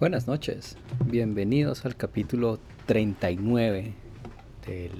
Buenas 0.00 0.26
noches, 0.26 0.78
bienvenidos 1.04 1.84
al 1.84 1.94
capítulo 1.94 2.58
39 2.86 3.92
del 4.66 4.92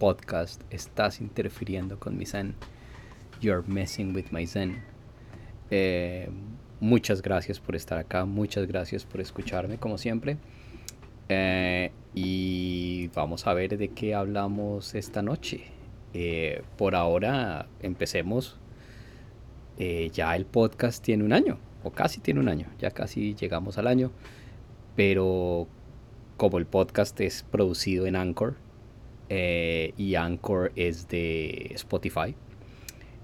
podcast 0.00 0.60
Estás 0.70 1.20
interfiriendo 1.20 2.00
con 2.00 2.18
mi 2.18 2.26
Zen. 2.26 2.56
You're 3.40 3.62
messing 3.64 4.12
with 4.12 4.32
my 4.32 4.44
Zen. 4.44 4.82
Eh, 5.70 6.28
muchas 6.80 7.22
gracias 7.22 7.60
por 7.60 7.76
estar 7.76 7.96
acá, 7.96 8.24
muchas 8.24 8.66
gracias 8.66 9.04
por 9.04 9.20
escucharme 9.20 9.78
como 9.78 9.98
siempre. 9.98 10.36
Eh, 11.28 11.92
y 12.12 13.06
vamos 13.14 13.46
a 13.46 13.54
ver 13.54 13.78
de 13.78 13.90
qué 13.90 14.16
hablamos 14.16 14.96
esta 14.96 15.22
noche. 15.22 15.66
Eh, 16.12 16.64
por 16.76 16.96
ahora 16.96 17.68
empecemos. 17.78 18.58
ya 19.78 20.34
el 20.34 20.44
podcast 20.44 21.04
tiene 21.04 21.22
un 21.22 21.32
año 21.32 21.56
o 21.84 21.90
casi 21.90 22.20
tiene 22.20 22.40
un 22.40 22.48
año, 22.48 22.66
ya 22.78 22.90
casi 22.90 23.34
llegamos 23.34 23.78
al 23.78 23.86
año, 23.86 24.10
pero 24.96 25.68
como 26.36 26.58
el 26.58 26.66
podcast 26.66 27.20
es 27.20 27.44
producido 27.44 28.06
en 28.06 28.16
Anchor 28.16 28.56
eh, 29.28 29.94
y 29.96 30.16
Anchor 30.16 30.72
es 30.74 31.08
de 31.08 31.70
Spotify, 31.74 32.34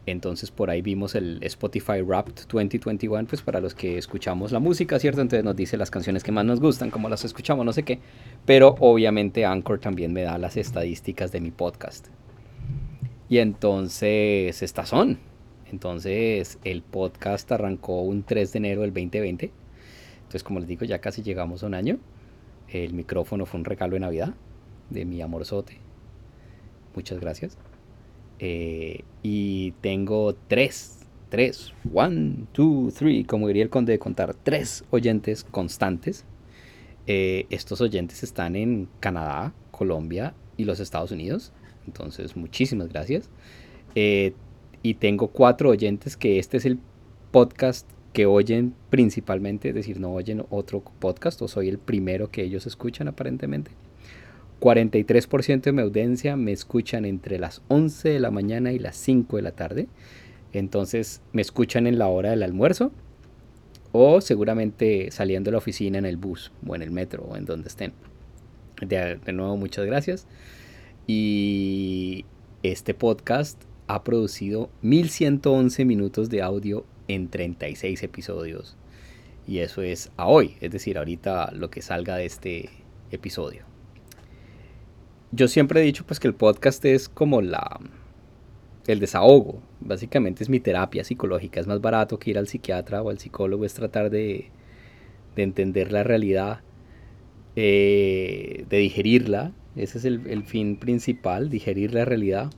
entonces 0.07 0.51
por 0.51 0.71
ahí 0.71 0.83
vimos 0.83 1.15
el 1.15 1.39
Spotify 1.43 2.01
Wrapped 2.03 2.47
2021, 2.49 3.27
pues 3.27 3.43
para 3.43 3.61
los 3.61 3.75
que 3.75 3.99
escuchamos 3.99 4.53
la 4.53 4.59
música, 4.59 4.99
¿cierto? 4.99 5.21
Entonces 5.21 5.45
nos 5.45 5.57
dice 5.57 5.77
las 5.77 5.91
canciones 5.91 6.23
que 6.23 6.33
más 6.33 6.45
nos 6.45 6.61
gustan, 6.61 6.91
cómo 6.91 7.09
las 7.09 7.25
escuchamos, 7.25 7.65
no 7.65 7.73
sé 7.73 7.83
qué, 7.83 8.01
pero 8.47 8.77
obviamente 8.81 9.45
Anchor 9.45 9.79
también 9.79 10.13
me 10.13 10.23
da 10.23 10.39
las 10.39 10.57
estadísticas 10.57 11.33
de 11.33 11.41
mi 11.41 11.51
podcast. 11.51 12.09
Y 13.29 13.39
entonces 13.39 14.63
estas 14.63 14.89
son, 14.89 15.19
entonces 15.71 16.59
el 16.65 16.83
podcast 16.83 17.51
arrancó 17.53 18.03
un 18.03 18.23
3 18.23 18.53
de 18.53 18.59
enero 18.59 18.81
del 18.83 18.91
2020. 18.91 19.53
Entonces 20.19 20.43
como 20.43 20.61
les 20.61 20.69
digo, 20.69 20.85
ya 20.85 21.01
casi 21.01 21.23
llegamos 21.23 21.63
a 21.63 21.67
un 21.67 21.75
año. 21.75 21.99
El 22.69 22.95
micrófono 22.95 23.47
fue 23.47 23.59
un 23.59 23.65
regalo 23.65 23.95
de 23.95 24.01
Navidad 24.01 24.35
de 24.91 25.05
mi 25.05 25.21
amorzote. 25.23 25.79
Muchas 26.95 27.21
gracias. 27.21 27.57
Eh, 28.39 29.05
y 29.23 29.73
tengo 29.81 30.35
tres, 30.35 31.01
tres, 31.29 31.73
one, 31.93 32.47
two, 32.53 32.91
three, 32.97 33.25
como 33.25 33.49
diría 33.49 33.63
el 33.63 33.71
conde 33.71 33.93
de 33.93 33.99
contar, 33.99 34.35
tres 34.35 34.85
oyentes 34.91 35.45
constantes. 35.45 36.25
Eh, 37.07 37.47
estos 37.51 37.81
oyentes 37.81 38.23
están 38.23 38.57
en 38.57 38.89
Canadá, 39.01 39.53
Colombia 39.71 40.35
y 40.57 40.65
los 40.65 40.81
Estados 40.81 41.11
Unidos. 41.11 41.53
Entonces, 41.87 42.37
muchísimas 42.37 42.89
gracias. 42.89 43.31
Eh, 43.95 44.35
y 44.83 44.95
tengo 44.95 45.29
cuatro 45.29 45.71
oyentes 45.71 46.17
que 46.17 46.39
este 46.39 46.57
es 46.57 46.67
el 46.67 46.79
podcast 47.31 47.89
que 48.13 48.27
oyen 48.27 48.75
principalmente, 48.91 49.69
es 49.69 49.75
decir, 49.75 50.01
no 50.01 50.13
oyen 50.13 50.45
otro 50.51 50.83
podcast 50.99 51.41
o 51.43 51.49
soy 51.49 51.69
el 51.69 51.79
primero 51.79 52.31
que 52.31 52.43
ellos 52.43 52.67
escuchan 52.67 53.09
aparentemente. 53.09 53.71
43% 54.61 55.63
de 55.63 55.73
mi 55.73 55.83
audiencia 55.83 56.37
me 56.37 56.53
escuchan 56.53 57.05
entre 57.05 57.39
las 57.39 57.63
11 57.69 58.11
de 58.11 58.21
la 58.21 58.31
mañana 58.31 58.73
y 58.73 58.79
las 58.79 58.97
5 58.97 59.37
de 59.37 59.43
la 59.43 59.53
tarde. 59.53 59.89
Entonces 60.53 61.23
me 61.33 61.41
escuchan 61.41 61.87
en 61.87 61.99
la 61.99 62.09
hora 62.09 62.31
del 62.31 62.43
almuerzo 62.43 62.93
o 63.93 64.21
seguramente 64.21 65.11
saliendo 65.11 65.49
de 65.49 65.53
la 65.53 65.59
oficina 65.59 65.99
en 65.99 66.07
el 66.07 66.17
bus 66.17 66.53
o 66.67 66.75
en 66.75 66.83
el 66.83 66.91
metro 66.91 67.25
o 67.25 67.37
en 67.37 67.45
donde 67.45 67.69
estén. 67.69 67.93
De, 68.81 69.17
de 69.17 69.33
nuevo, 69.33 69.57
muchas 69.57 69.87
gracias. 69.87 70.27
Y 71.07 72.25
este 72.63 72.93
podcast 72.93 73.63
ha 73.95 74.05
producido 74.05 74.71
1111 74.83 75.85
minutos 75.85 76.31
de 76.31 76.43
audio 76.43 76.85
en 77.09 77.29
36 77.29 78.05
episodios. 78.05 78.77
Y 79.49 79.59
eso 79.59 79.83
es 79.83 80.13
a 80.17 80.29
hoy, 80.29 80.55
es 80.61 80.71
decir, 80.71 80.97
ahorita 80.97 81.51
lo 81.53 81.71
que 81.71 81.83
salga 81.83 82.17
de 82.17 82.25
este 82.25 82.71
episodio. 83.11 83.65
Yo 85.33 85.49
siempre 85.49 85.81
he 85.81 85.85
dicho 85.85 86.05
pues 86.07 86.21
que 86.21 86.29
el 86.29 86.35
podcast 86.35 86.85
es 86.85 87.09
como 87.09 87.43
la 87.43 87.81
el 88.87 89.01
desahogo, 89.01 89.61
básicamente 89.81 90.43
es 90.45 90.49
mi 90.49 90.61
terapia 90.61 91.05
psicológica, 91.05 91.61
es 91.61 91.67
más 91.67 91.81
barato 91.81 92.19
que 92.19 92.31
ir 92.31 92.39
al 92.39 92.49
psiquiatra 92.49 93.03
o 93.03 93.11
al 93.11 93.19
psicólogo, 93.19 93.65
es 93.65 93.75
tratar 93.75 94.11
de, 94.11 94.51
de 95.37 95.43
entender 95.43 95.93
la 95.93 96.03
realidad, 96.03 96.61
eh, 97.57 98.65
de 98.69 98.79
digerirla, 98.79 99.53
ese 99.77 99.99
es 99.99 100.05
el, 100.05 100.27
el 100.29 100.45
fin 100.45 100.77
principal, 100.77 101.51
digerir 101.51 101.93
la 101.93 102.05
realidad 102.05 102.51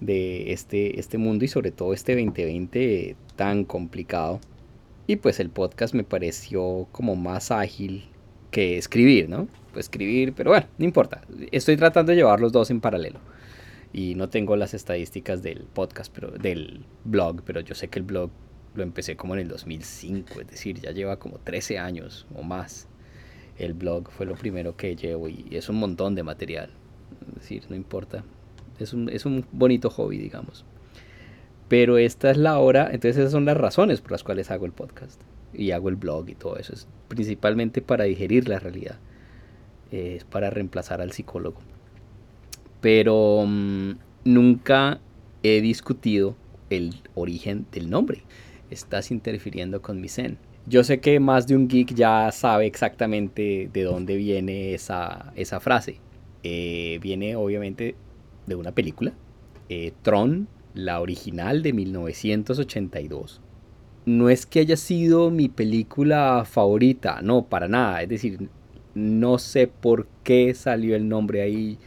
de 0.00 0.52
este, 0.52 0.98
este 0.98 1.18
mundo 1.18 1.44
y 1.44 1.48
sobre 1.48 1.70
todo 1.70 1.92
este 1.92 2.14
2020 2.14 3.16
tan 3.36 3.64
complicado. 3.64 4.40
Y 5.06 5.16
pues 5.16 5.40
el 5.40 5.50
podcast 5.50 5.94
me 5.94 6.04
pareció 6.04 6.86
como 6.92 7.16
más 7.16 7.50
ágil 7.50 8.04
que 8.50 8.78
escribir, 8.78 9.28
¿no? 9.28 9.48
Pues 9.72 9.86
escribir, 9.86 10.32
pero 10.34 10.50
bueno, 10.50 10.66
no 10.78 10.84
importa. 10.84 11.22
Estoy 11.50 11.76
tratando 11.76 12.10
de 12.10 12.16
llevar 12.16 12.40
los 12.40 12.52
dos 12.52 12.70
en 12.70 12.80
paralelo. 12.80 13.18
Y 13.92 14.14
no 14.14 14.28
tengo 14.28 14.56
las 14.56 14.74
estadísticas 14.74 15.42
del 15.42 15.64
podcast, 15.64 16.12
pero 16.14 16.30
del 16.30 16.84
blog, 17.04 17.42
pero 17.44 17.60
yo 17.60 17.74
sé 17.74 17.88
que 17.88 17.98
el 17.98 18.04
blog 18.04 18.30
lo 18.74 18.82
empecé 18.82 19.16
como 19.16 19.34
en 19.34 19.40
el 19.40 19.48
2005, 19.48 20.40
es 20.40 20.46
decir, 20.46 20.80
ya 20.80 20.92
lleva 20.92 21.18
como 21.18 21.38
13 21.38 21.78
años 21.78 22.26
o 22.34 22.42
más. 22.42 22.88
El 23.58 23.74
blog 23.74 24.10
fue 24.10 24.24
lo 24.24 24.34
primero 24.34 24.76
que 24.76 24.96
llevo 24.96 25.28
y 25.28 25.46
es 25.50 25.68
un 25.68 25.76
montón 25.76 26.14
de 26.14 26.22
material. 26.22 26.70
Es 27.28 27.42
decir, 27.42 27.64
no 27.68 27.76
importa, 27.76 28.24
es 28.82 29.26
un, 29.26 29.46
bonito 29.52 29.90
hobby, 29.90 30.18
digamos. 30.18 30.64
Pero 31.68 31.96
esta 31.96 32.30
es 32.30 32.36
la 32.36 32.58
hora, 32.58 32.86
entonces 32.92 33.16
esas 33.16 33.32
son 33.32 33.44
las 33.44 33.56
razones 33.56 34.00
por 34.00 34.12
las 34.12 34.24
cuales 34.24 34.50
hago 34.50 34.66
el 34.66 34.72
podcast 34.72 35.20
y 35.54 35.70
hago 35.70 35.88
el 35.88 35.96
blog 35.96 36.28
y 36.28 36.34
todo 36.34 36.56
eso. 36.56 36.74
Es 36.74 36.86
principalmente 37.08 37.80
para 37.80 38.04
digerir 38.04 38.48
la 38.48 38.58
realidad. 38.58 38.98
Es 39.90 40.24
para 40.24 40.50
reemplazar 40.50 41.00
al 41.00 41.12
psicólogo. 41.12 41.60
Pero 42.80 43.44
mm, 43.46 43.92
nunca 44.24 45.00
he 45.42 45.60
discutido 45.60 46.36
el 46.70 46.94
origen 47.14 47.66
del 47.72 47.90
nombre. 47.90 48.22
Estás 48.70 49.10
interfiriendo 49.10 49.82
con 49.82 50.00
mi 50.00 50.08
zen. 50.08 50.38
Yo 50.66 50.84
sé 50.84 51.00
que 51.00 51.18
más 51.20 51.46
de 51.46 51.56
un 51.56 51.68
geek 51.68 51.94
ya 51.94 52.30
sabe 52.32 52.66
exactamente 52.66 53.68
de 53.72 53.82
dónde 53.82 54.16
viene 54.16 54.74
esa, 54.74 55.32
esa 55.36 55.58
frase. 55.58 55.98
Eh, 56.44 56.98
viene 57.02 57.36
obviamente 57.36 57.96
de 58.46 58.54
una 58.54 58.72
película, 58.72 59.12
eh, 59.68 59.92
Tron, 60.02 60.48
la 60.74 61.00
original 61.00 61.62
de 61.62 61.72
1982. 61.72 63.40
No 64.04 64.28
es 64.28 64.46
que 64.46 64.60
haya 64.60 64.76
sido 64.76 65.30
mi 65.30 65.48
película 65.48 66.44
favorita, 66.44 67.20
no, 67.22 67.46
para 67.46 67.68
nada. 67.68 68.02
Es 68.02 68.08
decir, 68.08 68.48
no 68.94 69.38
sé 69.38 69.68
por 69.68 70.08
qué 70.24 70.54
salió 70.54 70.96
el 70.96 71.08
nombre 71.08 71.42
ahí. 71.42 71.78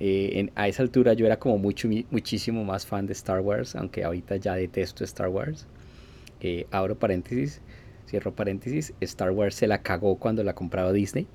Eh, 0.00 0.50
a 0.56 0.68
esa 0.68 0.82
altura 0.82 1.14
yo 1.14 1.24
era 1.24 1.38
como 1.38 1.56
mucho, 1.56 1.88
muchísimo 2.10 2.64
más 2.64 2.84
fan 2.84 3.06
de 3.06 3.12
Star 3.14 3.40
Wars, 3.40 3.74
aunque 3.76 4.04
ahorita 4.04 4.36
ya 4.36 4.54
detesto 4.54 5.04
Star 5.04 5.28
Wars. 5.28 5.66
Eh, 6.40 6.66
abro 6.70 6.98
paréntesis, 6.98 7.62
cierro 8.06 8.34
paréntesis, 8.34 8.92
Star 9.00 9.30
Wars 9.30 9.54
se 9.54 9.66
la 9.66 9.82
cagó 9.82 10.16
cuando 10.16 10.42
la 10.44 10.54
compraba 10.54 10.92
Disney. 10.92 11.26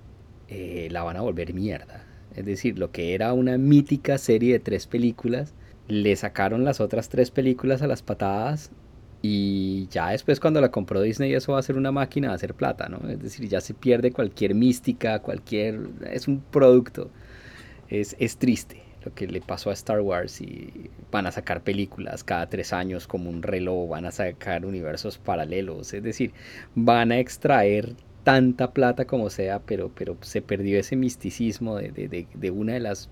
la 0.90 1.04
van 1.04 1.18
a 1.18 1.22
volver 1.22 1.54
mierda. 1.54 2.09
Es 2.36 2.46
decir, 2.46 2.78
lo 2.78 2.92
que 2.92 3.14
era 3.14 3.34
una 3.34 3.58
mítica 3.58 4.18
serie 4.18 4.54
de 4.54 4.60
tres 4.60 4.88
películas, 4.88 5.54
le 5.88 6.16
sacaron 6.16 6.64
las 6.64 6.80
otras 6.80 7.10
tres 7.10 7.32
películas 7.32 7.82
a 7.82 7.88
las 7.88 8.04
patadas 8.04 8.72
y 9.22 9.88
ya 9.90 10.12
después 10.12 10.40
cuando 10.40 10.62
la 10.62 10.72
compró 10.72 11.02
Disney 11.02 11.34
eso 11.34 11.54
va 11.54 11.60
a 11.60 11.64
ser 11.64 11.76
una 11.78 11.92
máquina 11.92 12.30
de 12.30 12.36
hacer 12.36 12.54
plata, 12.54 12.88
¿no? 12.88 13.10
Es 13.10 13.20
decir, 13.22 13.48
ya 13.50 13.60
se 13.60 13.74
pierde 13.74 14.12
cualquier 14.12 14.56
mística, 14.56 15.20
cualquier... 15.20 15.90
es 16.10 16.28
un 16.28 16.42
producto. 16.42 17.10
Es, 17.90 18.16
es 18.20 18.38
triste 18.38 18.84
lo 19.04 19.14
que 19.14 19.28
le 19.28 19.42
pasó 19.42 19.70
a 19.70 19.74
Star 19.74 20.02
Wars 20.02 20.42
y 20.42 20.90
van 21.12 21.26
a 21.26 21.32
sacar 21.32 21.64
películas 21.64 22.24
cada 22.24 22.48
tres 22.50 22.74
años 22.74 23.08
como 23.08 23.30
un 23.30 23.42
reloj, 23.42 23.90
van 23.90 24.06
a 24.06 24.12
sacar 24.12 24.66
universos 24.66 25.18
paralelos, 25.18 25.94
es 25.94 26.04
decir, 26.04 26.34
van 26.76 27.12
a 27.12 27.20
extraer 27.20 27.96
tanta 28.30 28.74
plata 28.74 29.06
como 29.06 29.32
sea, 29.32 29.58
pero, 29.58 29.90
pero 29.90 30.16
se 30.22 30.44
perdió 30.44 30.80
ese 30.80 30.96
misticismo 30.96 31.78
de, 31.78 32.52
una 32.54 32.74
de 32.74 32.80
las 32.80 33.10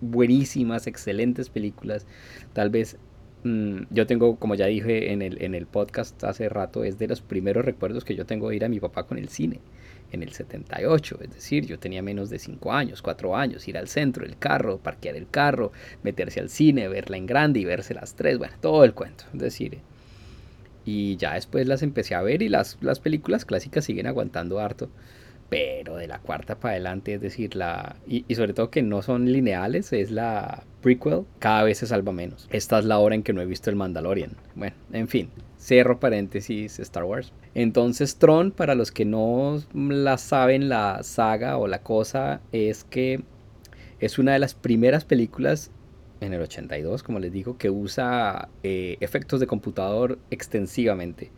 buenísimas, 0.00 0.86
excelentes 0.86 1.50
películas. 1.50 2.06
Tal 2.52 2.70
vez 2.70 2.96
mm, 3.42 3.78
yo 3.90 4.06
tengo, 4.06 4.36
como 4.36 4.54
ya 4.54 4.66
dije 4.66 5.12
en 5.12 5.22
el, 5.22 5.42
en 5.42 5.56
el 5.56 5.66
podcast 5.66 6.22
hace 6.22 6.48
rato, 6.48 6.84
es 6.84 7.00
de 7.00 7.08
los 7.08 7.20
primeros 7.20 7.64
recuerdos 7.64 8.04
que 8.04 8.14
yo 8.14 8.26
tengo 8.26 8.48
de 8.48 8.54
ir 8.54 8.64
a 8.64 8.68
mi 8.68 8.78
papá 8.78 9.08
con 9.08 9.18
el 9.18 9.28
cine 9.28 9.58
en 10.12 10.22
el 10.22 10.30
78, 10.32 11.18
es 11.22 11.34
decir, 11.34 11.66
yo 11.66 11.80
tenía 11.80 12.00
menos 12.00 12.30
de 12.30 12.38
5 12.38 12.72
años, 12.72 13.02
4 13.02 13.36
años, 13.36 13.66
ir 13.66 13.76
al 13.76 13.88
centro, 13.88 14.24
el 14.24 14.38
carro, 14.38 14.78
parquear 14.78 15.16
el 15.16 15.28
carro, 15.28 15.72
meterse 16.04 16.38
al 16.38 16.48
cine, 16.48 16.86
verla 16.86 17.16
en 17.16 17.26
grande 17.26 17.58
y 17.58 17.64
verse 17.64 17.92
las 17.92 18.14
tres, 18.14 18.38
bueno, 18.38 18.54
todo 18.60 18.84
el 18.84 18.94
cuento, 18.94 19.24
es 19.32 19.40
decir, 19.40 19.80
y 20.84 21.16
ya 21.16 21.34
después 21.34 21.66
las 21.66 21.82
empecé 21.82 22.14
a 22.14 22.22
ver 22.22 22.42
y 22.42 22.48
las, 22.48 22.78
las 22.80 23.00
películas 23.00 23.44
clásicas 23.44 23.84
siguen 23.84 24.06
aguantando 24.06 24.58
harto. 24.60 24.90
pero 25.50 25.96
de 25.96 26.08
la 26.08 26.18
cuarta 26.18 26.58
para 26.58 26.72
adelante, 26.72 27.14
es 27.14 27.20
decir, 27.20 27.54
la 27.54 27.96
y, 28.06 28.24
y, 28.28 28.34
sobre 28.34 28.54
todo 28.54 28.70
que 28.70 28.82
no 28.82 29.02
son 29.02 29.30
lineales, 29.30 29.92
es 29.92 30.10
la 30.10 30.64
prequel, 30.80 31.24
cada 31.38 31.62
vez 31.62 31.78
se 31.78 31.86
salva 31.86 32.12
menos. 32.12 32.48
Esta 32.50 32.78
es 32.78 32.84
la 32.86 32.98
hora 32.98 33.14
en 33.14 33.22
que 33.22 33.32
no 33.32 33.40
he 33.40 33.46
visto 33.46 33.70
el 33.70 33.76
Mandalorian. 33.76 34.32
Bueno, 34.54 34.74
en 34.92 35.08
fin, 35.08 35.30
Cierro 35.64 35.98
paréntesis 35.98 36.78
Star 36.78 37.04
Wars. 37.04 37.32
Entonces 37.54 38.16
Tron, 38.16 38.50
para 38.50 38.74
los 38.74 38.92
que 38.92 39.04
no 39.04 39.62
la 39.72 40.18
saben, 40.18 40.68
la 40.68 41.02
saga 41.02 41.56
o 41.56 41.66
la 41.68 41.82
cosa 41.82 42.40
es 42.52 42.84
que 42.84 43.22
es 44.00 44.18
una 44.18 44.32
de 44.32 44.40
las 44.40 44.54
primeras 44.54 45.04
películas 45.04 45.70
en 46.20 46.32
el 46.32 46.40
82, 46.40 47.02
como 47.02 47.18
les 47.18 47.32
digo, 47.32 47.56
que 47.58 47.70
usa 47.70 48.48
eh, 48.62 48.96
efectos 49.00 49.40
de 49.40 49.46
computador 49.46 50.18
extensivamente. 50.30 51.30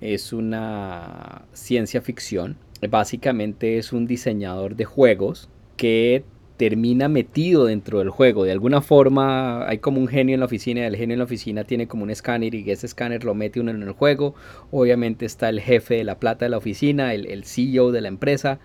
Es 0.00 0.32
una 0.32 1.46
ciencia 1.52 2.00
ficción. 2.00 2.56
Básicamente 2.88 3.78
es 3.78 3.92
un 3.92 4.06
diseñador 4.06 4.76
de 4.76 4.84
juegos 4.84 5.48
que 5.76 6.24
termina 6.58 7.08
metido 7.08 7.64
dentro 7.64 8.00
del 8.00 8.10
juego. 8.10 8.44
De 8.44 8.52
alguna 8.52 8.82
forma 8.82 9.66
hay 9.66 9.78
como 9.78 10.00
un 10.00 10.08
genio 10.08 10.34
en 10.34 10.40
la 10.40 10.46
oficina 10.46 10.80
y 10.80 10.84
el 10.84 10.96
genio 10.96 11.14
en 11.14 11.20
la 11.20 11.24
oficina 11.24 11.64
tiene 11.64 11.86
como 11.86 12.02
un 12.02 12.10
escáner 12.10 12.54
y 12.54 12.68
ese 12.70 12.86
escáner 12.86 13.24
lo 13.24 13.34
mete 13.34 13.60
uno 13.60 13.70
en 13.70 13.82
el 13.82 13.92
juego. 13.92 14.34
Obviamente 14.70 15.24
está 15.24 15.48
el 15.48 15.60
jefe 15.60 15.94
de 15.94 16.04
la 16.04 16.18
plata 16.18 16.44
de 16.44 16.50
la 16.50 16.58
oficina, 16.58 17.14
el, 17.14 17.26
el 17.26 17.44
CEO 17.44 17.92
de 17.92 18.00
la 18.00 18.08
empresa 18.08 18.58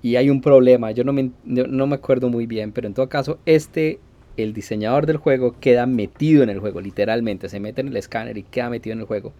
y 0.00 0.16
hay 0.16 0.30
un 0.30 0.40
problema. 0.40 0.92
Yo 0.92 1.04
no 1.04 1.12
me, 1.12 1.32
no 1.44 1.86
me 1.86 1.96
acuerdo 1.96 2.30
muy 2.30 2.46
bien, 2.46 2.72
pero 2.72 2.86
en 2.86 2.94
todo 2.94 3.08
caso 3.08 3.38
este, 3.46 3.98
el 4.42 4.52
diseñador 4.52 5.06
del 5.06 5.16
juego 5.16 5.56
queda 5.60 5.86
metido 5.86 6.42
en 6.42 6.50
el 6.50 6.60
juego, 6.60 6.80
literalmente. 6.80 7.48
Se 7.48 7.60
mete 7.60 7.80
en 7.80 7.88
el 7.88 7.96
escáner 7.96 8.38
y 8.38 8.42
queda 8.42 8.70
metido 8.70 8.94
en 8.94 9.00
el 9.00 9.06
juego. 9.06 9.32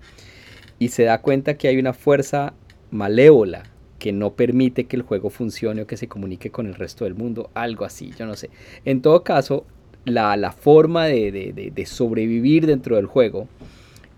Y 0.78 0.88
se 0.88 1.04
da 1.04 1.20
cuenta 1.20 1.56
que 1.56 1.68
hay 1.68 1.78
una 1.78 1.92
fuerza 1.92 2.54
malévola 2.90 3.64
que 3.98 4.12
no 4.12 4.32
permite 4.32 4.84
que 4.84 4.96
el 4.96 5.02
juego 5.02 5.30
funcione 5.30 5.82
o 5.82 5.86
que 5.86 5.96
se 5.96 6.08
comunique 6.08 6.50
con 6.50 6.66
el 6.66 6.74
resto 6.74 7.04
del 7.04 7.14
mundo, 7.14 7.50
algo 7.54 7.84
así, 7.84 8.12
yo 8.18 8.26
no 8.26 8.34
sé. 8.34 8.50
En 8.84 9.02
todo 9.02 9.22
caso, 9.22 9.66
la, 10.04 10.52
forma 10.52 11.06
de, 11.06 11.84
sobrevivir 11.86 12.66
dentro 12.66 12.96
del 12.96 13.06
juego 13.06 13.46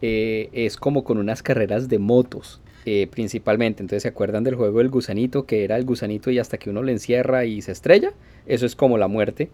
eh, 0.01 0.49
es 0.53 0.77
como 0.77 1.05
con 1.05 1.19
unas 1.19 1.43
carreras 1.43 1.89
de 1.89 1.99
motos. 1.99 2.61
Eh, 2.85 3.07
principalmente, 3.11 3.83
entonces 3.83 4.03
se 4.03 4.09
acuerdan 4.09 4.43
del 4.43 4.57
juego 4.57 4.79
del 4.79 4.89
gusanito, 4.89 5.47
que 5.47 5.63
era 5.63 5.77
el 5.77 5.85
gusanito 5.85 6.31
y 6.31 6.39
hasta 6.39 6.59
que 6.59 6.71
uno 6.71 6.83
le 6.83 6.93
encierra 6.93 7.45
y 7.45 7.63
se 7.63 7.71
estrella, 7.71 8.13
eso 8.47 8.67
es 8.67 8.75
como 8.75 8.99
la 8.99 9.07
muerte 9.07 9.51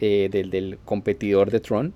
eh, 0.00 0.28
del, 0.30 0.78
competidor 0.84 1.50
de 1.50 1.60
Tron. 1.60 1.94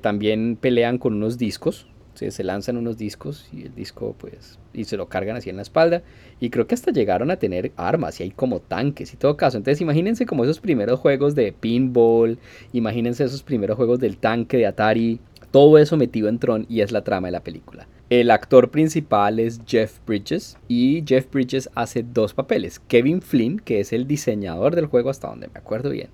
también 0.00 0.56
pelean 0.60 0.98
con 0.98 1.14
unos 1.14 1.38
discos, 1.38 1.86
se, 2.14 2.30
se, 2.30 2.44
lanzan 2.44 2.76
unos 2.76 2.98
discos 2.98 3.48
y 3.52 3.62
el 3.62 3.74
disco 3.74 4.14
pues 4.18 4.58
y 4.74 4.84
se 4.84 4.96
lo 4.96 5.08
cargan 5.08 5.36
así 5.36 5.50
en 5.50 5.56
la 5.56 5.62
espalda. 5.62 6.02
Y 6.40 6.50
creo 6.50 6.66
que 6.66 6.74
hasta 6.74 6.92
llegaron 6.92 7.30
a 7.30 7.36
tener 7.36 7.72
armas 7.76 8.20
y 8.20 8.24
hay 8.24 8.30
como 8.30 8.60
tanques 8.60 9.12
y 9.14 9.16
todo 9.16 9.36
caso. 9.36 9.56
Entonces 9.56 9.80
imagínense 9.80 10.26
como 10.26 10.44
esos 10.44 10.60
primeros 10.60 11.00
juegos 11.00 11.34
de 11.34 11.52
pinball 11.52 12.38
imagínense 12.72 13.24
esos 13.24 13.42
primeros 13.42 13.76
juegos 13.76 14.00
del 14.00 14.16
tanque 14.16 14.56
de 14.56 14.66
Atari 14.66 15.20
todo 15.50 15.76
eso 15.76 15.98
metido 15.98 16.28
en 16.28 16.38
Tron 16.38 16.66
y 16.68 16.80
es 16.80 16.92
la 16.92 17.04
trama 17.04 17.28
de 17.28 17.32
la 17.32 17.44
película. 17.44 17.86
El 18.08 18.30
actor 18.30 18.70
principal 18.70 19.38
es 19.38 19.60
Jeff 19.66 19.98
Bridges 20.06 20.56
y 20.66 21.04
Jeff 21.06 21.30
Bridges 21.30 21.70
hace 21.74 22.02
dos 22.02 22.34
papeles. 22.34 22.78
Kevin 22.88 23.20
Flynn 23.22 23.58
que 23.58 23.80
es 23.80 23.92
el 23.92 24.06
diseñador 24.06 24.74
del 24.74 24.86
juego 24.86 25.10
hasta 25.10 25.28
donde 25.28 25.48
me 25.48 25.58
acuerdo 25.58 25.90
bien 25.90 26.08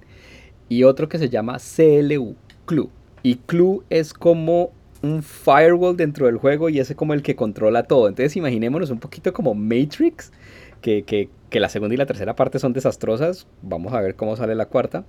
y 0.69 0.85
otro 0.85 1.09
que 1.09 1.19
se 1.19 1.29
llama 1.29 1.59
CLU 1.59 2.37
Clue 2.65 2.91
y 3.23 3.37
Clue 3.37 3.82
es 3.91 4.12
como 4.12 4.73
un 5.03 5.23
firewall 5.23 5.97
dentro 5.97 6.26
del 6.26 6.38
juego 6.38 6.69
y 6.69 6.81
ese 6.81 6.94
como 6.94 7.15
el 7.15 7.23
que 7.23 7.37
controla 7.37 7.85
todo. 7.85 8.09
Entonces 8.09 8.37
imaginémonos 8.37 8.91
un 8.91 8.99
poquito 8.99 9.32
como 9.32 9.55
Matrix, 9.55 10.32
que, 10.81 11.03
que, 11.03 11.29
que, 11.50 11.61
la 11.61 11.69
segunda 11.69 11.94
y 11.94 11.99
la 11.99 12.06
tercera 12.06 12.35
parte 12.37 12.59
son 12.59 12.73
desastrosas. 12.73 13.47
Vamos 13.62 13.93
a 13.93 14.00
ver 14.00 14.15
cómo 14.15 14.37
sale 14.37 14.55
la 14.55 14.67
cuarta. 14.67 15.05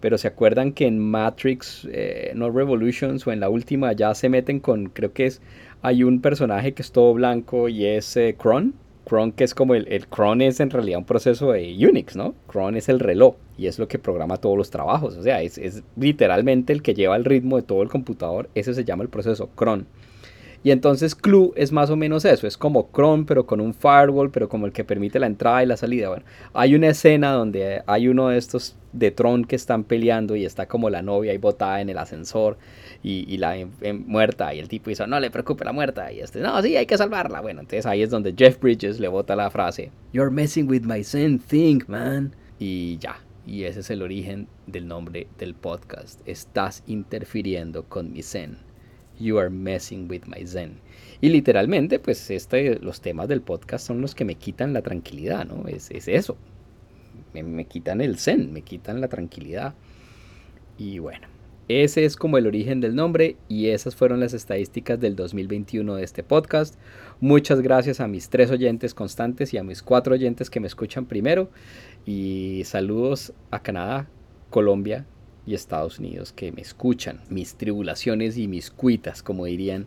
Pero 0.00 0.16
se 0.16 0.28
acuerdan 0.28 0.72
que 0.72 0.86
en 0.86 0.98
Matrix, 0.98 1.88
eh, 1.90 2.30
no 2.36 2.50
Revolutions 2.50 3.26
o 3.26 3.32
en 3.32 3.40
la 3.40 3.48
última 3.48 3.92
ya 3.92 4.14
se 4.14 4.28
meten 4.28 4.60
con, 4.60 4.90
creo 4.90 5.12
que 5.12 5.26
es, 5.26 5.42
hay 5.82 6.04
un 6.04 6.20
personaje 6.20 6.72
que 6.72 6.82
es 6.82 6.92
todo 6.92 7.14
blanco 7.14 7.68
y 7.68 7.84
es 7.84 8.16
eh, 8.16 8.36
Kron 8.38 8.74
cron 9.08 9.32
que 9.32 9.44
es 9.44 9.54
como 9.54 9.74
el, 9.74 9.88
el 9.88 10.06
cron 10.06 10.42
es 10.42 10.60
en 10.60 10.70
realidad 10.70 10.98
un 10.98 11.04
proceso 11.04 11.52
de 11.52 11.74
Unix, 11.88 12.14
¿no? 12.14 12.34
Cron 12.46 12.76
es 12.76 12.88
el 12.88 13.00
reloj 13.00 13.36
y 13.56 13.66
es 13.66 13.78
lo 13.78 13.88
que 13.88 13.98
programa 13.98 14.36
todos 14.36 14.56
los 14.56 14.70
trabajos. 14.70 15.16
O 15.16 15.22
sea, 15.22 15.42
es, 15.42 15.58
es 15.58 15.82
literalmente 15.96 16.72
el 16.72 16.82
que 16.82 16.94
lleva 16.94 17.16
el 17.16 17.24
ritmo 17.24 17.56
de 17.56 17.62
todo 17.62 17.82
el 17.82 17.88
computador. 17.88 18.48
Ese 18.54 18.74
se 18.74 18.84
llama 18.84 19.02
el 19.02 19.08
proceso 19.08 19.48
cron. 19.54 19.86
Y 20.62 20.72
entonces 20.72 21.14
Clue 21.14 21.52
es 21.54 21.70
más 21.72 21.90
o 21.90 21.96
menos 21.96 22.24
eso, 22.24 22.46
es 22.46 22.56
como 22.56 22.90
Chrome 22.92 23.24
pero 23.26 23.46
con 23.46 23.60
un 23.60 23.74
firewall, 23.74 24.30
pero 24.30 24.48
como 24.48 24.66
el 24.66 24.72
que 24.72 24.84
permite 24.84 25.18
la 25.18 25.26
entrada 25.26 25.62
y 25.62 25.66
la 25.66 25.76
salida. 25.76 26.08
Bueno, 26.08 26.24
hay 26.52 26.74
una 26.74 26.88
escena 26.88 27.32
donde 27.32 27.82
hay 27.86 28.08
uno 28.08 28.28
de 28.28 28.38
estos 28.38 28.76
de 28.92 29.10
Tron 29.10 29.44
que 29.44 29.56
están 29.56 29.84
peleando 29.84 30.34
y 30.34 30.44
está 30.44 30.66
como 30.66 30.90
la 30.90 31.02
novia 31.02 31.32
ahí 31.32 31.38
botada 31.38 31.80
en 31.80 31.90
el 31.90 31.98
ascensor 31.98 32.58
y, 33.02 33.36
la 33.36 33.54
muerta 34.06 34.52
y 34.54 34.58
el 34.58 34.68
tipo 34.68 34.90
dice, 34.90 35.06
no 35.06 35.20
le 35.20 35.30
preocupe 35.30 35.64
la 35.64 35.72
muerta 35.72 36.10
y 36.12 36.20
este, 36.20 36.40
no, 36.40 36.60
sí, 36.62 36.76
hay 36.76 36.86
que 36.86 36.98
salvarla. 36.98 37.40
Bueno, 37.40 37.60
entonces 37.60 37.86
ahí 37.86 38.02
es 38.02 38.10
donde 38.10 38.34
Jeff 38.36 38.58
Bridges 38.60 38.98
le 38.98 39.08
bota 39.08 39.36
la 39.36 39.50
frase, 39.50 39.92
You're 40.12 40.30
messing 40.30 40.68
with 40.68 40.82
my 40.82 41.04
zen 41.04 41.38
thing, 41.38 41.80
man. 41.86 42.34
Y 42.58 42.98
ya, 42.98 43.20
y 43.46 43.64
ese 43.64 43.80
es 43.80 43.90
el 43.90 44.02
origen 44.02 44.48
del 44.66 44.88
nombre 44.88 45.28
del 45.38 45.54
podcast. 45.54 46.20
Estás 46.26 46.82
interfiriendo 46.86 47.84
con 47.84 48.12
mi 48.12 48.22
zen. 48.22 48.67
You 49.18 49.38
are 49.38 49.50
messing 49.50 50.08
with 50.10 50.22
my 50.26 50.46
zen. 50.46 50.80
Y 51.20 51.30
literalmente, 51.30 51.98
pues 51.98 52.30
este, 52.30 52.78
los 52.78 53.00
temas 53.00 53.28
del 53.28 53.42
podcast 53.42 53.86
son 53.86 54.00
los 54.00 54.14
que 54.14 54.24
me 54.24 54.36
quitan 54.36 54.72
la 54.72 54.82
tranquilidad, 54.82 55.44
¿no? 55.46 55.66
Es, 55.68 55.90
es 55.90 56.08
eso. 56.08 56.36
Me, 57.34 57.42
me, 57.42 57.64
quitan 57.66 58.00
el 58.00 58.18
zen, 58.18 58.52
me 58.52 58.62
quitan 58.62 59.00
la 59.00 59.08
tranquilidad. 59.08 59.74
Y 60.78 61.00
bueno, 61.00 61.26
ese 61.68 62.06
es 62.06 62.16
como 62.16 62.38
el 62.38 62.46
origen 62.46 62.80
del 62.80 62.94
nombre 62.94 63.36
y 63.46 63.66
esas 63.68 63.94
fueron 63.94 64.20
las 64.20 64.32
estadísticas 64.32 64.98
del 64.98 65.16
2021 65.16 65.96
de 65.96 66.02
este 66.02 66.22
podcast. 66.22 66.76
Muchas 67.20 67.60
gracias 67.60 68.00
a 68.00 68.08
mis 68.08 68.30
tres 68.30 68.50
oyentes 68.50 68.94
constantes 68.94 69.52
y 69.52 69.58
a 69.58 69.62
mis 69.62 69.82
cuatro 69.82 70.14
oyentes 70.14 70.48
que 70.48 70.60
me 70.60 70.66
escuchan 70.66 71.04
primero. 71.04 71.50
Y 72.06 72.62
saludos 72.64 73.34
a 73.50 73.60
Canadá, 73.60 74.08
Colombia, 74.48 75.04
y 75.48 75.54
Estados 75.54 75.98
Unidos 75.98 76.32
que 76.32 76.52
me 76.52 76.60
escuchan, 76.60 77.20
mis 77.30 77.54
tribulaciones 77.54 78.36
y 78.36 78.46
mis 78.48 78.70
cuitas, 78.70 79.22
como 79.22 79.46
dirían 79.46 79.86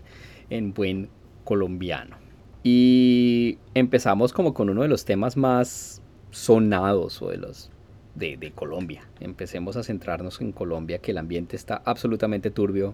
en 0.50 0.74
buen 0.74 1.10
colombiano. 1.44 2.18
Y 2.64 3.58
empezamos 3.74 4.34
como 4.34 4.54
con 4.54 4.70
uno 4.70 4.82
de 4.82 4.88
los 4.88 5.06
temas 5.06 5.38
más 5.38 6.02
sonados 6.32 7.22
o 7.22 7.30
de 7.30 7.38
los 7.38 7.72
de, 8.16 8.52
Colombia. 8.54 9.08
Empecemos 9.20 9.78
a 9.78 9.84
centrarnos 9.84 10.42
en 10.42 10.52
Colombia, 10.52 11.00
que 11.00 11.12
el 11.12 11.18
ambiente 11.18 11.56
está 11.56 11.82
absolutamente 11.86 12.52
turbio 12.52 12.94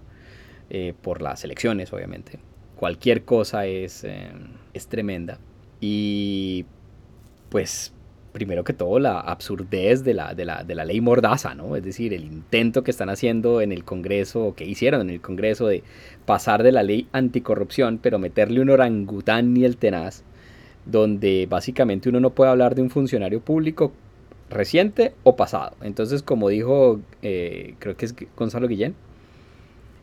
eh, 0.70 0.94
por 1.02 1.22
las 1.22 1.44
elecciones, 1.44 1.92
obviamente. 1.94 2.40
Cualquier 2.76 3.24
cosa 3.24 3.66
es, 3.66 4.04
eh, 4.04 4.30
es 4.74 4.88
tremenda. 4.88 5.40
Y 5.82 6.66
pues 7.50 7.94
primero 8.38 8.64
que 8.64 8.74
todo, 8.74 9.00
la 9.00 9.20
absurdez 9.20 10.04
de 10.04 10.14
la, 10.14 10.36
de 10.36 10.46
la, 10.46 10.64
de 10.64 10.76
la 10.76 10.86
ley 10.86 11.02
Mordaza, 11.02 11.56
¿no? 11.56 11.76
Es 11.76 11.84
decir, 11.84 12.14
el 12.14 12.24
intento 12.24 12.84
que 12.84 12.92
están 12.92 13.10
haciendo 13.10 13.62
en 13.62 13.72
el 13.72 13.84
Congreso, 13.84 14.46
o 14.46 14.54
que 14.54 14.64
hicieron 14.64 15.02
en 15.02 15.10
el 15.10 15.22
Congreso, 15.22 15.66
de 15.66 15.82
pasar 16.28 16.62
de 16.62 16.72
la 16.72 16.84
ley 16.84 17.08
anticorrupción, 17.14 17.98
pero 17.98 18.20
meterle 18.20 18.62
un 18.62 18.70
orangután 18.70 19.58
y 19.58 19.66
el 19.66 19.78
tenaz, 19.78 20.24
donde 20.86 21.48
básicamente 21.50 22.10
uno 22.10 22.20
no 22.20 22.30
puede 22.30 22.52
hablar 22.52 22.76
de 22.76 22.84
un 22.84 22.92
funcionario 22.92 23.42
público 23.42 23.92
reciente 24.52 25.16
o 25.24 25.36
pasado. 25.36 25.76
Entonces, 25.82 26.22
como 26.22 26.50
dijo, 26.50 27.00
eh, 27.24 27.74
creo 27.80 27.98
que 27.98 28.06
es 28.06 28.16
Gonzalo 28.36 28.68
Guillén, 28.68 28.94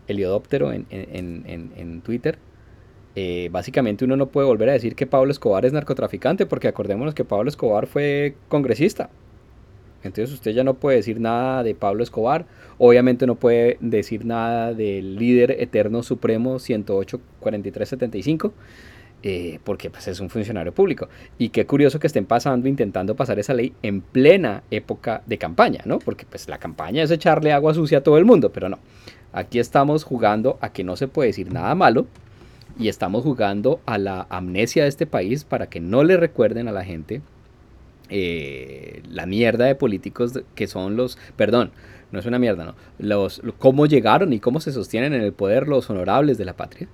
Heliodóptero 0.08 0.72
en, 0.72 0.86
en, 0.90 1.44
en, 1.46 1.70
en 1.76 2.00
Twitter, 2.00 2.36
eh, 3.16 3.48
básicamente 3.52 4.04
uno 4.04 4.16
no 4.16 4.26
puede 4.26 4.46
volver 4.46 4.70
a 4.70 4.72
decir 4.72 4.96
que 4.96 5.06
Pablo 5.06 5.30
Escobar 5.30 5.64
es 5.64 5.72
narcotraficante, 5.72 6.46
porque 6.46 6.68
acordémonos 6.68 7.14
que 7.14 7.24
Pablo 7.24 7.48
Escobar 7.48 7.86
fue 7.86 8.34
congresista. 8.48 9.10
Entonces 10.02 10.34
usted 10.34 10.50
ya 10.50 10.64
no 10.64 10.74
puede 10.74 10.98
decir 10.98 11.20
nada 11.20 11.62
de 11.62 11.74
Pablo 11.74 12.02
Escobar, 12.02 12.44
obviamente 12.76 13.26
no 13.26 13.36
puede 13.36 13.78
decir 13.80 14.26
nada 14.26 14.74
del 14.74 15.16
líder 15.16 15.52
eterno 15.52 16.02
supremo 16.02 16.56
108-43-75, 16.56 18.52
eh, 19.22 19.58
porque 19.64 19.88
pues, 19.88 20.06
es 20.08 20.20
un 20.20 20.28
funcionario 20.28 20.74
público. 20.74 21.08
Y 21.38 21.48
qué 21.48 21.64
curioso 21.64 21.98
que 21.98 22.08
estén 22.08 22.26
pasando, 22.26 22.68
intentando 22.68 23.16
pasar 23.16 23.38
esa 23.38 23.54
ley 23.54 23.72
en 23.82 24.02
plena 24.02 24.62
época 24.70 25.22
de 25.24 25.38
campaña, 25.38 25.80
¿no? 25.86 25.98
Porque 26.00 26.26
pues 26.28 26.48
la 26.48 26.58
campaña 26.58 27.02
es 27.02 27.10
echarle 27.10 27.52
agua 27.52 27.72
sucia 27.72 27.98
a 27.98 28.02
todo 28.02 28.18
el 28.18 28.26
mundo, 28.26 28.52
pero 28.52 28.68
no. 28.68 28.78
Aquí 29.32 29.58
estamos 29.58 30.04
jugando 30.04 30.58
a 30.60 30.70
que 30.70 30.84
no 30.84 30.96
se 30.96 31.08
puede 31.08 31.28
decir 31.28 31.50
nada 31.50 31.74
malo, 31.74 32.06
y 32.78 32.88
estamos 32.88 33.22
jugando 33.22 33.80
a 33.86 33.98
la 33.98 34.26
amnesia 34.30 34.82
de 34.82 34.88
este 34.88 35.06
país 35.06 35.44
para 35.44 35.68
que 35.68 35.80
no 35.80 36.04
le 36.04 36.16
recuerden 36.16 36.68
a 36.68 36.72
la 36.72 36.84
gente 36.84 37.22
eh, 38.10 39.02
la 39.08 39.26
mierda 39.26 39.64
de 39.64 39.74
políticos 39.74 40.40
que 40.54 40.66
son 40.66 40.96
los, 40.96 41.18
perdón, 41.36 41.70
no 42.12 42.18
es 42.18 42.26
una 42.26 42.38
mierda, 42.38 42.64
no, 42.64 42.74
los, 42.98 43.42
cómo 43.58 43.86
llegaron 43.86 44.32
y 44.32 44.40
cómo 44.40 44.60
se 44.60 44.72
sostienen 44.72 45.14
en 45.14 45.22
el 45.22 45.32
poder 45.32 45.68
los 45.68 45.88
honorables 45.90 46.38
de 46.38 46.44
la 46.44 46.54
patria. 46.54 46.88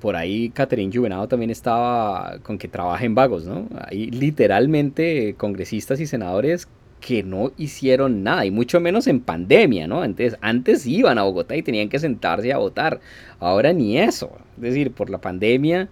por 0.00 0.16
ahí 0.16 0.50
Catherine 0.50 0.94
Juvenado 0.94 1.28
también 1.28 1.50
estaba 1.50 2.38
con 2.42 2.58
que 2.58 2.68
trabaja 2.68 3.04
en 3.04 3.14
vagos, 3.14 3.44
¿no? 3.46 3.68
Hay 3.88 4.10
literalmente 4.10 5.34
congresistas 5.38 6.00
y 6.00 6.06
senadores 6.06 6.68
que 7.04 7.22
no 7.22 7.52
hicieron 7.58 8.22
nada, 8.22 8.46
y 8.46 8.50
mucho 8.50 8.80
menos 8.80 9.06
en 9.08 9.20
pandemia, 9.20 9.86
¿no? 9.86 10.00
Antes, 10.00 10.38
antes 10.40 10.86
iban 10.86 11.18
a 11.18 11.24
Bogotá 11.24 11.54
y 11.54 11.62
tenían 11.62 11.90
que 11.90 11.98
sentarse 11.98 12.50
a 12.50 12.56
votar, 12.56 12.98
ahora 13.40 13.74
ni 13.74 13.98
eso, 13.98 14.32
es 14.56 14.62
decir, 14.62 14.90
por 14.90 15.10
la 15.10 15.20
pandemia, 15.20 15.90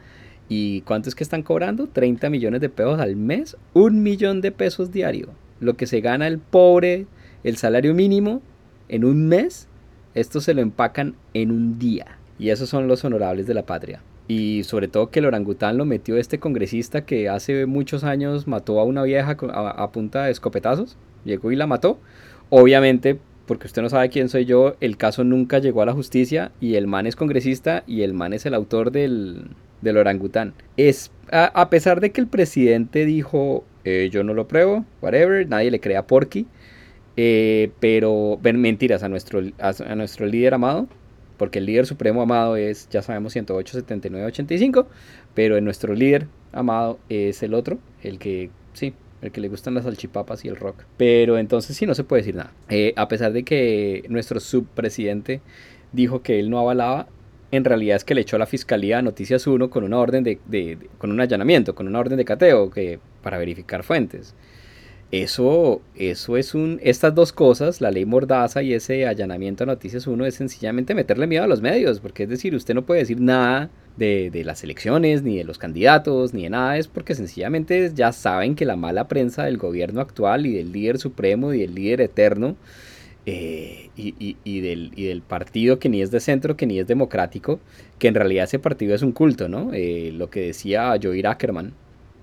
¿y 0.48 0.80
cuánto 0.80 1.10
es 1.10 1.14
que 1.14 1.22
están 1.22 1.42
cobrando? 1.42 1.86
30 1.86 2.30
millones 2.30 2.62
de 2.62 2.70
pesos 2.70 2.98
al 2.98 3.16
mes, 3.16 3.58
un 3.74 4.02
millón 4.02 4.40
de 4.40 4.52
pesos 4.52 4.90
diario, 4.90 5.28
lo 5.60 5.74
que 5.74 5.86
se 5.86 6.00
gana 6.00 6.26
el 6.26 6.38
pobre, 6.38 7.04
el 7.44 7.58
salario 7.58 7.92
mínimo 7.92 8.40
en 8.88 9.04
un 9.04 9.28
mes, 9.28 9.68
esto 10.14 10.40
se 10.40 10.54
lo 10.54 10.62
empacan 10.62 11.14
en 11.34 11.50
un 11.50 11.78
día, 11.78 12.16
y 12.38 12.48
esos 12.48 12.70
son 12.70 12.88
los 12.88 13.04
honorables 13.04 13.46
de 13.46 13.52
la 13.52 13.66
patria. 13.66 14.00
Y 14.28 14.62
sobre 14.64 14.88
todo 14.88 15.10
que 15.10 15.18
el 15.18 15.26
orangután 15.26 15.76
lo 15.76 15.84
metió 15.84 16.16
este 16.16 16.38
congresista 16.38 17.04
que 17.04 17.28
hace 17.28 17.66
muchos 17.66 18.04
años 18.04 18.46
mató 18.46 18.78
a 18.80 18.84
una 18.84 19.02
vieja 19.02 19.36
a, 19.52 19.92
punta 19.92 20.24
de 20.24 20.32
escopetazos. 20.32 20.96
Llegó 21.24 21.52
y 21.52 21.56
la 21.56 21.66
mató. 21.66 21.98
Obviamente, 22.50 23.18
porque 23.46 23.66
usted 23.66 23.82
no 23.82 23.88
sabe 23.88 24.10
quién 24.10 24.28
soy 24.28 24.44
yo, 24.44 24.76
el 24.80 24.96
caso 24.96 25.24
nunca 25.24 25.58
llegó 25.58 25.82
a 25.82 25.86
la 25.86 25.92
justicia 25.92 26.52
y 26.60 26.76
el 26.76 26.86
man 26.86 27.06
es 27.06 27.16
congresista 27.16 27.82
y 27.86 28.02
el 28.02 28.14
man 28.14 28.32
es 28.32 28.46
el 28.46 28.54
autor 28.54 28.92
del, 28.92 29.50
del 29.80 29.96
orangután. 29.96 30.54
Es, 30.76 31.10
a, 31.30 31.68
pesar 31.70 32.00
de 32.00 32.10
que 32.10 32.20
el 32.20 32.26
presidente 32.26 33.04
dijo, 33.04 33.64
eh, 33.84 34.08
yo 34.12 34.22
no 34.22 34.34
lo 34.34 34.46
pruebo, 34.48 34.84
whatever, 35.00 35.48
nadie 35.48 35.70
le 35.70 35.80
crea 35.80 36.06
Porky. 36.06 36.46
Eh, 37.16 37.70
pero, 37.80 38.38
ven, 38.40 38.60
mentiras 38.60 39.02
a 39.02 39.08
nuestro, 39.08 39.42
a 39.58 39.94
nuestro 39.94 40.26
líder 40.26 40.54
amado, 40.54 40.88
porque 41.42 41.58
el 41.58 41.66
líder 41.66 41.86
supremo 41.86 42.22
amado 42.22 42.54
es, 42.54 42.88
ya 42.88 43.02
sabemos, 43.02 43.32
108, 43.32 43.72
79, 43.72 44.26
85, 44.26 44.86
pero 45.34 45.60
nuestro 45.60 45.92
líder 45.92 46.28
amado 46.52 47.00
es 47.08 47.42
el 47.42 47.54
otro, 47.54 47.80
el 48.00 48.20
que, 48.20 48.50
sí, 48.74 48.94
el 49.22 49.32
que 49.32 49.40
le 49.40 49.48
gustan 49.48 49.74
las 49.74 49.82
salchipapas 49.82 50.44
y 50.44 50.48
el 50.48 50.54
rock. 50.54 50.84
Pero 50.96 51.38
entonces 51.38 51.76
sí, 51.76 51.84
no 51.84 51.96
se 51.96 52.04
puede 52.04 52.22
decir 52.22 52.36
nada. 52.36 52.52
Eh, 52.68 52.92
a 52.94 53.08
pesar 53.08 53.32
de 53.32 53.42
que 53.42 54.04
nuestro 54.08 54.38
subpresidente 54.38 55.40
dijo 55.90 56.22
que 56.22 56.38
él 56.38 56.48
no 56.48 56.60
avalaba, 56.60 57.08
en 57.50 57.64
realidad 57.64 57.96
es 57.96 58.04
que 58.04 58.14
le 58.14 58.20
echó 58.20 58.36
a 58.36 58.38
la 58.38 58.46
fiscalía 58.46 59.02
Noticias 59.02 59.44
1 59.44 59.68
con 59.68 59.82
una 59.82 59.98
orden 59.98 60.22
de, 60.22 60.38
de, 60.46 60.78
con 60.98 61.10
un 61.10 61.20
allanamiento, 61.20 61.74
con 61.74 61.88
una 61.88 61.98
orden 61.98 62.18
de 62.18 62.24
cateo 62.24 62.70
que, 62.70 63.00
para 63.20 63.36
verificar 63.38 63.82
fuentes. 63.82 64.36
Eso, 65.12 65.82
eso 65.94 66.38
es 66.38 66.54
un. 66.54 66.80
Estas 66.82 67.14
dos 67.14 67.34
cosas, 67.34 67.82
la 67.82 67.90
ley 67.90 68.06
Mordaza 68.06 68.62
y 68.62 68.72
ese 68.72 69.06
allanamiento 69.06 69.64
a 69.64 69.66
Noticias 69.66 70.06
1, 70.06 70.24
es 70.24 70.36
sencillamente 70.36 70.94
meterle 70.94 71.26
miedo 71.26 71.44
a 71.44 71.46
los 71.46 71.60
medios, 71.60 72.00
porque 72.00 72.22
es 72.22 72.30
decir, 72.30 72.54
usted 72.54 72.72
no 72.72 72.86
puede 72.86 73.00
decir 73.00 73.20
nada 73.20 73.68
de, 73.98 74.30
de, 74.30 74.42
las 74.42 74.64
elecciones, 74.64 75.22
ni 75.22 75.36
de 75.36 75.44
los 75.44 75.58
candidatos, 75.58 76.32
ni 76.32 76.44
de 76.44 76.50
nada, 76.50 76.78
es 76.78 76.88
porque 76.88 77.14
sencillamente 77.14 77.92
ya 77.94 78.10
saben 78.12 78.54
que 78.54 78.64
la 78.64 78.76
mala 78.76 79.06
prensa 79.06 79.44
del 79.44 79.58
gobierno 79.58 80.00
actual 80.00 80.46
y 80.46 80.54
del 80.54 80.72
líder 80.72 80.98
supremo 80.98 81.52
y 81.52 81.60
del 81.60 81.74
líder 81.74 82.00
eterno 82.00 82.56
eh, 83.26 83.90
y, 83.94 84.14
y, 84.18 84.38
y, 84.44 84.60
del, 84.62 84.92
y, 84.96 85.04
del, 85.08 85.20
partido 85.20 85.78
que 85.78 85.90
ni 85.90 86.00
es 86.00 86.10
de 86.10 86.20
centro, 86.20 86.56
que 86.56 86.66
ni 86.66 86.78
es 86.78 86.86
democrático, 86.86 87.60
que 87.98 88.08
en 88.08 88.14
realidad 88.14 88.44
ese 88.44 88.58
partido 88.58 88.94
es 88.94 89.02
un 89.02 89.12
culto, 89.12 89.50
¿no? 89.50 89.74
Eh, 89.74 90.10
lo 90.14 90.30
que 90.30 90.40
decía 90.40 90.98
Joey 91.00 91.22
Ackerman 91.26 91.74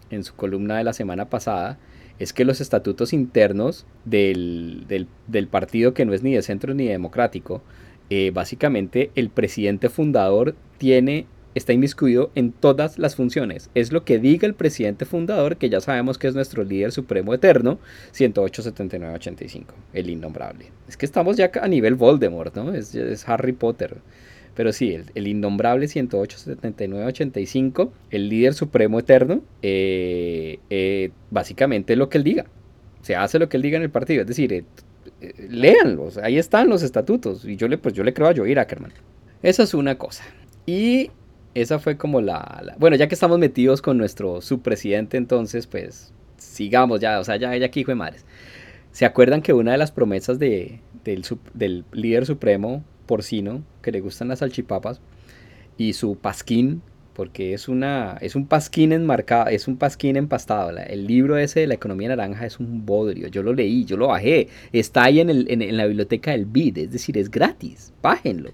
en 0.10 0.24
su 0.24 0.34
columna 0.34 0.78
de 0.78 0.84
la 0.84 0.94
semana 0.94 1.30
pasada 1.30 1.78
es 2.20 2.34
que 2.34 2.46
los 2.46 2.62
estatutos 2.62 3.14
internos 3.14 3.86
del, 4.06 4.86
partido 5.50 5.94
que 5.94 6.06
no 6.06 6.14
es 6.14 6.22
ni 6.22 6.34
de 6.34 6.42
centro 6.42 6.74
ni 6.74 6.88
democrático, 6.88 7.62
eh, 8.10 8.32
básicamente 8.34 9.12
el 9.16 9.30
presidente 9.30 9.90
fundador 9.90 10.56
tiene 10.78 11.28
está 11.56 11.74
inmiscuido 11.74 12.32
en 12.36 12.52
todas 12.52 13.00
las 13.00 13.16
funciones. 13.16 13.70
Es 13.74 13.92
lo 13.92 14.06
que 14.06 14.20
diga 14.20 14.48
el 14.48 14.54
presidente 14.54 15.06
fundador, 15.06 15.58
que 15.58 15.70
ya 15.70 15.82
sabemos 15.82 16.18
que 16.18 16.28
es 16.28 16.36
nuestro 16.36 16.64
líder 16.64 16.92
supremo 16.92 17.34
eterno, 17.34 17.80
108-79-85, 18.14 19.66
el 19.94 20.10
innombrable. 20.10 20.72
Es 20.88 20.96
que 20.96 21.06
estamos 21.06 21.38
ya 21.38 21.52
a 21.62 21.68
nivel 21.68 21.96
Voldemort, 21.96 22.56
¿no? 22.56 22.74
Es 22.74 23.28
Harry 23.28 23.54
Potter. 23.54 23.98
Pero 24.60 24.74
sí, 24.74 24.94
el, 25.16 25.26
innombrable 25.26 25.88
108, 25.88 26.38
79, 26.38 27.06
85, 27.06 27.94
el 28.12 28.28
líder 28.28 28.54
supremo 28.54 29.00
eterno, 29.00 29.42
eh, 29.62 30.60
eh, 30.70 31.12
básicamente 31.32 31.96
lo 31.96 32.10
que 32.10 32.18
él 32.18 32.26
diga. 32.26 32.46
Se 33.02 33.16
hace 33.16 33.40
lo 33.40 33.48
que 33.48 33.56
él 33.56 33.64
diga 33.64 33.78
en 33.78 33.84
el 33.84 33.90
partido. 33.90 34.20
Es 34.20 34.28
decir, 34.28 34.52
eh, 34.52 34.66
léanlos, 35.48 36.18
ahí 36.18 36.38
están 36.38 36.68
los 36.68 36.84
estatutos. 36.84 37.46
Y 37.46 37.56
yo 37.56 37.70
le, 37.70 37.78
pues 37.78 37.94
yo 37.94 38.04
le 38.04 38.14
creo 38.14 38.28
a 38.28 38.36
Joey 38.36 38.54
Ackerman. 38.54 38.92
Esa 39.44 39.64
es 39.64 39.74
una 39.74 39.98
cosa. 39.98 40.26
Y 40.66 41.10
esa 41.54 41.80
fue 41.80 41.96
como 41.96 42.20
la, 42.20 42.76
Bueno, 42.80 42.98
ya 42.98 43.08
que 43.08 43.16
estamos 43.16 43.40
metidos 43.40 43.82
con 43.82 43.98
nuestro 43.98 44.42
subpresidente, 44.42 45.16
entonces, 45.16 45.68
pues 45.68 46.12
sigamos 46.36 47.00
ya. 47.00 47.22
O 47.22 47.24
sea, 47.24 47.38
ya, 47.38 47.56
ya 47.56 47.66
aquí, 47.66 47.80
hijo 47.80 47.92
de 47.92 47.96
madres. 47.96 48.26
¿Se 48.92 49.06
acuerdan 49.06 49.42
que 49.42 49.54
una 49.54 49.72
de 49.72 49.78
las 49.78 49.94
promesas 49.94 50.38
de, 50.38 50.82
del 51.06 51.86
líder 51.94 52.26
supremo 52.26 52.84
porcino 53.10 53.64
que 53.82 53.92
le 53.92 54.02
gustan 54.02 54.28
las 54.28 54.40
salchipapas 54.40 55.02
y 55.78 55.94
su 55.94 56.16
pasquín 56.16 56.84
porque 57.16 57.54
es 57.56 57.68
una 57.68 58.18
es 58.22 58.36
un 58.36 58.46
pasquín 58.46 58.94
enmarcado, 58.94 59.48
es 59.48 59.68
un 59.68 59.78
pasquín 59.78 60.16
empastado. 60.16 60.70
El 60.78 61.08
libro 61.08 61.38
ese 61.38 61.62
de 61.62 61.68
la 61.68 61.74
economía 61.74 62.10
naranja 62.10 62.46
es 62.46 62.60
un 62.60 62.86
bodrio. 62.86 63.28
Yo 63.28 63.42
lo 63.42 63.52
leí, 63.52 63.84
yo 63.84 63.98
lo 63.98 64.08
bajé. 64.10 64.48
Está 64.72 65.06
ahí 65.06 65.20
en, 65.20 65.30
el, 65.30 65.48
en, 65.50 65.76
la 65.76 65.88
biblioteca 65.88 66.32
del 66.32 66.46
BID, 66.46 66.78
es 66.78 66.92
decir, 66.92 67.18
es 67.18 67.30
gratis. 67.30 67.92
Bájenlo. 68.02 68.52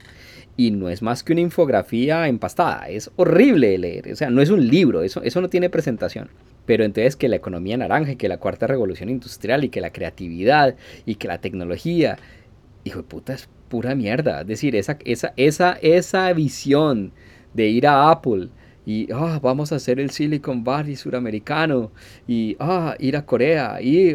Y 0.58 0.72
no 0.72 0.90
es 0.90 1.02
más 1.02 1.22
que 1.22 1.34
una 1.34 1.42
infografía 1.42 2.28
empastada. 2.28 2.88
Es 2.90 3.12
horrible 3.18 3.68
de 3.68 3.78
leer. 3.78 4.12
O 4.14 4.16
sea, 4.16 4.30
no 4.30 4.42
es 4.42 4.50
un 4.50 4.66
libro, 4.68 5.04
eso, 5.04 5.22
eso 5.22 5.42
no 5.42 5.50
tiene 5.50 5.70
presentación. 5.70 6.30
Pero 6.66 6.86
entonces 6.86 7.16
que 7.16 7.30
la 7.30 7.36
economía 7.36 7.78
naranja 7.78 8.14
y 8.14 8.16
que 8.16 8.30
la 8.30 8.40
cuarta 8.40 8.66
revolución 8.66 9.10
industrial 9.10 9.64
y 9.64 9.70
que 9.70 9.82
la 9.82 9.92
creatividad 9.92 10.76
y 11.06 11.16
que 11.16 11.28
la 11.28 11.40
tecnología, 11.40 12.18
hijo 12.84 13.00
de 13.00 13.04
puta, 13.04 13.34
es 13.34 13.48
pura 13.76 13.94
mierda. 13.94 14.40
Es 14.40 14.48
decir, 14.48 14.74
esa, 14.74 14.98
esa, 15.04 15.34
esa, 15.36 15.74
esa 15.82 16.32
visión 16.32 17.12
de 17.54 17.68
ir 17.68 17.86
a 17.86 18.10
Apple 18.10 18.48
y 18.86 19.12
ah, 19.12 19.38
vamos 19.44 19.74
a 19.74 19.76
hacer 19.76 20.00
el 20.00 20.12
Silicon 20.12 20.64
Valley 20.64 20.96
suramericano 20.96 21.92
y 22.26 22.56
ah, 22.58 22.96
ir 23.00 23.18
a 23.18 23.26
Corea 23.26 23.82
y, 23.82 24.14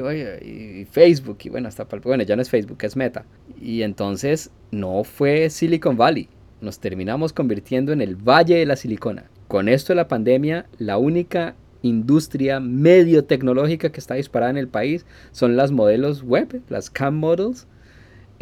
Facebook 0.91 1.37
y 1.45 1.51
bueno, 1.51 1.69
hasta 1.69 1.85
bueno, 2.03 2.23
ya 2.23 2.37
no 2.37 2.43
es 2.43 2.49
Facebook, 2.49 2.79
es 2.81 2.97
Meta. 2.97 3.27
Y 3.61 3.83
entonces 3.83 4.51
no 4.71 5.05
fue 5.05 5.51
Silicon 5.51 5.99
Valley, 5.99 6.31
nos 6.63 6.79
terminamos 6.79 7.35
convirtiendo 7.35 7.93
en 7.93 8.01
el 8.01 8.17
Valle 8.17 8.57
de 8.57 8.65
la 8.65 8.77
Silicona. 8.77 9.25
Con 9.47 9.69
esto 9.69 9.93
de 9.93 9.97
la 9.97 10.09
pandemia, 10.09 10.65
la 10.79 10.97
única 10.97 11.55
industria 11.83 12.61
medio 12.61 13.25
tecnológica 13.25 13.93
que 13.93 14.01
está 14.01 14.15
disparada 14.15 14.53
en 14.53 14.57
el 14.57 14.69
país 14.69 15.05
son 15.33 15.55
las 15.55 15.71
modelos 15.71 16.23
web, 16.23 16.63
las 16.71 16.89
CAM 16.89 17.19
models, 17.19 17.67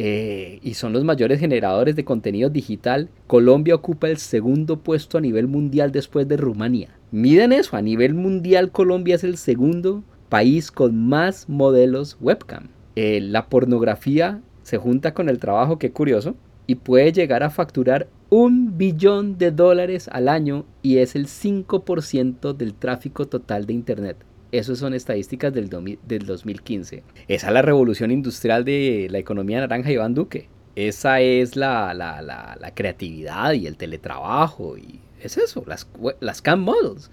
eh, 0.01 0.59
y 0.63 0.75
son 0.75 0.93
los 0.93 1.03
mayores 1.03 1.41
generadores 1.41 1.95
de 1.95 2.05
contenido 2.05 2.49
digital. 2.49 3.09
Colombia 3.27 3.75
ocupa 3.75 4.07
el 4.07 4.17
segundo 4.17 4.79
puesto 4.79 5.17
a 5.17 5.21
nivel 5.21 5.47
mundial 5.47 5.91
después 5.91 6.25
de 6.27 6.37
Rumania. 6.37 6.97
Miren 7.11 7.51
eso, 7.51 7.75
a 7.75 7.81
nivel 7.81 8.13
mundial 8.13 8.71
Colombia 8.71 9.15
es 9.15 9.25
el 9.25 9.37
segundo 9.37 10.03
país 10.29 10.71
con 10.71 11.07
más 11.07 11.49
modelos 11.49 12.17
webcam. 12.21 12.69
Eh, 12.95 13.19
la 13.19 13.47
pornografía 13.47 14.41
se 14.63 14.77
junta 14.77 15.13
con 15.13 15.27
el 15.27 15.39
trabajo, 15.39 15.79
qué 15.79 15.91
curioso, 15.91 16.35
y 16.65 16.75
puede 16.75 17.11
llegar 17.11 17.43
a 17.43 17.49
facturar 17.49 18.07
un 18.29 18.77
billón 18.77 19.37
de 19.37 19.51
dólares 19.51 20.07
al 20.11 20.29
año 20.29 20.65
y 20.81 20.97
es 20.97 21.15
el 21.15 21.25
5% 21.25 22.53
del 22.53 22.73
tráfico 22.73 23.27
total 23.27 23.65
de 23.65 23.73
Internet. 23.73 24.17
Esas 24.51 24.79
son 24.79 24.93
estadísticas 24.93 25.53
del, 25.53 25.69
del 26.05 26.25
2015. 26.25 27.03
Esa 27.27 27.47
es 27.47 27.53
la 27.53 27.61
revolución 27.61 28.11
industrial 28.11 28.65
de 28.65 29.07
la 29.09 29.19
economía 29.19 29.59
naranja 29.59 29.91
Iván 29.91 30.15
Duque. 30.15 30.49
Esa 30.75 31.21
es 31.21 31.55
la, 31.55 31.93
la, 31.93 32.21
la, 32.21 32.73
creatividad 32.73 33.53
y 33.53 33.67
el 33.67 33.77
teletrabajo. 33.77 34.77
Y 34.77 35.01
es 35.21 35.37
eso, 35.37 35.63
las, 35.67 35.87
las 36.19 36.41
CAM 36.41 36.61
models. 36.61 37.11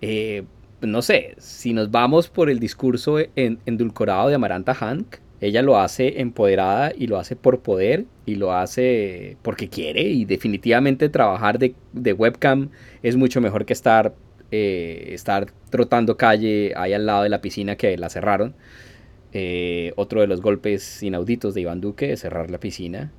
Eh, 0.00 0.44
no 0.80 1.02
sé, 1.02 1.34
si 1.38 1.72
nos 1.72 1.90
vamos 1.90 2.28
por 2.28 2.50
el 2.50 2.60
discurso 2.60 3.18
endulcorado 3.34 4.28
de 4.28 4.34
Amaranta 4.34 4.74
Hank, 4.74 5.16
ella 5.40 5.62
lo 5.62 5.78
hace 5.78 6.20
empoderada 6.20 6.92
y 6.96 7.08
lo 7.08 7.18
hace 7.18 7.36
por 7.36 7.60
poder 7.60 8.06
y 8.24 8.36
lo 8.36 8.52
hace 8.52 9.36
porque 9.42 9.68
quiere 9.68 10.02
y 10.02 10.24
definitivamente 10.24 11.08
trabajar 11.08 11.58
de, 11.58 11.74
de 11.92 12.12
webcam 12.12 12.70
es 13.02 13.16
mucho 13.16 13.40
mejor 13.40 13.66
que 13.66 13.74
estar 13.74 14.14
eh, 14.50 15.08
estar 15.12 15.52
trotando 15.70 16.16
calle 16.16 16.72
ahí 16.76 16.92
al 16.92 17.06
lado 17.06 17.22
de 17.22 17.28
la 17.28 17.40
piscina 17.40 17.76
que 17.76 17.96
la 17.96 18.08
cerraron. 18.08 18.54
Eh, 19.32 19.92
otro 19.96 20.20
de 20.20 20.26
los 20.26 20.40
golpes 20.40 21.02
inauditos 21.02 21.54
de 21.54 21.62
Iván 21.62 21.80
Duque 21.80 22.12
es 22.12 22.20
cerrar 22.20 22.50
la 22.50 22.58
piscina. 22.58 23.12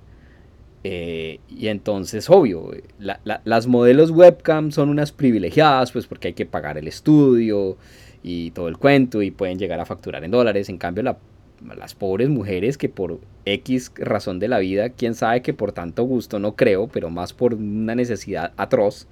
Eh, 0.83 1.39
y 1.49 1.67
entonces, 1.67 2.29
obvio, 2.29 2.71
las 2.97 3.67
modelos 3.67 4.11
webcam 4.11 4.71
son 4.71 4.89
unas 4.89 5.11
privilegiadas, 5.11 5.91
pues 5.91 6.07
porque 6.07 6.29
hay 6.29 6.33
que 6.33 6.45
pagar 6.45 6.77
el 6.77 6.87
estudio 6.87 7.77
y 8.23 8.51
todo 8.51 8.67
el 8.67 8.77
cuento 8.77 9.21
y 9.21 9.31
pueden 9.31 9.59
llegar 9.59 9.79
a 9.79 9.85
facturar 9.85 10.23
en 10.23 10.31
dólares. 10.31 10.69
En 10.69 10.77
cambio, 10.77 11.03
las 11.03 11.95
pobres 11.95 12.29
mujeres 12.29 12.77
que 12.77 12.89
por 12.89 13.19
X 13.45 13.91
razón 13.95 14.39
de 14.39 14.47
la 14.47 14.59
vida, 14.59 14.89
quién 14.89 15.13
sabe 15.13 15.41
que 15.41 15.53
por 15.53 15.71
tanto 15.71 16.03
gusto, 16.03 16.39
no 16.39 16.55
creo, 16.55 16.87
pero 16.87 17.09
más 17.09 17.33
por 17.33 17.55
una 17.55 17.95
necesidad 17.95 18.53
atroz, 18.57 19.07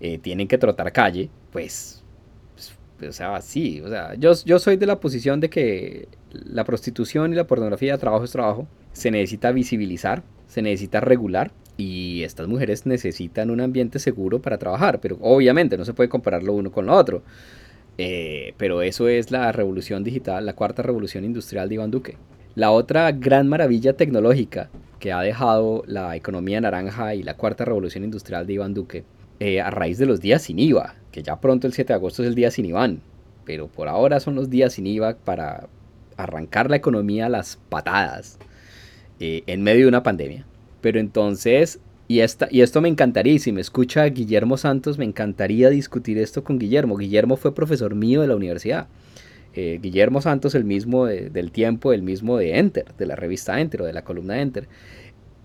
eh, 0.00 0.18
tienen 0.18 0.48
que 0.48 0.58
trotar 0.58 0.92
calle, 0.92 1.30
pues, 1.52 2.04
pues, 2.98 3.10
o 3.10 3.12
sea, 3.12 3.40
sí, 3.40 3.80
o 3.80 3.88
sea, 3.88 4.14
yo, 4.14 4.32
yo 4.44 4.58
soy 4.58 4.76
de 4.76 4.86
la 4.86 5.00
posición 5.00 5.40
de 5.40 5.50
que 5.50 6.08
la 6.32 6.64
prostitución 6.64 7.32
y 7.32 7.36
la 7.36 7.46
pornografía, 7.46 7.96
trabajo 7.98 8.24
es 8.24 8.32
trabajo, 8.32 8.66
se 8.92 9.10
necesita 9.10 9.52
visibilizar, 9.52 10.22
se 10.46 10.62
necesita 10.62 11.00
regular 11.00 11.52
y 11.76 12.22
estas 12.24 12.48
mujeres 12.48 12.86
necesitan 12.86 13.50
un 13.50 13.60
ambiente 13.60 13.98
seguro 13.98 14.42
para 14.42 14.58
trabajar, 14.58 15.00
pero 15.00 15.16
obviamente 15.20 15.78
no 15.78 15.84
se 15.84 15.94
puede 15.94 16.08
comparar 16.08 16.42
lo 16.42 16.54
uno 16.54 16.72
con 16.72 16.86
lo 16.86 16.94
otro. 16.94 17.22
Eh, 17.98 18.54
pero 18.56 18.82
eso 18.82 19.08
es 19.08 19.30
la 19.32 19.50
revolución 19.52 20.04
digital, 20.04 20.46
la 20.46 20.54
cuarta 20.54 20.82
revolución 20.82 21.24
industrial 21.24 21.68
de 21.68 21.74
Iván 21.76 21.90
Duque. 21.90 22.16
La 22.54 22.70
otra 22.70 23.10
gran 23.12 23.48
maravilla 23.48 23.92
tecnológica 23.92 24.70
que 24.98 25.12
ha 25.12 25.20
dejado 25.20 25.84
la 25.86 26.16
economía 26.16 26.60
naranja 26.60 27.14
y 27.14 27.22
la 27.22 27.34
cuarta 27.34 27.64
revolución 27.64 28.04
industrial 28.04 28.46
de 28.46 28.54
Iván 28.54 28.74
Duque, 28.74 29.04
eh, 29.40 29.60
a 29.60 29.70
raíz 29.70 29.98
de 29.98 30.06
los 30.06 30.20
días 30.20 30.42
sin 30.42 30.58
IVA, 30.58 30.94
que 31.12 31.22
ya 31.22 31.40
pronto 31.40 31.66
el 31.66 31.72
7 31.72 31.92
de 31.92 31.94
agosto 31.94 32.22
es 32.22 32.28
el 32.28 32.34
día 32.34 32.50
sin 32.50 32.66
Iván, 32.66 33.00
pero 33.44 33.68
por 33.68 33.88
ahora 33.88 34.20
son 34.20 34.34
los 34.34 34.50
días 34.50 34.74
sin 34.74 34.86
IVA 34.86 35.16
para 35.16 35.68
arrancar 36.16 36.70
la 36.70 36.76
economía 36.76 37.26
a 37.26 37.28
las 37.28 37.58
patadas 37.68 38.38
eh, 39.20 39.42
en 39.46 39.62
medio 39.62 39.82
de 39.82 39.88
una 39.88 40.02
pandemia. 40.02 40.44
Pero 40.80 41.00
entonces 41.00 41.80
y, 42.08 42.20
esta, 42.20 42.48
y 42.50 42.62
esto 42.62 42.80
me 42.80 42.88
encantaría, 42.88 43.38
si 43.38 43.52
me 43.52 43.60
escucha 43.60 44.04
Guillermo 44.06 44.56
Santos, 44.56 44.96
me 44.96 45.04
encantaría 45.04 45.68
discutir 45.68 46.16
esto 46.16 46.42
con 46.42 46.58
Guillermo. 46.58 46.96
Guillermo 46.96 47.36
fue 47.36 47.54
profesor 47.54 47.94
mío 47.94 48.22
de 48.22 48.28
la 48.28 48.34
universidad. 48.34 48.88
Eh, 49.54 49.78
Guillermo 49.82 50.22
Santos, 50.22 50.54
el 50.54 50.64
mismo 50.64 51.04
del 51.04 51.52
tiempo, 51.52 51.92
el 51.92 52.02
mismo 52.02 52.38
de 52.38 52.58
Enter, 52.58 52.94
de 52.96 53.06
la 53.06 53.14
revista 53.14 53.60
Enter 53.60 53.82
o 53.82 53.84
de 53.84 53.92
la 53.92 54.04
columna 54.04 54.40
Enter. 54.40 54.68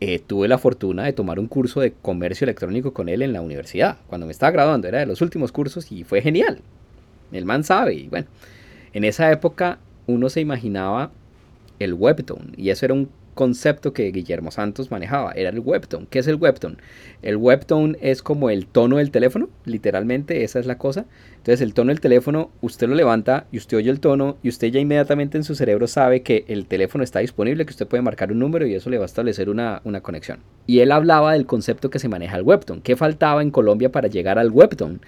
Eh, 0.05 0.19
tuve 0.19 0.50
la 0.50 0.57
fortuna 0.57 1.05
de 1.05 1.13
tomar 1.13 1.39
un 1.39 1.48
curso 1.48 1.79
de 1.79 1.93
comercio 1.93 2.43
electrónico 2.43 2.91
con 2.91 3.07
él 3.07 3.22
en 3.22 3.31
la 3.31 3.39
universidad, 3.39 4.00
cuando 4.07 4.27
me 4.27 4.33
estaba 4.33 4.51
graduando, 4.51 4.86
era 4.86 5.00
de 5.00 5.05
los 5.05 5.22
últimos 5.22 5.53
cursos 5.53 5.89
y 5.93 6.03
fue 6.03 6.22
genial. 6.22 6.60
El 7.31 7.45
man 7.45 7.63
sabe, 7.63 7.93
y 7.93 8.10
bueno, 8.10 8.27
en 8.91 9.05
esa 9.05 9.31
época 9.31 9.79
uno 10.05 10.29
se 10.29 10.41
imaginaba 10.41 11.12
el 11.79 11.93
webtoon, 11.93 12.51
y 12.57 12.69
eso 12.69 12.83
era 12.83 12.93
un 12.93 13.07
concepto 13.34 13.94
que 13.94 14.12
Guillermo 14.12 14.52
Santos 14.52 14.92
manejaba, 14.92 15.32
era 15.34 15.50
el 15.50 15.60
webtone. 15.60 16.08
¿Qué 16.10 16.20
es 16.20 16.28
el 16.28 16.36
webtone? 16.36 16.78
El 17.22 17.38
webtone 17.38 17.98
es 18.02 18.22
como 18.22 18.50
el 18.50 18.68
tono 18.68 18.98
del 18.98 19.12
teléfono, 19.12 19.50
literalmente 19.66 20.44
esa 20.44 20.60
es 20.60 20.66
la 20.66 20.78
cosa. 20.78 21.06
Entonces 21.38 21.62
el 21.62 21.74
tono 21.74 21.90
del 21.90 22.00
teléfono, 22.00 22.52
usted 22.62 22.88
lo 22.88 22.96
levanta 22.96 23.48
y 23.52 23.58
usted 23.58 23.78
oye 23.78 23.90
el 23.90 24.00
tono 24.00 24.38
y 24.44 24.50
usted 24.50 24.68
ya 24.68 24.80
inmediatamente 24.80 25.38
en 25.38 25.44
su 25.44 25.56
cerebro 25.56 25.88
sabe 25.88 26.22
que 26.22 26.46
el 26.48 26.66
teléfono 26.66 27.04
está 27.04 27.20
disponible, 27.20 27.66
que 27.66 27.72
usted 27.72 27.88
puede 27.88 28.02
marcar 28.02 28.32
un 28.32 28.40
número 28.40 28.66
y 28.66 28.75
eso 28.75 28.90
le 28.90 28.98
va 28.98 29.04
a 29.04 29.08
establecer 29.08 29.50
una, 29.50 29.82
una 29.84 30.02
conexión. 30.02 30.40
Y 30.66 30.80
él 30.80 30.92
hablaba 30.92 31.34
del 31.34 31.46
concepto 31.46 31.90
que 31.90 32.00
se 32.00 32.10
maneja 32.10 32.38
el 32.38 32.44
webtone. 32.44 32.82
¿Qué 32.82 32.96
faltaba 32.96 33.42
en 33.42 33.52
Colombia 33.52 33.92
para 33.92 34.08
llegar 34.08 34.40
al 34.40 34.52
webtone? 34.52 35.00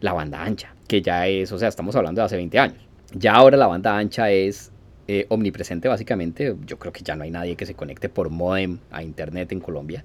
La 0.00 0.12
banda 0.12 0.42
ancha, 0.42 0.74
que 0.88 1.02
ya 1.02 1.26
es, 1.28 1.52
o 1.52 1.58
sea, 1.58 1.68
estamos 1.68 1.96
hablando 1.96 2.20
de 2.20 2.26
hace 2.26 2.36
20 2.36 2.58
años. 2.58 2.78
Ya 3.12 3.34
ahora 3.34 3.56
la 3.56 3.66
banda 3.66 3.96
ancha 3.96 4.30
es 4.30 4.72
eh, 5.08 5.26
omnipresente 5.28 5.88
básicamente. 5.88 6.54
Yo 6.66 6.78
creo 6.78 6.92
que 6.92 7.02
ya 7.02 7.16
no 7.16 7.24
hay 7.24 7.30
nadie 7.30 7.56
que 7.56 7.66
se 7.66 7.74
conecte 7.74 8.08
por 8.08 8.30
modem 8.30 8.78
a 8.90 9.02
internet 9.02 9.52
en 9.52 9.60
Colombia. 9.60 10.04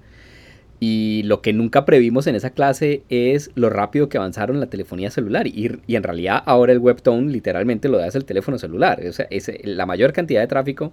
Y 0.80 1.22
lo 1.24 1.42
que 1.42 1.52
nunca 1.52 1.84
previmos 1.84 2.26
en 2.26 2.34
esa 2.34 2.50
clase 2.50 3.02
es 3.10 3.50
lo 3.54 3.68
rápido 3.68 4.08
que 4.08 4.16
avanzaron 4.16 4.60
la 4.60 4.66
telefonía 4.66 5.10
celular. 5.10 5.46
Y, 5.46 5.78
en 5.88 6.02
realidad 6.02 6.42
ahora 6.46 6.72
el 6.72 6.78
webtone 6.78 7.30
literalmente 7.30 7.88
lo 7.88 7.98
da 7.98 8.06
el 8.06 8.24
teléfono 8.24 8.58
celular. 8.58 9.00
O 9.06 9.12
sea, 9.12 9.26
es, 9.30 9.50
la 9.62 9.84
mayor 9.84 10.14
cantidad 10.14 10.40
de 10.40 10.46
tráfico 10.46 10.92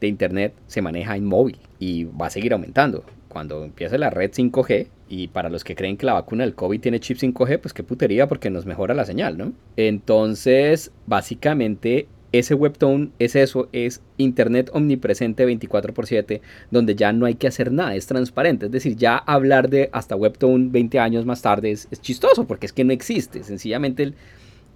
de 0.00 0.06
internet 0.06 0.54
se 0.66 0.80
maneja 0.80 1.16
en 1.16 1.26
móvil 1.26 1.58
y 1.78 2.04
va 2.04 2.26
a 2.26 2.30
seguir 2.30 2.54
aumentando. 2.54 3.04
Cuando 3.28 3.64
empiece 3.64 3.98
la 3.98 4.08
red 4.08 4.30
5G, 4.30 4.88
y 5.10 5.28
para 5.28 5.50
los 5.50 5.64
que 5.64 5.74
creen 5.74 5.96
que 5.96 6.06
la 6.06 6.14
vacuna 6.14 6.44
del 6.44 6.54
COVID 6.54 6.80
tiene 6.80 7.00
chip 7.00 7.18
5G, 7.18 7.58
pues 7.58 7.74
qué 7.74 7.82
putería 7.82 8.28
porque 8.28 8.50
nos 8.50 8.66
mejora 8.66 8.94
la 8.94 9.04
señal, 9.04 9.36
¿no? 9.36 9.52
Entonces, 9.76 10.92
básicamente 11.06 12.08
ese 12.32 12.54
webtoon 12.54 13.12
es 13.18 13.36
eso, 13.36 13.68
es 13.72 14.02
Internet 14.16 14.70
omnipresente 14.72 15.44
24 15.44 15.94
por 15.94 16.06
7, 16.06 16.42
donde 16.70 16.94
ya 16.94 17.12
no 17.12 17.26
hay 17.26 17.34
que 17.34 17.46
hacer 17.46 17.72
nada, 17.72 17.94
es 17.94 18.06
transparente. 18.06 18.66
Es 18.66 18.72
decir, 18.72 18.96
ya 18.96 19.16
hablar 19.16 19.70
de 19.70 19.88
hasta 19.92 20.16
webtoon 20.16 20.70
20 20.70 20.98
años 20.98 21.24
más 21.24 21.42
tarde 21.42 21.70
es, 21.70 21.88
chistoso, 22.00 22.46
porque 22.46 22.66
es 22.66 22.72
que 22.72 22.84
no 22.84 22.92
existe, 22.92 23.42
sencillamente 23.44 24.12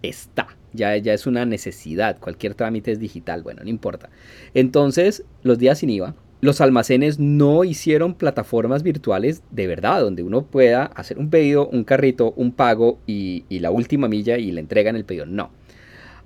está, 0.03 0.57
ya, 0.73 0.97
ya 0.97 1.13
es 1.13 1.27
una 1.27 1.45
necesidad, 1.45 2.19
cualquier 2.19 2.55
trámite 2.55 2.93
es 2.93 2.99
digital, 2.99 3.43
bueno, 3.43 3.63
no 3.63 3.69
importa. 3.69 4.11
Entonces, 4.55 5.25
los 5.43 5.59
días 5.59 5.79
sin 5.79 5.91
IVA, 5.91 6.15
los 6.41 6.61
almacenes 6.61 7.21
no 7.21 7.62
hicieron 7.62 8.15
plataformas 8.15 8.83
virtuales 8.83 9.43
de 9.53 9.69
verdad, 9.69 10.01
donde 10.01 10.25
uno 10.25 10.47
pueda 10.47 10.87
hacer 10.87 11.19
un 11.19 11.31
pedido, 11.31 11.69
un 11.69 11.85
carrito, 11.85 12.33
un 12.33 12.51
pago 12.51 12.99
y, 13.07 13.45
y 13.49 13.61
la 13.61 13.71
última 13.71 14.09
milla 14.09 14.38
y 14.38 14.51
le 14.51 14.61
entregan 14.61 14.97
el 14.97 15.05
pedido. 15.05 15.25
No. 15.27 15.51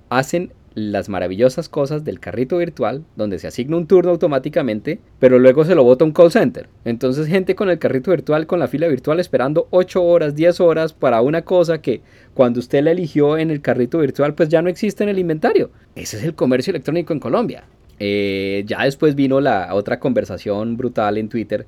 Hacen 0.09 0.53
las 0.77 1.09
maravillosas 1.09 1.69
cosas 1.69 2.03
del 2.03 2.19
carrito 2.19 2.59
virtual, 2.59 3.03
donde 3.15 3.39
se 3.39 3.47
asigna 3.47 3.77
un 3.77 3.87
turno 3.87 4.11
automáticamente, 4.11 4.99
pero 5.17 5.39
luego 5.39 5.65
se 5.65 5.73
lo 5.73 5.83
bota 5.83 6.05
un 6.05 6.11
call 6.11 6.31
center. 6.31 6.69
Entonces 6.85 7.25
gente 7.25 7.55
con 7.55 7.71
el 7.71 7.79
carrito 7.79 8.11
virtual, 8.11 8.45
con 8.45 8.59
la 8.59 8.67
fila 8.67 8.87
virtual, 8.87 9.19
esperando 9.19 9.67
8 9.71 10.03
horas, 10.03 10.35
10 10.35 10.59
horas 10.59 10.93
para 10.93 11.21
una 11.21 11.41
cosa 11.41 11.81
que 11.81 12.01
cuando 12.35 12.59
usted 12.59 12.83
la 12.83 12.91
eligió 12.91 13.39
en 13.39 13.49
el 13.49 13.59
carrito 13.59 13.97
virtual, 13.97 14.35
pues 14.35 14.49
ya 14.49 14.61
no 14.61 14.69
existe 14.69 15.01
en 15.01 15.09
el 15.09 15.17
inventario. 15.17 15.71
Ese 15.95 16.17
es 16.17 16.23
el 16.23 16.35
comercio 16.35 16.69
electrónico 16.69 17.11
en 17.11 17.19
Colombia. 17.19 17.63
Eh, 17.99 18.63
ya 18.67 18.83
después 18.83 19.15
vino 19.15 19.41
la 19.41 19.73
otra 19.73 19.99
conversación 19.99 20.77
brutal 20.77 21.17
en 21.17 21.27
Twitter 21.27 21.65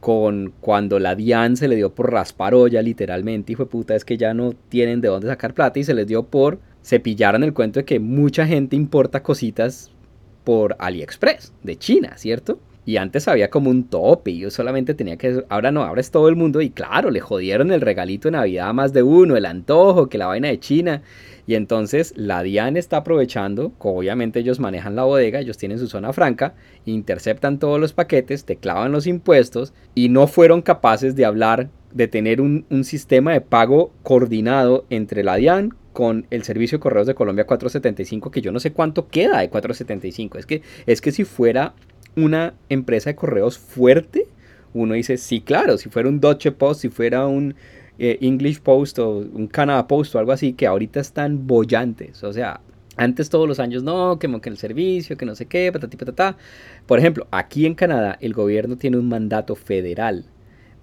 con 0.00 0.54
cuando 0.62 0.98
la 0.98 1.14
DIAN 1.14 1.58
se 1.58 1.68
le 1.68 1.76
dio 1.76 1.94
por 1.94 2.10
raspar 2.10 2.54
olla 2.54 2.80
literalmente 2.80 3.52
y 3.52 3.54
fue 3.54 3.68
puta 3.68 3.94
es 3.94 4.06
que 4.06 4.16
ya 4.16 4.32
no 4.32 4.54
tienen 4.70 5.02
de 5.02 5.08
dónde 5.08 5.28
sacar 5.28 5.52
plata 5.52 5.78
y 5.78 5.84
se 5.84 5.92
les 5.92 6.06
dio 6.06 6.22
por 6.22 6.58
se 6.82 7.00
pillaron 7.00 7.44
el 7.44 7.54
cuento 7.54 7.80
de 7.80 7.84
que 7.84 8.00
mucha 8.00 8.46
gente 8.46 8.76
importa 8.76 9.22
cositas 9.22 9.90
por 10.44 10.76
AliExpress, 10.78 11.52
de 11.62 11.76
China, 11.76 12.16
¿cierto? 12.16 12.58
Y 12.86 12.96
antes 12.96 13.28
había 13.28 13.50
como 13.50 13.70
un 13.70 13.84
tope 13.84 14.30
y 14.30 14.38
yo 14.38 14.50
solamente 14.50 14.94
tenía 14.94 15.16
que... 15.16 15.44
Ahora 15.48 15.70
no, 15.70 15.82
ahora 15.82 16.00
es 16.00 16.10
todo 16.10 16.28
el 16.28 16.34
mundo 16.34 16.60
y 16.60 16.70
claro, 16.70 17.10
le 17.10 17.20
jodieron 17.20 17.70
el 17.70 17.82
regalito 17.82 18.28
de 18.28 18.32
Navidad 18.32 18.70
a 18.70 18.72
más 18.72 18.92
de 18.92 19.02
uno, 19.02 19.36
el 19.36 19.44
antojo, 19.44 20.08
que 20.08 20.18
la 20.18 20.26
vaina 20.26 20.48
de 20.48 20.58
China. 20.58 21.02
Y 21.46 21.54
entonces 21.56 22.14
la 22.16 22.42
DIAN 22.42 22.76
está 22.76 22.98
aprovechando, 22.98 23.72
obviamente 23.78 24.40
ellos 24.40 24.60
manejan 24.60 24.96
la 24.96 25.04
bodega, 25.04 25.40
ellos 25.40 25.58
tienen 25.58 25.78
su 25.78 25.88
zona 25.88 26.12
franca, 26.12 26.54
interceptan 26.86 27.58
todos 27.58 27.78
los 27.78 27.92
paquetes, 27.92 28.44
te 28.44 28.56
clavan 28.56 28.92
los 28.92 29.06
impuestos 29.06 29.74
y 29.94 30.08
no 30.08 30.26
fueron 30.26 30.62
capaces 30.62 31.16
de 31.16 31.26
hablar, 31.26 31.68
de 31.92 32.08
tener 32.08 32.40
un, 32.40 32.66
un 32.70 32.84
sistema 32.84 33.32
de 33.32 33.40
pago 33.40 33.92
coordinado 34.02 34.86
entre 34.90 35.22
la 35.22 35.36
DIAN 35.36 35.74
con 35.92 36.26
el 36.30 36.44
servicio 36.44 36.78
de 36.78 36.82
correos 36.82 37.06
de 37.06 37.14
Colombia 37.14 37.46
475, 37.46 38.30
que 38.30 38.40
yo 38.40 38.52
no 38.52 38.60
sé 38.60 38.72
cuánto 38.72 39.08
queda 39.08 39.40
de 39.40 39.50
475. 39.50 40.38
Es 40.38 40.46
que, 40.46 40.62
es 40.86 41.00
que 41.00 41.12
si 41.12 41.24
fuera 41.24 41.74
una 42.16 42.54
empresa 42.68 43.10
de 43.10 43.16
correos 43.16 43.58
fuerte, 43.58 44.26
uno 44.72 44.94
dice, 44.94 45.16
sí, 45.16 45.40
claro, 45.40 45.78
si 45.78 45.88
fuera 45.88 46.08
un 46.08 46.20
Deutsche 46.20 46.52
Post, 46.52 46.82
si 46.82 46.88
fuera 46.88 47.26
un 47.26 47.54
eh, 47.98 48.18
English 48.20 48.60
Post 48.60 48.98
o 49.00 49.18
un 49.18 49.48
Canada 49.48 49.86
Post 49.88 50.14
o 50.14 50.18
algo 50.18 50.32
así, 50.32 50.52
que 50.52 50.66
ahorita 50.66 51.00
están 51.00 51.46
bollantes. 51.46 52.22
O 52.22 52.32
sea, 52.32 52.60
antes 52.96 53.30
todos 53.30 53.48
los 53.48 53.58
años, 53.58 53.82
no, 53.82 54.18
que, 54.18 54.40
que 54.40 54.48
el 54.48 54.58
servicio, 54.58 55.16
que 55.16 55.26
no 55.26 55.34
sé 55.34 55.46
qué, 55.46 55.72
patati 55.72 55.96
patata. 55.96 56.36
Por 56.86 56.98
ejemplo, 56.98 57.26
aquí 57.30 57.66
en 57.66 57.74
Canadá 57.74 58.16
el 58.20 58.32
gobierno 58.32 58.76
tiene 58.76 58.96
un 58.96 59.08
mandato 59.08 59.56
federal 59.56 60.26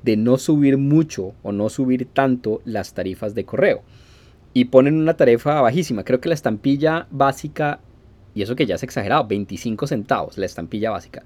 de 0.03 0.17
no 0.17 0.37
subir 0.37 0.77
mucho 0.77 1.33
o 1.43 1.51
no 1.51 1.69
subir 1.69 2.05
tanto 2.05 2.61
las 2.65 2.93
tarifas 2.93 3.35
de 3.35 3.45
correo 3.45 3.83
y 4.53 4.65
ponen 4.65 4.99
una 4.99 5.15
tarifa 5.15 5.61
bajísima. 5.61 6.03
Creo 6.03 6.19
que 6.19 6.29
la 6.29 6.35
estampilla 6.35 7.07
básica, 7.11 7.79
y 8.33 8.41
eso 8.41 8.55
que 8.55 8.65
ya 8.65 8.75
es 8.75 8.83
exagerado, 8.83 9.27
25 9.27 9.87
centavos 9.87 10.37
la 10.37 10.45
estampilla 10.45 10.91
básica. 10.91 11.23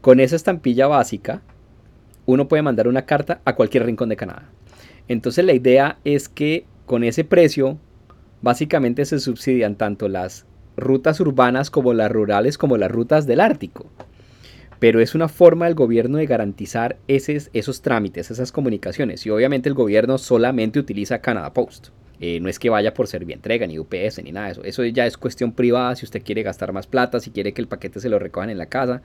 Con 0.00 0.20
esa 0.20 0.36
estampilla 0.36 0.86
básica, 0.86 1.42
uno 2.26 2.48
puede 2.48 2.62
mandar 2.62 2.88
una 2.88 3.06
carta 3.06 3.40
a 3.44 3.54
cualquier 3.54 3.84
rincón 3.84 4.08
de 4.08 4.16
Canadá. 4.16 4.48
Entonces 5.08 5.44
la 5.44 5.52
idea 5.52 5.98
es 6.04 6.28
que 6.28 6.64
con 6.86 7.04
ese 7.04 7.24
precio, 7.24 7.78
básicamente 8.42 9.04
se 9.04 9.20
subsidian 9.20 9.76
tanto 9.76 10.08
las 10.08 10.46
rutas 10.76 11.20
urbanas 11.20 11.70
como 11.70 11.92
las 11.92 12.10
rurales 12.10 12.58
como 12.58 12.76
las 12.76 12.90
rutas 12.90 13.26
del 13.26 13.40
Ártico. 13.40 13.86
Pero 14.78 15.00
es 15.00 15.14
una 15.14 15.28
forma 15.28 15.66
del 15.66 15.74
gobierno 15.74 16.18
de 16.18 16.26
garantizar 16.26 16.96
esos, 17.06 17.50
esos 17.52 17.82
trámites, 17.82 18.30
esas 18.30 18.50
comunicaciones. 18.50 19.26
Y 19.26 19.30
obviamente 19.30 19.68
el 19.68 19.74
gobierno 19.74 20.16
solamente 20.16 20.78
utiliza 20.78 21.20
Canada 21.20 21.52
Post. 21.52 21.88
Eh, 22.20 22.38
no 22.38 22.50
es 22.50 22.58
que 22.58 22.68
vaya 22.68 22.92
por 22.92 23.06
ser 23.06 23.24
bien 23.24 23.38
entrega, 23.38 23.66
ni 23.66 23.78
UPS, 23.78 24.22
ni 24.22 24.30
nada 24.30 24.46
de 24.46 24.52
eso. 24.52 24.62
Eso 24.62 24.84
ya 24.84 25.06
es 25.06 25.16
cuestión 25.16 25.52
privada, 25.52 25.96
si 25.96 26.04
usted 26.04 26.22
quiere 26.22 26.42
gastar 26.42 26.72
más 26.72 26.86
plata, 26.86 27.18
si 27.18 27.30
quiere 27.30 27.54
que 27.54 27.62
el 27.62 27.68
paquete 27.68 27.98
se 27.98 28.10
lo 28.10 28.18
recojan 28.18 28.50
en 28.50 28.58
la 28.58 28.66
casa. 28.66 29.00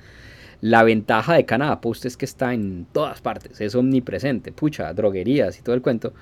La 0.60 0.84
ventaja 0.84 1.34
de 1.36 1.46
Canadá 1.46 1.80
Post 1.80 2.06
es 2.06 2.18
que 2.18 2.26
está 2.26 2.54
en 2.54 2.86
todas 2.92 3.22
partes, 3.22 3.62
es 3.62 3.74
omnipresente, 3.76 4.52
pucha, 4.52 4.94
droguerías 4.94 5.58
y 5.58 5.62
todo 5.62 5.76
el 5.76 5.82
cuento. 5.82 6.14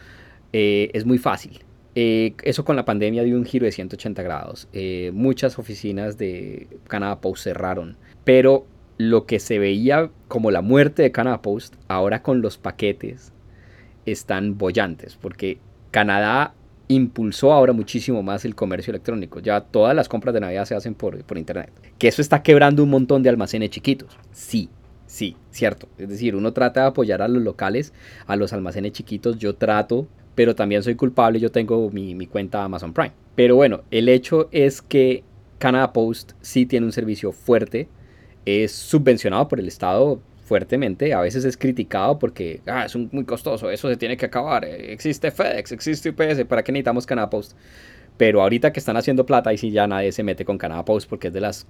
Eh, 0.54 0.92
es 0.94 1.06
muy 1.06 1.18
fácil. 1.18 1.60
Eh, 1.96 2.36
eso 2.44 2.64
con 2.64 2.76
la 2.76 2.86
pandemia 2.86 3.24
dio 3.24 3.38
un 3.38 3.46
giro 3.46 3.66
de 3.66 3.72
180 3.72 4.22
grados. 4.22 4.68
muchas 5.14 5.58
oficinas 5.58 6.18
de 6.18 6.68
Canadá 6.88 7.22
Post 7.22 7.44
cerraron, 7.44 7.98
pero 8.24 8.68
lo 8.98 9.26
que 9.26 9.40
se 9.40 9.58
veía 9.58 10.12
como 10.28 10.52
la 10.52 10.62
muerte 10.62 11.02
de 11.02 11.12
Canada 11.12 11.42
Post, 11.42 11.76
ahora 11.88 12.22
con 12.22 12.42
los 12.42 12.58
paquetes, 12.58 13.34
están 14.06 14.58
bollantes, 14.58 15.16
porque 15.16 15.60
Canadá 15.92 16.54
impulsó 16.88 17.52
ahora 17.54 17.74
muchísimo 17.74 18.24
más 18.24 18.46
el 18.46 18.56
comercio 18.56 18.92
electrónico. 18.92 19.40
Ya 19.40 19.62
todas 19.62 19.96
las 19.96 20.10
compras 20.10 20.34
de 20.34 20.42
Navidad 20.42 20.66
se 20.66 20.76
hacen 20.76 20.96
por, 20.96 21.24
por 21.24 21.38
Internet. 21.38 21.72
Que 21.98 22.08
eso 22.08 22.22
está 22.22 22.44
quebrando 22.44 22.84
un 22.84 22.90
montón 22.90 23.24
de 23.24 23.30
almacenes 23.30 23.70
chiquitos. 23.70 24.18
Sí, 24.32 24.70
sí, 25.06 25.36
cierto. 25.52 25.88
Es 25.98 26.10
decir, 26.10 26.36
uno 26.36 26.54
trata 26.54 26.82
de 26.82 26.88
apoyar 26.88 27.22
a 27.22 27.28
los 27.28 27.42
locales, 27.42 27.94
a 28.28 28.36
los 28.36 28.54
almacenes 28.54 28.92
chiquitos. 28.92 29.38
Yo 29.38 29.56
trato, 29.56 30.08
pero 30.36 30.56
también 30.56 30.84
soy 30.84 30.96
culpable. 30.96 31.40
Yo 31.40 31.52
tengo 31.52 31.90
mi, 31.92 32.16
mi 32.16 32.28
cuenta 32.28 32.64
Amazon 32.64 32.94
Prime. 32.94 33.14
Pero 33.36 33.56
bueno, 33.56 33.84
el 33.92 34.10
hecho 34.10 34.50
es 34.52 34.82
que 34.82 35.24
Canada 35.58 35.94
Post 35.94 36.34
sí 36.42 36.66
tiene 36.66 36.86
un 36.86 36.92
servicio 36.92 37.32
fuerte. 37.32 37.88
Es 38.46 38.74
subvencionado 38.74 39.48
por 39.48 39.60
el 39.60 39.68
Estado 39.68 40.20
fuertemente. 40.54 41.16
A 41.16 41.22
veces 41.22 41.46
es 41.46 41.58
criticado 41.58 42.20
porque 42.20 42.62
ah, 42.68 42.86
es 42.86 42.96
muy 42.96 43.26
costoso, 43.26 43.72
eso 43.72 43.90
se 43.90 43.98
tiene 43.98 44.18
que 44.18 44.28
acabar. 44.28 44.64
Existe 44.66 45.32
FedEx, 45.32 45.72
existe 45.72 46.10
UPS, 46.12 46.46
¿para 46.46 46.64
qué 46.64 46.72
necesitamos 46.72 47.08
Canada 47.08 47.28
Post? 47.32 47.58
Pero 48.18 48.40
ahorita 48.44 48.72
que 48.72 48.80
están 48.80 48.96
haciendo 48.96 49.26
plata, 49.26 49.52
y 49.52 49.58
sí 49.58 49.72
ya 49.72 49.88
nadie 49.88 50.12
se 50.12 50.22
mete 50.22 50.46
con 50.46 50.60
Canada 50.60 50.86
Post 50.86 51.10
porque 51.10 51.30
es 51.30 51.34
de 51.34 51.42
las 51.42 51.66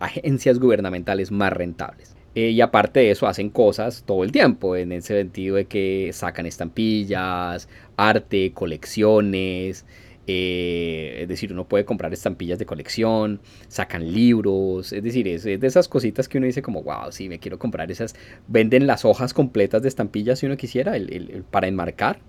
agencias 0.00 0.58
gubernamentales 0.58 1.30
más 1.30 1.52
rentables. 1.52 2.16
Eh, 2.34 2.50
y 2.50 2.60
aparte 2.60 2.98
de 2.98 3.12
eso, 3.12 3.28
hacen 3.28 3.50
cosas 3.50 4.02
todo 4.04 4.24
el 4.24 4.32
tiempo, 4.32 4.74
en 4.74 4.90
ese 4.90 5.16
sentido 5.16 5.54
de 5.54 5.66
que 5.66 6.10
sacan 6.12 6.46
estampillas, 6.46 7.68
arte, 7.96 8.52
colecciones, 8.52 9.86
eh, 10.26 11.18
es 11.22 11.28
decir, 11.28 11.52
uno 11.52 11.66
puede 11.66 11.84
comprar 11.84 12.12
estampillas 12.12 12.58
de 12.58 12.66
colección, 12.66 13.40
sacan 13.68 14.10
libros, 14.12 14.92
es 14.92 15.02
decir, 15.02 15.28
es, 15.28 15.44
de 15.44 15.58
esas 15.62 15.88
cositas 15.88 16.28
que 16.28 16.38
uno 16.38 16.46
dice 16.46 16.62
como, 16.62 16.82
wow, 16.82 17.10
sí, 17.10 17.28
me 17.28 17.38
quiero 17.38 17.58
comprar 17.58 17.90
esas. 17.90 18.14
Venden 18.48 18.86
las 18.86 19.04
hojas 19.04 19.34
completas 19.34 19.82
de 19.82 19.88
estampillas 19.88 20.38
si 20.38 20.46
uno 20.46 20.56
quisiera, 20.56 20.96
el, 20.96 21.44
para 21.50 21.66
enmarcar, 21.66 22.20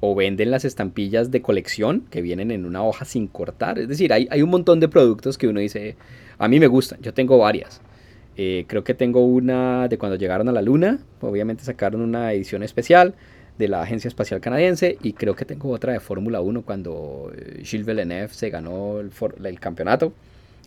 o 0.00 0.14
venden 0.14 0.50
las 0.50 0.64
estampillas 0.64 1.30
de 1.30 1.42
colección 1.42 2.06
que 2.10 2.22
vienen 2.22 2.50
en 2.50 2.64
una 2.64 2.82
hoja 2.82 3.04
sin 3.04 3.26
cortar. 3.26 3.78
Es 3.78 3.88
decir, 3.88 4.12
hay, 4.12 4.26
hay 4.30 4.42
un 4.42 4.50
montón 4.50 4.80
de 4.80 4.88
productos 4.88 5.36
que 5.38 5.46
uno 5.46 5.60
dice, 5.60 5.96
a 6.38 6.48
mí 6.48 6.58
me 6.60 6.66
gustan, 6.66 7.00
yo 7.02 7.12
tengo 7.12 7.38
varias. 7.38 7.80
Eh, 8.36 8.64
creo 8.66 8.82
que 8.82 8.94
tengo 8.94 9.24
una 9.24 9.86
de 9.86 9.96
cuando 9.96 10.16
llegaron 10.16 10.48
a 10.48 10.52
la 10.52 10.62
luna, 10.62 10.98
obviamente 11.20 11.62
sacaron 11.62 12.00
una 12.00 12.32
edición 12.32 12.62
especial 12.62 13.14
de 13.58 13.68
la 13.68 13.82
Agencia 13.82 14.08
Espacial 14.08 14.40
Canadiense 14.40 14.98
y 15.02 15.12
creo 15.12 15.36
que 15.36 15.44
tengo 15.44 15.70
otra 15.70 15.92
de 15.92 16.00
Fórmula 16.00 16.40
1 16.40 16.62
cuando 16.62 17.32
eh, 17.36 17.62
Gilles 17.64 17.86
Villeneuve 17.86 18.28
se 18.28 18.50
ganó 18.50 19.00
el, 19.00 19.10
el 19.44 19.60
campeonato. 19.60 20.12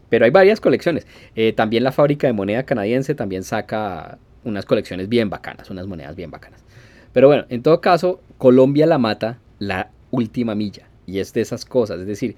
Pero 0.09 0.25
hay 0.25 0.31
varias 0.31 0.61
colecciones. 0.61 1.05
Eh, 1.35 1.53
también 1.53 1.83
la 1.83 1.91
fábrica 1.91 2.27
de 2.27 2.33
moneda 2.33 2.63
canadiense 2.63 3.13
también 3.13 3.43
saca 3.43 4.17
unas 4.43 4.65
colecciones 4.65 5.09
bien 5.09 5.29
bacanas, 5.29 5.69
unas 5.69 5.85
monedas 5.87 6.15
bien 6.15 6.31
bacanas. 6.31 6.63
Pero 7.11 7.27
bueno, 7.27 7.45
en 7.49 7.61
todo 7.61 7.81
caso, 7.81 8.21
Colombia 8.37 8.85
la 8.85 8.97
mata 8.97 9.39
la 9.59 9.91
última 10.11 10.55
milla. 10.55 10.87
Y 11.05 11.19
es 11.19 11.33
de 11.33 11.41
esas 11.41 11.65
cosas. 11.65 11.99
Es 11.99 12.07
decir, 12.07 12.35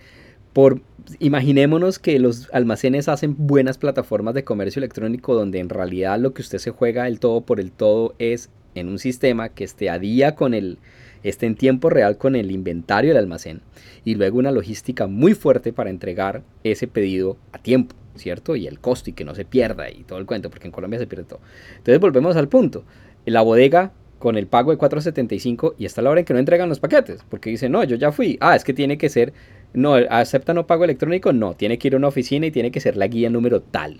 por, 0.54 0.82
imaginémonos 1.20 2.00
que 2.00 2.18
los 2.18 2.50
almacenes 2.54 3.08
hacen 3.08 3.36
buenas 3.38 3.78
plataformas 3.78 4.34
de 4.34 4.44
comercio 4.44 4.80
electrónico 4.80 5.36
donde 5.36 5.60
en 5.60 5.70
realidad 5.70 6.20
lo 6.20 6.34
que 6.34 6.42
usted 6.42 6.58
se 6.58 6.72
juega 6.72 7.08
el 7.08 7.20
todo 7.20 7.42
por 7.42 7.60
el 7.60 7.72
todo 7.72 8.16
es 8.18 8.50
en 8.76 8.90
un 8.90 9.00
sistema 9.00 9.50
que 9.50 9.64
esté 9.64 9.90
a 9.90 10.00
día 10.00 10.36
con 10.36 10.54
el, 10.54 10.78
esté 11.24 11.46
en 11.46 11.56
tiempo 11.56 11.90
real 11.90 12.18
con 12.18 12.36
el 12.36 12.52
inventario 12.52 13.12
del 13.12 13.18
almacén 13.18 13.62
y 14.06 14.16
luego 14.16 14.40
una 14.40 14.52
logística 14.52 15.08
muy 15.08 15.34
fuerte 15.34 15.74
para 15.74 15.90
entregar 15.90 16.44
ese 16.64 16.88
pedido 16.88 17.38
a 17.52 17.58
tiempo, 17.60 17.96
¿cierto? 18.16 18.56
Y 18.56 18.68
el 18.68 18.80
costo 18.80 19.10
y 19.10 19.14
que 19.14 19.26
no 19.26 19.36
se 19.36 19.46
pierda 19.46 19.90
y 19.90 20.04
todo 20.04 20.20
el 20.20 20.26
cuento, 20.26 20.50
porque 20.50 20.68
en 20.68 20.72
Colombia 20.72 21.00
se 21.00 21.08
pierde 21.08 21.26
todo. 21.26 21.40
Entonces 21.78 22.00
volvemos 22.00 22.36
al 22.36 22.48
punto. 22.48 22.84
La 23.26 23.42
bodega 23.42 23.92
con 24.20 24.38
el 24.38 24.48
pago 24.48 24.72
de 24.72 24.78
4.75 24.78 25.76
y 25.78 25.86
está 25.86 26.02
la 26.02 26.12
hora 26.12 26.20
en 26.20 26.26
que 26.26 26.34
no 26.34 26.40
entregan 26.40 26.70
los 26.70 26.80
paquetes, 26.80 27.24
porque 27.30 27.50
dice, 27.50 27.70
no, 27.70 27.84
yo 27.84 27.96
ya 27.96 28.12
fui. 28.12 28.38
Ah, 28.42 28.56
es 28.56 28.64
que 28.64 28.74
tiene 28.74 28.98
que 28.98 29.10
ser, 29.10 29.34
no, 29.74 29.96
acepta 29.96 30.54
no 30.54 30.68
pago 30.68 30.84
electrónico, 30.84 31.34
no, 31.34 31.56
tiene 31.56 31.78
que 31.80 31.88
ir 31.88 31.94
a 31.94 31.98
una 31.98 32.10
oficina 32.10 32.46
y 32.46 32.52
tiene 32.52 32.72
que 32.72 32.82
ser 32.82 32.98
la 32.98 33.08
guía 33.08 33.30
número 33.30 33.62
tal. 33.62 33.98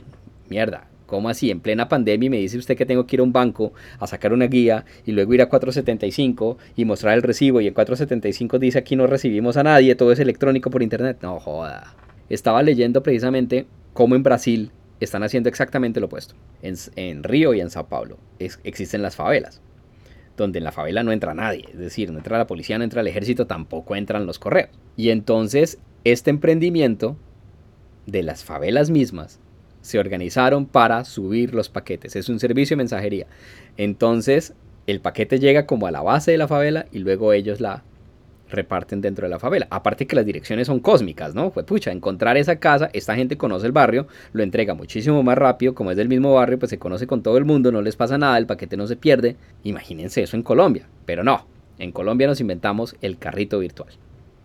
Mierda, 0.50 0.89
¿Cómo 1.10 1.28
así? 1.28 1.50
En 1.50 1.60
plena 1.60 1.90
pandemia 1.90 2.30
me 2.30 2.38
dice 2.38 2.60
usted 2.60 2.78
que 2.78 2.86
tengo 2.86 3.08
que 3.08 3.16
ir 3.16 3.22
a 3.22 3.24
un 3.24 3.34
banco 3.34 3.74
a 3.98 4.06
sacar 4.06 4.32
una 4.32 4.46
guía 4.46 4.86
y 5.08 5.12
luego 5.12 5.34
ir 5.34 5.42
a 5.42 5.50
475 5.50 6.60
y 6.76 6.86
mostrar 6.86 7.16
el 7.16 7.24
recibo 7.24 7.62
y 7.62 7.68
en 7.68 7.74
475 7.74 8.60
dice 8.60 8.78
aquí 8.78 8.96
no 8.96 9.08
recibimos 9.08 9.58
a 9.58 9.64
nadie, 9.64 9.96
todo 9.96 10.12
es 10.12 10.20
electrónico 10.20 10.70
por 10.70 10.84
internet. 10.84 11.18
No 11.24 11.40
joda. 11.40 11.96
Estaba 12.30 12.62
leyendo 12.62 13.02
precisamente 13.02 13.66
cómo 13.94 14.16
en 14.16 14.22
Brasil 14.22 14.72
están 15.00 15.24
haciendo 15.24 15.50
exactamente 15.50 16.00
lo 16.00 16.06
opuesto. 16.06 16.36
En, 16.62 17.24
Río 17.24 17.56
y 17.56 17.60
en 17.60 17.72
Sao 17.72 17.88
Paulo 17.88 18.20
existen 18.38 19.02
las 19.02 19.16
favelas, 19.16 19.64
donde 20.38 20.60
en 20.60 20.64
la 20.64 20.72
favela 20.72 21.02
no 21.02 21.12
entra 21.12 21.34
nadie, 21.34 21.66
es 21.72 21.80
decir, 21.80 22.12
no 22.12 22.20
entra 22.20 22.38
la 22.38 22.46
policía, 22.46 22.78
no 22.78 22.84
entra 22.84 23.02
el 23.02 23.08
ejército, 23.08 23.48
tampoco 23.48 23.96
entran 23.96 24.28
los 24.28 24.38
correos. 24.38 24.70
Y 24.96 25.10
entonces 25.10 25.80
este 26.04 26.30
emprendimiento 26.30 27.18
de 28.06 28.22
las 28.22 28.44
favelas 28.44 28.92
mismas 28.92 29.40
se 29.82 30.00
organizaron 30.00 30.66
para 30.66 31.06
subir 31.06 31.54
los 31.54 31.70
paquetes. 31.70 32.16
Es 32.16 32.30
un 32.30 32.40
servicio 32.40 32.76
de 32.76 32.84
mensajería. 32.84 33.28
Entonces, 33.78 34.54
el 34.88 35.02
paquete 35.02 35.40
llega 35.40 35.66
como 35.66 35.88
a 35.88 35.92
la 35.92 36.02
base 36.02 36.32
de 36.32 36.38
la 36.38 36.48
favela 36.48 36.86
y 36.92 37.00
luego 37.00 37.34
ellos 37.34 37.62
la 37.62 37.84
reparten 38.50 39.02
dentro 39.02 39.26
de 39.26 39.30
la 39.30 39.40
favela. 39.40 39.68
Aparte 39.70 40.08
que 40.08 40.16
las 40.16 40.26
direcciones 40.26 40.68
son 40.68 40.80
cósmicas, 40.80 41.36
¿no? 41.36 41.52
Pues 41.52 41.66
pucha, 41.66 41.92
encontrar 41.92 42.38
esa 42.38 42.58
casa, 42.58 42.90
esta 42.94 43.16
gente 43.16 43.38
conoce 43.38 43.68
el 43.68 43.72
barrio, 43.72 44.08
lo 44.34 44.44
entrega 44.44 44.74
muchísimo 44.74 45.22
más 45.24 45.38
rápido, 45.38 45.76
como 45.76 45.92
es 45.92 45.98
del 45.98 46.10
mismo 46.10 46.34
barrio, 46.34 46.60
pues 46.60 46.72
se 46.72 46.80
conoce 46.80 47.08
con 47.08 47.22
todo 47.22 47.38
el 47.38 47.46
mundo, 47.46 47.72
no 47.72 47.82
les 47.82 47.96
pasa 47.96 48.18
nada, 48.18 48.38
el 48.38 48.48
paquete 48.48 48.78
no 48.78 48.88
se 48.88 48.96
pierde. 48.96 49.36
Imagínense 49.64 50.24
eso 50.24 50.36
en 50.36 50.44
Colombia, 50.44 50.88
pero 51.06 51.24
no, 51.24 51.46
en 51.78 51.92
Colombia 51.92 52.28
nos 52.28 52.42
inventamos 52.42 52.96
el 53.02 53.18
carrito 53.18 53.60
virtual, 53.60 53.90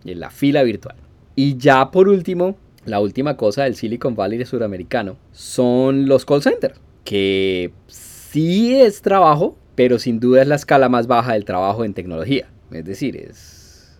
la 0.03 0.29
fila 0.29 0.63
virtual. 0.63 0.95
Y 1.35 1.57
ya 1.57 1.91
por 1.91 2.07
último, 2.07 2.55
la 2.85 2.99
última 2.99 3.35
cosa 3.35 3.63
del 3.63 3.75
Silicon 3.75 4.15
Valley 4.15 4.37
de 4.37 4.45
suramericano 4.45 5.17
son 5.31 6.07
los 6.07 6.25
call 6.25 6.41
centers, 6.41 6.79
que 7.03 7.71
sí 7.87 8.75
es 8.75 9.01
trabajo, 9.01 9.57
pero 9.75 9.99
sin 9.99 10.19
duda 10.19 10.41
es 10.41 10.47
la 10.47 10.55
escala 10.55 10.87
más 10.87 11.07
baja 11.07 11.33
del 11.33 11.45
trabajo 11.45 11.83
en 11.83 11.93
tecnología. 11.93 12.47
Es 12.71 12.85
decir, 12.85 13.17
es... 13.17 13.99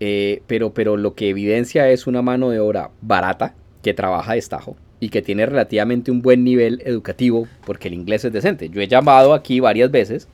Eh, 0.00 0.42
pero, 0.46 0.72
pero 0.72 0.96
lo 0.96 1.14
que 1.14 1.28
evidencia 1.28 1.90
es 1.90 2.06
una 2.06 2.22
mano 2.22 2.50
de 2.50 2.60
obra 2.60 2.90
barata 3.00 3.54
que 3.82 3.94
trabaja 3.94 4.32
de 4.32 4.38
estajo 4.38 4.76
y 5.00 5.08
que 5.08 5.22
tiene 5.22 5.44
relativamente 5.44 6.10
un 6.10 6.22
buen 6.22 6.44
nivel 6.44 6.82
educativo 6.84 7.48
porque 7.66 7.88
el 7.88 7.94
inglés 7.94 8.24
es 8.24 8.32
decente. 8.32 8.68
Yo 8.68 8.80
he 8.80 8.88
llamado 8.88 9.34
aquí 9.34 9.60
varias 9.60 9.90
veces 9.90 10.28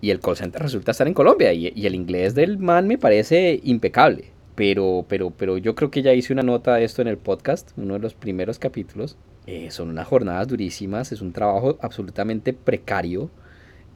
y 0.00 0.10
el 0.10 0.20
call 0.20 0.36
center 0.36 0.62
resulta 0.62 0.92
estar 0.92 1.06
en 1.06 1.14
Colombia 1.14 1.52
y, 1.52 1.72
y 1.74 1.86
el 1.86 1.94
inglés 1.94 2.34
del 2.34 2.58
man 2.58 2.88
me 2.88 2.98
parece 2.98 3.60
impecable. 3.62 4.33
Pero, 4.54 5.04
pero, 5.08 5.30
pero 5.30 5.58
yo 5.58 5.74
creo 5.74 5.90
que 5.90 6.02
ya 6.02 6.12
hice 6.12 6.32
una 6.32 6.42
nota 6.42 6.76
de 6.76 6.84
esto 6.84 7.02
en 7.02 7.08
el 7.08 7.18
podcast, 7.18 7.72
uno 7.76 7.94
de 7.94 8.00
los 8.00 8.14
primeros 8.14 8.58
capítulos. 8.58 9.16
Eh, 9.46 9.70
son 9.70 9.88
unas 9.90 10.06
jornadas 10.06 10.48
durísimas, 10.48 11.12
es 11.12 11.20
un 11.20 11.32
trabajo 11.32 11.78
absolutamente 11.80 12.52
precario. 12.52 13.30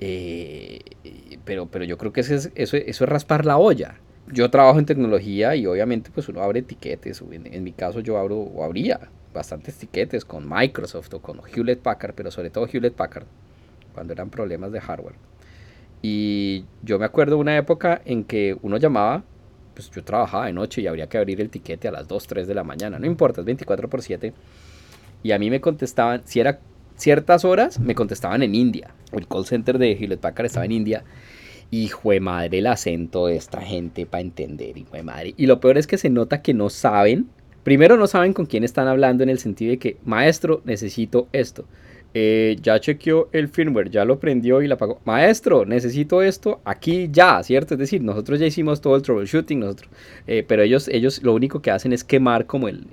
Eh, 0.00 0.80
pero, 1.44 1.66
pero 1.66 1.84
yo 1.84 1.96
creo 1.98 2.12
que 2.12 2.20
eso 2.20 2.34
es, 2.34 2.50
eso, 2.54 2.76
eso 2.76 3.04
es 3.04 3.10
raspar 3.10 3.46
la 3.46 3.58
olla. 3.58 3.96
Yo 4.32 4.50
trabajo 4.50 4.78
en 4.78 4.84
tecnología 4.84 5.56
y 5.56 5.66
obviamente 5.66 6.10
pues 6.12 6.28
uno 6.28 6.42
abre 6.42 6.60
etiquetes. 6.60 7.22
En, 7.30 7.64
mi 7.64 7.72
caso 7.72 8.00
yo 8.00 8.18
abro 8.18 8.36
o 8.36 8.64
abría 8.64 9.00
bastantes 9.32 9.76
etiquetes 9.76 10.24
con 10.24 10.48
Microsoft 10.48 11.14
o 11.14 11.22
con 11.22 11.40
Hewlett 11.46 11.80
Packard, 11.80 12.14
pero 12.14 12.30
sobre 12.30 12.50
todo 12.50 12.66
Hewlett 12.66 12.94
Packard, 12.94 13.26
cuando 13.94 14.12
eran 14.12 14.28
problemas 14.28 14.72
de 14.72 14.80
hardware. 14.80 15.14
Y 16.02 16.64
yo 16.82 16.98
me 16.98 17.06
acuerdo 17.06 17.38
una 17.38 17.56
época 17.56 18.02
en 18.04 18.24
que 18.24 18.56
uno 18.62 18.76
llamaba 18.76 19.24
pues 19.78 19.92
yo 19.92 20.02
trabajaba 20.02 20.46
de 20.46 20.52
noche 20.52 20.80
y 20.80 20.88
habría 20.88 21.08
que 21.08 21.18
abrir 21.18 21.40
el 21.40 21.50
tiquete 21.50 21.86
a 21.86 21.92
las 21.92 22.08
2, 22.08 22.26
3 22.26 22.48
de 22.48 22.54
la 22.54 22.64
mañana, 22.64 22.98
no 22.98 23.06
importa, 23.06 23.42
es 23.42 23.44
24 23.44 23.88
por 23.88 24.02
7. 24.02 24.32
Y 25.22 25.30
a 25.30 25.38
mí 25.38 25.50
me 25.50 25.60
contestaban, 25.60 26.22
si 26.24 26.40
era 26.40 26.58
ciertas 26.96 27.44
horas, 27.44 27.78
me 27.78 27.94
contestaban 27.94 28.42
en 28.42 28.56
India. 28.56 28.92
El 29.12 29.28
call 29.28 29.46
center 29.46 29.78
de 29.78 29.92
Hewlett 29.92 30.18
Packard 30.18 30.46
estaba 30.46 30.66
en 30.66 30.72
India. 30.72 31.04
Hijo 31.70 32.10
de 32.10 32.18
madre, 32.18 32.58
el 32.58 32.66
acento 32.66 33.28
de 33.28 33.36
esta 33.36 33.60
gente 33.60 34.04
para 34.04 34.22
entender, 34.22 34.76
hijo 34.76 34.96
de 34.96 35.04
madre. 35.04 35.34
Y 35.36 35.46
lo 35.46 35.60
peor 35.60 35.78
es 35.78 35.86
que 35.86 35.96
se 35.96 36.10
nota 36.10 36.42
que 36.42 36.54
no 36.54 36.70
saben. 36.70 37.28
Primero 37.62 37.96
no 37.96 38.08
saben 38.08 38.32
con 38.32 38.46
quién 38.46 38.64
están 38.64 38.88
hablando 38.88 39.22
en 39.22 39.28
el 39.28 39.38
sentido 39.38 39.70
de 39.70 39.78
que, 39.78 39.96
maestro, 40.04 40.60
necesito 40.64 41.28
esto. 41.32 41.66
Eh, 42.14 42.56
ya 42.62 42.80
chequeó 42.80 43.28
el 43.32 43.48
firmware, 43.48 43.90
ya 43.90 44.04
lo 44.04 44.18
prendió 44.18 44.62
y 44.62 44.68
la 44.68 44.74
apagó. 44.74 45.00
Maestro, 45.04 45.66
necesito 45.66 46.22
esto 46.22 46.60
aquí 46.64 47.08
ya, 47.12 47.42
¿cierto? 47.42 47.74
Es 47.74 47.80
decir, 47.80 48.02
nosotros 48.02 48.40
ya 48.40 48.46
hicimos 48.46 48.80
todo 48.80 48.96
el 48.96 49.02
troubleshooting, 49.02 49.60
nosotros, 49.60 49.90
eh, 50.26 50.44
pero 50.46 50.62
ellos, 50.62 50.88
ellos 50.88 51.22
lo 51.22 51.34
único 51.34 51.60
que 51.60 51.70
hacen 51.70 51.92
es 51.92 52.04
quemar 52.04 52.46
como 52.46 52.68
el, 52.68 52.86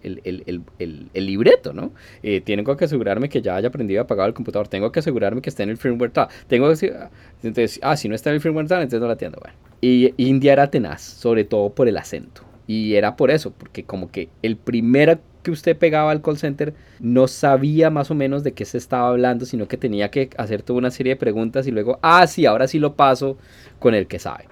libreto, 1.14 1.72
¿no? 1.74 1.92
Eh, 2.24 2.42
tengo 2.42 2.76
que 2.76 2.86
asegurarme 2.86 3.30
que 3.30 3.42
ya 3.42 3.56
haya 3.56 3.70
aprendido 3.70 4.02
a 4.02 4.04
apagar 4.04 4.28
el 4.28 4.34
computador, 4.34 4.68
tengo 4.68 4.92
que 4.92 5.00
asegurarme 5.00 5.42
que 5.42 5.50
esté 5.50 5.64
en 5.64 5.70
el 5.70 5.78
firmware 5.78 6.12
tal, 6.12 6.28
tengo 6.48 6.74
que 6.74 6.94
entonces, 7.42 7.80
ah, 7.84 7.96
si 7.96 8.10
no 8.10 8.16
está 8.16 8.32
en 8.32 8.36
el 8.36 8.42
firmware 8.42 8.68
tal, 8.68 8.82
entonces 8.82 9.02
no 9.02 9.08
la 9.08 9.14
atiendo, 9.14 9.40
bueno. 9.42 9.56
Y 9.82 10.14
India 10.18 10.54
era 10.54 10.70
tenaz, 10.70 11.02
sobre 11.02 11.44
todo 11.44 11.70
por 11.70 11.88
el 11.88 11.98
acento. 11.98 12.42
Y 12.68 12.96
era 12.96 13.16
por 13.16 13.30
eso, 13.30 13.52
porque 13.52 13.84
como 13.84 14.12
que 14.12 14.30
el 14.42 14.58
primer 14.58 15.20
que 15.46 15.52
usted 15.52 15.78
pegaba 15.78 16.10
al 16.10 16.24
call 16.24 16.40
center 16.40 16.74
no 17.00 17.28
sabía 17.28 17.92
más 17.92 18.10
o 18.10 18.16
menos 18.16 18.44
de 18.44 18.54
qué 18.54 18.66
se 18.66 18.80
estaba 18.80 19.10
hablando, 19.10 19.46
sino 19.46 19.68
que 19.68 19.78
tenía 19.78 20.10
que 20.10 20.32
hacer 20.38 20.64
toda 20.64 20.80
una 20.80 20.90
serie 20.90 21.14
de 21.14 21.18
preguntas 21.18 21.68
y 21.68 21.72
luego, 21.72 22.00
ah, 22.02 22.26
sí, 22.26 22.48
ahora 22.48 22.68
sí 22.68 22.80
lo 22.80 22.96
paso 22.96 23.38
con 23.78 23.94
el 23.94 24.08
que 24.08 24.18
sabe. 24.18 24.46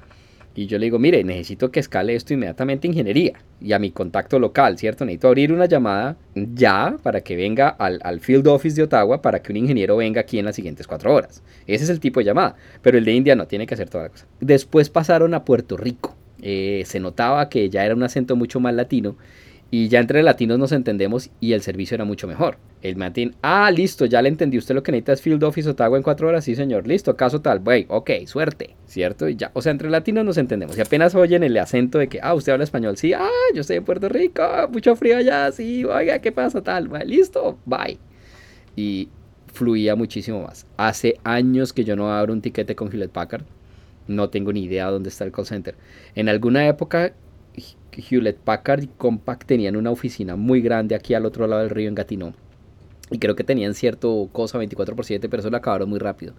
Y 0.55 0.67
yo 0.67 0.77
le 0.77 0.85
digo, 0.85 0.99
mire, 0.99 1.23
necesito 1.23 1.71
que 1.71 1.79
escale 1.79 2.13
esto 2.13 2.35
inmediatamente 2.35 2.87
ingeniería 2.87 3.39
y 3.59 3.73
a 3.73 3.79
mi 3.79 3.89
contacto 3.89 4.37
local, 4.37 4.77
¿cierto? 4.77 5.03
Necesito 5.03 5.29
abrir 5.29 5.51
una 5.51 5.65
llamada 5.65 6.15
ya 6.35 6.95
para 7.01 7.21
que 7.21 7.35
venga 7.35 7.69
al, 7.69 8.19
field 8.19 8.47
office 8.47 8.75
de 8.75 8.83
Ottawa 8.83 9.19
para 9.19 9.41
que 9.41 9.51
un 9.51 9.57
ingeniero 9.57 9.97
venga 9.97 10.21
aquí 10.21 10.37
en 10.37 10.45
las 10.45 10.55
siguientes 10.55 10.85
cuatro 10.85 11.11
horas. 11.11 11.41
Ese 11.65 11.85
es 11.85 11.89
el 11.89 11.99
tipo 11.99 12.19
de 12.19 12.27
llamada, 12.27 12.55
pero 12.83 12.99
el 12.99 13.05
de 13.05 13.13
India 13.13 13.35
no, 13.35 13.47
tiene 13.47 13.65
que 13.65 13.73
hacer 13.73 13.89
toda 13.89 14.03
la 14.03 14.09
cosa. 14.11 14.27
Después 14.41 14.91
pasaron 14.91 15.33
a 15.33 15.43
Puerto 15.43 15.75
Rico. 15.75 16.15
Eh, 16.39 16.83
se 16.85 16.99
notaba 16.99 17.49
que 17.49 17.71
ya 17.71 17.83
era 17.83 17.95
un 17.95 18.03
acento 18.03 18.35
mucho 18.35 18.59
más 18.59 18.75
latino 18.75 19.15
y 19.73 19.87
ya 19.87 19.99
entre 19.99 20.21
latinos 20.21 20.59
nos 20.59 20.71
entendemos 20.71 21.31
y 21.39 21.53
el 21.53 21.63
servicio 21.63 21.95
era 21.95 22.05
mucho 22.05 22.27
mejor. 22.27 22.59
El 22.83 22.95
Martín, 22.95 23.33
ah, 23.41 23.71
listo, 23.71 24.05
ya 24.05 24.21
le 24.21 24.29
entendí 24.29 24.55
usted 24.59 24.75
lo 24.75 24.83
que 24.83 24.91
necesita 24.91 25.13
es 25.13 25.21
Field 25.23 25.43
Office 25.43 25.67
Ottawa 25.67 25.97
en 25.97 26.03
cuatro 26.03 26.27
horas. 26.27 26.45
Sí, 26.45 26.53
señor, 26.53 26.85
listo, 26.85 27.15
caso 27.17 27.41
tal. 27.41 27.59
Wey, 27.65 27.87
ok, 27.89 28.11
suerte, 28.27 28.75
¿cierto? 28.85 29.27
Y 29.27 29.35
ya, 29.35 29.49
o 29.55 29.63
sea, 29.63 29.71
entre 29.71 29.89
latinos 29.89 30.25
nos 30.25 30.37
entendemos. 30.37 30.77
Y 30.77 30.81
apenas 30.81 31.15
oyen 31.15 31.41
el 31.41 31.57
acento 31.57 31.97
de 31.97 32.07
que, 32.07 32.19
ah, 32.21 32.35
usted 32.35 32.51
habla 32.51 32.65
español. 32.65 32.97
Sí, 32.97 33.13
ah, 33.13 33.27
yo 33.55 33.61
estoy 33.61 33.77
de 33.77 33.81
Puerto 33.81 34.09
Rico, 34.09 34.43
mucho 34.71 34.95
frío 34.95 35.17
allá. 35.17 35.51
Sí, 35.51 35.83
oiga, 35.85 36.19
¿qué 36.19 36.31
pasa? 36.31 36.61
Tal, 36.61 36.91
listo, 37.07 37.57
bye. 37.65 37.97
Y 38.75 39.09
fluía 39.51 39.95
muchísimo 39.95 40.43
más. 40.43 40.67
Hace 40.77 41.17
años 41.23 41.73
que 41.73 41.83
yo 41.83 41.95
no 41.95 42.13
abro 42.13 42.31
un 42.31 42.41
tiquete 42.41 42.75
con 42.75 42.89
Hewlett 42.93 43.09
Packard. 43.09 43.45
No 44.07 44.29
tengo 44.29 44.53
ni 44.53 44.65
idea 44.65 44.91
dónde 44.91 45.09
está 45.09 45.23
el 45.23 45.31
call 45.31 45.47
center. 45.47 45.73
En 46.13 46.29
alguna 46.29 46.67
época 46.67 47.13
Hewlett 47.91 48.37
Packard 48.37 48.83
y 48.83 48.87
Compaq 48.87 49.45
tenían 49.45 49.75
una 49.75 49.91
oficina 49.91 50.35
muy 50.35 50.61
grande 50.61 50.95
aquí 50.95 51.13
al 51.13 51.25
otro 51.25 51.47
lado 51.47 51.61
del 51.61 51.69
río 51.69 51.89
en 51.89 51.95
Gatineau. 51.95 52.33
Y 53.11 53.19
creo 53.19 53.35
que 53.35 53.43
tenían 53.43 53.73
cierto 53.73 54.29
cosa 54.31 54.57
24 54.57 54.95
por 54.95 55.05
7, 55.05 55.29
pero 55.29 55.41
eso 55.41 55.49
lo 55.49 55.57
acabaron 55.57 55.89
muy 55.89 55.99
rápido. 55.99 56.33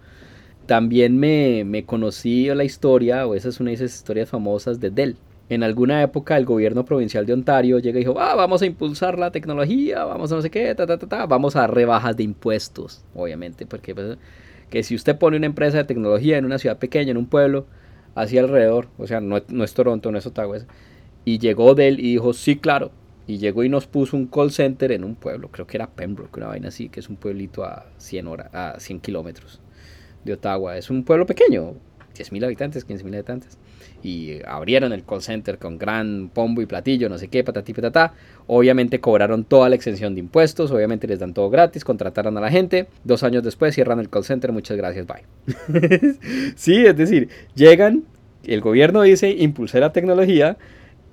También 0.67 1.19
me, 1.19 1.63
me 1.65 1.85
conocí 1.85 2.47
la 2.47 2.65
historia, 2.65 3.27
o 3.27 3.35
esa 3.35 3.51
es 3.51 3.61
una 3.61 3.71
de 3.71 3.75
esas 3.75 3.95
historias 3.95 4.31
famosas 4.31 4.81
de 4.81 4.91
Dell. 4.91 5.17
En 5.51 5.63
alguna 5.63 6.03
época 6.03 6.39
el 6.39 6.47
gobierno 6.47 6.87
provincial 6.87 7.27
de 7.27 7.35
Ontario 7.35 7.79
llega 7.79 7.99
y 7.99 8.05
dijo, 8.05 8.19
ah, 8.19 8.35
vamos 8.35 8.63
a 8.63 8.67
impulsar 8.67 9.19
la 9.19 9.31
tecnología, 9.31 10.05
vamos 10.05 10.33
a 10.33 10.37
no 10.37 10.43
sé 10.43 10.51
qué, 10.51 10.75
ta, 10.75 10.87
ta, 10.87 10.97
ta, 10.97 11.27
vamos 11.27 11.55
a 11.55 11.67
rebajas 11.67 12.17
de 12.17 12.23
impuestos, 12.23 13.05
obviamente, 13.15 13.67
porque 13.67 13.95
pues, 13.95 14.17
que 14.71 14.83
si 14.83 14.95
usted 14.95 15.19
pone 15.19 15.37
una 15.37 15.45
empresa 15.47 15.77
de 15.77 15.85
tecnología 15.85 16.39
en 16.39 16.47
una 16.47 16.59
ciudad 16.59 16.79
pequeña, 16.79 17.11
en 17.11 17.19
un 17.19 17.27
pueblo, 17.27 17.67
así 18.15 18.39
alrededor, 18.39 18.89
o 18.97 19.07
sea, 19.07 19.21
no, 19.21 19.43
no 19.49 19.65
es 19.65 19.75
Toronto, 19.75 20.11
no 20.11 20.17
es 20.17 20.27
Ottawa, 20.27 20.57
y 21.25 21.39
llegó 21.39 21.75
Dell 21.75 22.01
y 22.01 22.13
dijo, 22.13 22.33
sí, 22.33 22.57
claro. 22.57 22.91
Y 23.27 23.39
llegó 23.39 23.65
y 23.65 23.71
nos 23.71 23.87
puso 23.87 24.17
un 24.17 24.27
call 24.27 24.51
center 24.51 24.93
en 24.93 25.03
un 25.03 25.15
pueblo, 25.15 25.49
creo 25.51 25.67
que 25.67 25.79
era 25.79 25.89
Pembroke, 25.89 26.37
una 26.37 26.49
vaina 26.49 26.69
así, 26.69 26.91
que 26.91 27.01
es 27.01 27.09
un 27.09 27.17
pueblito 27.17 27.65
a 27.65 27.87
100, 27.97 28.27
hora, 28.27 28.51
a 28.53 28.79
100 28.79 29.01
kilómetros 29.01 29.61
de 30.25 30.35
Ottawa. 30.35 30.77
Es 30.77 30.91
un 30.91 31.05
pueblo 31.05 31.25
pequeño, 31.25 31.75
10.000 32.15 32.45
habitantes, 32.45 32.87
15.000 32.87 33.15
habitantes. 33.15 33.59
Y 34.03 34.45
abrieron 34.47 34.93
el 34.93 35.05
call 35.05 35.23
center 35.23 35.59
con 35.59 35.79
gran 35.79 36.29
pombo 36.33 36.61
y 36.61 36.67
platillo, 36.67 37.09
no 37.09 37.17
sé 37.17 37.29
qué, 37.29 37.43
patatí, 37.43 37.73
patatá. 37.73 38.13
Obviamente 38.47 39.01
cobraron 39.01 39.45
toda 39.45 39.71
la 39.71 39.75
exención 39.75 40.15
de 40.15 40.21
impuestos, 40.21 40.71
obviamente 40.71 41.07
les 41.07 41.19
dan 41.19 41.33
todo 41.33 41.49
gratis, 41.49 41.85
contrataron 41.85 42.37
a 42.37 42.43
la 42.43 42.51
gente. 42.51 42.89
Dos 43.05 43.23
años 43.23 43.43
después 43.43 43.75
cierran 43.75 44.01
el 44.01 44.11
call 44.11 44.25
center, 44.25 44.53
muchas 44.53 44.77
gracias, 44.77 45.07
bye. 45.07 45.25
sí, 46.57 46.85
es 46.85 46.97
decir, 46.97 47.31
llegan, 47.55 48.05
el 48.45 48.61
gobierno 48.61 49.01
dice, 49.01 49.31
impulsé 49.31 49.81
la 49.81 49.93
tecnología, 49.93 50.59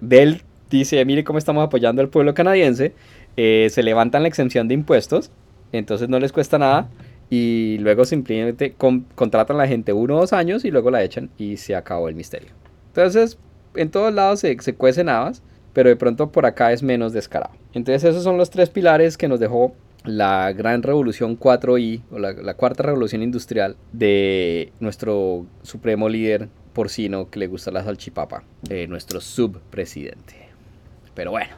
Dell 0.02 0.42
dice, 0.70 1.04
mire 1.06 1.24
cómo 1.24 1.40
estamos 1.40 1.64
apoyando 1.64 2.02
al 2.02 2.10
pueblo 2.10 2.34
canadiense, 2.34 2.94
eh, 3.38 3.68
se 3.72 3.84
levantan 3.84 4.24
la 4.24 4.28
exención 4.28 4.68
de 4.68 4.74
impuestos, 4.74 5.32
entonces 5.72 6.10
no 6.10 6.20
les 6.20 6.32
cuesta 6.32 6.58
nada 6.58 6.90
y 7.30 7.78
luego 7.80 8.04
simplemente 8.04 8.76
contratan 9.16 9.56
a 9.56 9.60
la 9.60 9.68
gente 9.68 9.94
uno 9.94 10.18
o 10.18 10.20
dos 10.20 10.34
años 10.34 10.66
y 10.66 10.72
luego 10.72 10.92
la 10.92 11.04
echan 11.04 11.30
y 11.38 11.58
se 11.58 11.76
acabó 11.76 12.10
el 12.10 12.16
misterio. 12.16 12.50
Entonces, 12.88 13.38
en 13.76 13.90
todos 13.90 14.14
lados 14.14 14.42
se, 14.42 14.58
se 14.60 14.76
cuecen 14.76 15.08
habas, 15.08 15.42
pero 15.74 15.90
de 15.90 15.96
pronto 15.96 16.32
por 16.32 16.46
acá 16.46 16.74
es 16.74 16.84
menos 16.84 17.14
descarado. 17.14 17.54
Entonces 17.74 18.04
esos 18.04 18.24
son 18.24 18.38
los 18.38 18.50
tres 18.50 18.70
pilares 18.70 19.18
que 19.18 19.30
nos 19.30 19.40
dejó 19.40 19.74
la 20.04 20.52
gran 20.54 20.84
revolución 20.84 21.38
4I 21.38 22.02
o 22.12 22.20
la, 22.20 22.54
cuarta 22.56 22.84
revolución 22.84 23.22
industrial 23.22 23.76
de 23.92 24.72
nuestro 24.80 25.46
supremo 25.64 26.10
líder 26.10 26.50
porcino 26.74 27.30
que 27.30 27.40
le 27.40 27.48
gusta 27.48 27.72
la 27.72 27.84
salchipapa, 27.84 28.44
eh, 28.70 28.88
nuestro 28.88 29.22
subpresidente. 29.22 30.36
Pero 31.14 31.32
bueno, 31.32 31.54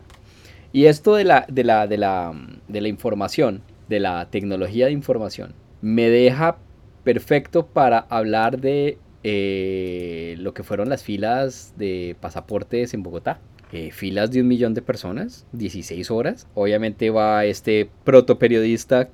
y 0.72 0.86
esto 0.86 1.16
de 1.16 1.24
la, 1.24 1.46
de, 1.48 1.64
la, 1.64 1.88
de, 1.88 1.98
la, 1.98 2.34
de 2.68 2.82
la 2.82 2.88
información, 2.88 3.62
de 3.90 4.00
la 4.00 4.30
tecnología 4.30 4.88
de 4.88 4.92
información, 4.92 5.54
me 5.82 6.10
deja 6.10 6.58
perfecto 7.04 7.68
para 7.68 8.00
hablar 8.00 8.60
de 8.60 8.98
eh, 9.24 10.36
lo 10.40 10.54
que 10.54 10.64
fueron 10.64 10.90
las 10.90 11.04
filas 11.04 11.74
de 11.78 12.16
pasaportes 12.20 12.94
en 12.94 13.04
Bogotá. 13.04 13.40
Eh, 13.74 13.92
filas 13.92 14.30
de 14.32 14.40
un 14.40 14.48
millón 14.48 14.74
de 14.76 14.82
personas, 14.82 15.48
16 15.54 16.12
horas. 16.12 16.48
Obviamente 16.54 17.10
va 17.10 17.44
este 17.46 17.90
protoperiodista 18.04 19.10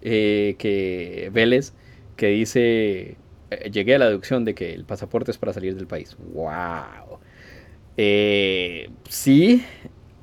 que 0.00 1.30
Vélez 1.32 1.72
que 2.16 2.28
dice 2.28 3.16
eh, 3.50 3.70
llegué 3.70 3.94
a 3.94 3.98
la 3.98 4.06
deducción 4.06 4.44
de 4.44 4.54
que 4.54 4.72
el 4.72 4.84
pasaporte 4.84 5.30
es 5.30 5.38
para 5.38 5.52
salir 5.52 5.74
del 5.74 5.86
país. 5.86 6.16
¡Wow! 6.32 7.18
Eh, 7.96 8.88
sí, 9.08 9.64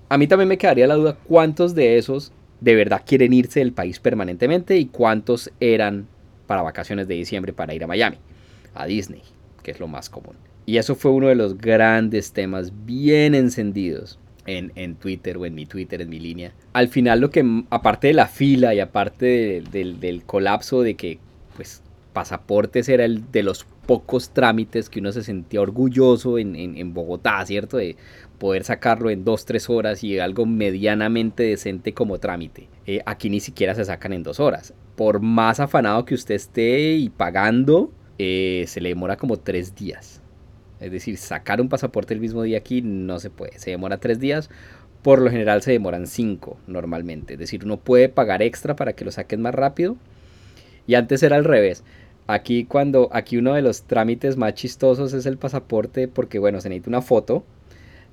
a 0.10 0.18
mí 0.18 0.28
también 0.28 0.50
me 0.50 0.58
quedaría 0.58 0.88
la 0.88 0.96
duda 0.96 1.18
cuántos 1.28 1.76
de 1.76 1.98
esos 1.98 2.32
de 2.60 2.76
verdad 2.76 3.04
quieren 3.06 3.34
irse 3.34 3.60
del 3.60 3.74
país 3.74 4.00
permanentemente 4.00 4.78
y 4.78 4.86
cuántos 4.86 5.52
eran 5.60 6.08
para 6.48 6.62
vacaciones 6.62 7.08
de 7.08 7.16
diciembre 7.16 7.54
para 7.54 7.74
ir 7.74 7.84
a 7.84 7.88
Miami, 7.88 8.18
a 8.74 8.86
Disney, 8.86 9.24
que 9.64 9.72
es 9.72 9.80
lo 9.80 9.88
más 9.88 10.10
común. 10.10 10.51
Y 10.66 10.78
eso 10.78 10.96
fue 10.96 11.12
uno 11.12 11.28
de 11.28 11.36
los 11.36 11.58
grandes 11.58 12.34
temas 12.34 12.72
bien 12.86 13.36
encendidos 13.36 14.20
en, 14.46 14.72
en, 14.76 14.96
Twitter 14.96 15.38
o 15.38 15.46
en 15.46 15.56
mi 15.56 15.66
Twitter, 15.66 16.02
en 16.02 16.10
mi 16.10 16.20
línea. 16.20 16.54
Al 16.74 16.88
final 16.88 17.20
lo 17.20 17.30
que, 17.30 17.64
aparte 17.70 18.08
de 18.08 18.14
la 18.14 18.28
fila 18.28 18.74
y 18.74 18.80
aparte 18.80 19.64
del, 19.72 20.24
colapso 20.26 20.82
de 20.82 20.96
que, 20.96 21.20
pues, 21.56 21.82
pasaportes 22.14 22.90
era 22.90 23.06
el 23.06 23.32
de 23.32 23.44
los 23.44 23.66
pocos 23.86 24.32
trámites 24.32 24.90
que 24.90 25.00
uno 25.00 25.12
se 25.12 25.24
sentía 25.24 25.62
orgulloso 25.62 26.38
en, 26.38 26.56
en, 26.56 26.94
Bogotá, 26.94 27.44
¿cierto? 27.46 27.78
De 27.78 27.96
poder 28.38 28.64
sacarlo 28.64 29.10
en 29.10 29.24
dos, 29.24 29.46
tres 29.46 29.70
horas 29.70 30.04
y 30.04 30.20
algo 30.20 30.46
medianamente 30.46 31.44
decente 31.44 31.94
como 31.94 32.20
trámite. 32.20 32.68
Eh, 32.86 33.02
aquí 33.06 33.30
ni 33.30 33.40
siquiera 33.40 33.76
se 33.76 33.86
sacan 33.86 34.14
en 34.14 34.24
dos 34.24 34.40
horas. 34.40 34.74
Por 34.96 35.22
más 35.22 35.60
afanado 35.60 36.06
que 36.06 36.16
usted 36.16 36.36
esté 36.36 36.94
y 36.94 37.10
pagando, 37.10 37.92
eh, 38.18 38.66
se 38.68 38.82
le 38.82 38.90
demora 38.90 39.18
como 39.18 39.38
tres 39.38 39.76
días. 39.76 40.21
Es 40.82 40.92
decir, 40.92 41.18
sacar 41.18 41.62
un 41.62 41.70
pasaporte 41.70 42.14
el 42.14 42.20
mismo 42.20 42.44
día 42.44 42.58
aquí 42.58 42.82
no 42.82 43.20
se 43.20 43.30
puede. 43.30 43.58
Se 43.60 43.70
demora 43.70 44.00
tres 44.00 44.20
días. 44.20 44.50
Por 45.02 45.22
lo 45.22 45.32
general 45.32 45.62
se 45.62 45.72
demoran 45.72 46.08
cinco 46.08 46.58
normalmente. 46.68 47.34
Es 47.34 47.40
decir, 47.40 47.64
uno 47.64 47.78
puede 47.78 48.10
pagar 48.10 48.42
extra 48.42 48.76
para 48.76 48.94
que 48.94 49.06
lo 49.06 49.12
saquen 49.12 49.42
más 49.42 49.56
rápido. 49.56 49.96
Y 50.88 50.96
antes 50.96 51.24
era 51.24 51.38
al 51.38 51.46
revés 51.46 51.84
Aquí 52.28 52.64
cuando, 52.64 53.10
aquí 53.12 53.38
uno 53.38 53.56
de 53.56 53.62
los 53.62 53.84
trámites 53.84 54.38
más 54.38 54.54
chistosos 54.54 55.12
es 55.14 55.26
el 55.26 55.38
pasaporte 55.38 56.08
porque 56.08 56.40
bueno, 56.40 56.62
se 56.62 56.70
necesita 56.70 56.90
una 56.90 57.02
foto. 57.02 57.44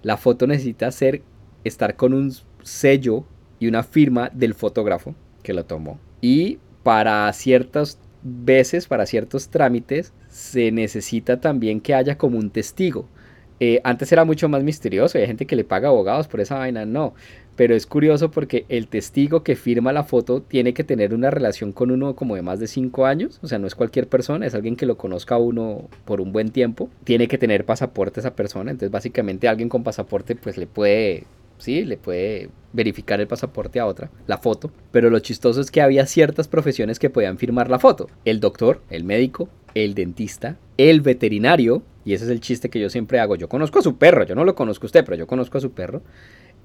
La 0.02 0.16
foto 0.16 0.46
necesita 0.46 0.90
ser, 0.90 1.22
estar 1.62 1.96
con 1.96 2.14
un 2.14 2.32
sello 2.62 3.24
y 3.60 3.68
una 3.68 3.82
firma 3.82 4.30
del 4.32 4.54
fotógrafo 4.54 5.14
que 5.42 5.54
lo 5.54 5.66
tomó. 5.66 6.00
Y 6.20 6.58
para 6.82 7.32
ciertas 7.32 8.00
veces, 8.22 8.86
para 8.86 9.06
ciertos 9.06 9.48
trámites, 9.48 10.12
se 10.28 10.72
necesita 10.72 11.40
también 11.40 11.80
que 11.80 11.94
haya 11.94 12.18
como 12.18 12.38
un 12.38 12.50
testigo. 12.50 13.08
Eh, 13.60 13.80
antes 13.82 14.12
era 14.12 14.24
mucho 14.24 14.48
más 14.48 14.62
misterioso, 14.62 15.18
hay 15.18 15.26
gente 15.26 15.46
que 15.46 15.56
le 15.56 15.64
paga 15.64 15.88
abogados 15.88 16.28
por 16.28 16.40
esa 16.40 16.58
vaina, 16.58 16.86
no 16.86 17.14
pero 17.58 17.74
es 17.74 17.86
curioso 17.86 18.30
porque 18.30 18.66
el 18.68 18.86
testigo 18.86 19.42
que 19.42 19.56
firma 19.56 19.92
la 19.92 20.04
foto 20.04 20.40
tiene 20.42 20.74
que 20.74 20.84
tener 20.84 21.12
una 21.12 21.28
relación 21.28 21.72
con 21.72 21.90
uno 21.90 22.14
como 22.14 22.36
de 22.36 22.42
más 22.42 22.60
de 22.60 22.68
cinco 22.68 23.04
años, 23.04 23.40
o 23.42 23.48
sea, 23.48 23.58
no 23.58 23.66
es 23.66 23.74
cualquier 23.74 24.08
persona, 24.08 24.46
es 24.46 24.54
alguien 24.54 24.76
que 24.76 24.86
lo 24.86 24.96
conozca 24.96 25.34
a 25.34 25.38
uno 25.38 25.88
por 26.04 26.20
un 26.20 26.30
buen 26.30 26.50
tiempo, 26.50 26.88
tiene 27.02 27.26
que 27.26 27.36
tener 27.36 27.64
pasaporte 27.64 28.20
esa 28.20 28.36
persona, 28.36 28.70
entonces 28.70 28.92
básicamente 28.92 29.48
alguien 29.48 29.68
con 29.68 29.82
pasaporte 29.82 30.36
pues 30.36 30.56
le 30.56 30.68
puede, 30.68 31.24
sí, 31.58 31.84
le 31.84 31.96
puede 31.96 32.50
verificar 32.72 33.20
el 33.20 33.26
pasaporte 33.26 33.80
a 33.80 33.86
otra, 33.86 34.10
la 34.26 34.38
foto, 34.38 34.70
pero 34.90 35.10
lo 35.10 35.18
chistoso 35.20 35.60
es 35.60 35.70
que 35.70 35.80
había 35.80 36.06
ciertas 36.06 36.48
profesiones 36.48 36.98
que 36.98 37.10
podían 37.10 37.38
firmar 37.38 37.70
la 37.70 37.78
foto, 37.78 38.08
el 38.24 38.40
doctor, 38.40 38.82
el 38.90 39.04
médico, 39.04 39.48
el 39.74 39.94
dentista, 39.94 40.58
el 40.76 41.00
veterinario, 41.00 41.82
y 42.04 42.14
ese 42.14 42.24
es 42.24 42.30
el 42.30 42.40
chiste 42.40 42.70
que 42.70 42.80
yo 42.80 42.90
siempre 42.90 43.20
hago, 43.20 43.36
yo 43.36 43.48
conozco 43.48 43.78
a 43.78 43.82
su 43.82 43.96
perro, 43.96 44.24
yo 44.24 44.34
no 44.34 44.44
lo 44.44 44.54
conozco 44.54 44.84
a 44.84 44.88
usted, 44.88 45.04
pero 45.04 45.16
yo 45.16 45.26
conozco 45.26 45.58
a 45.58 45.60
su 45.60 45.72
perro, 45.72 46.02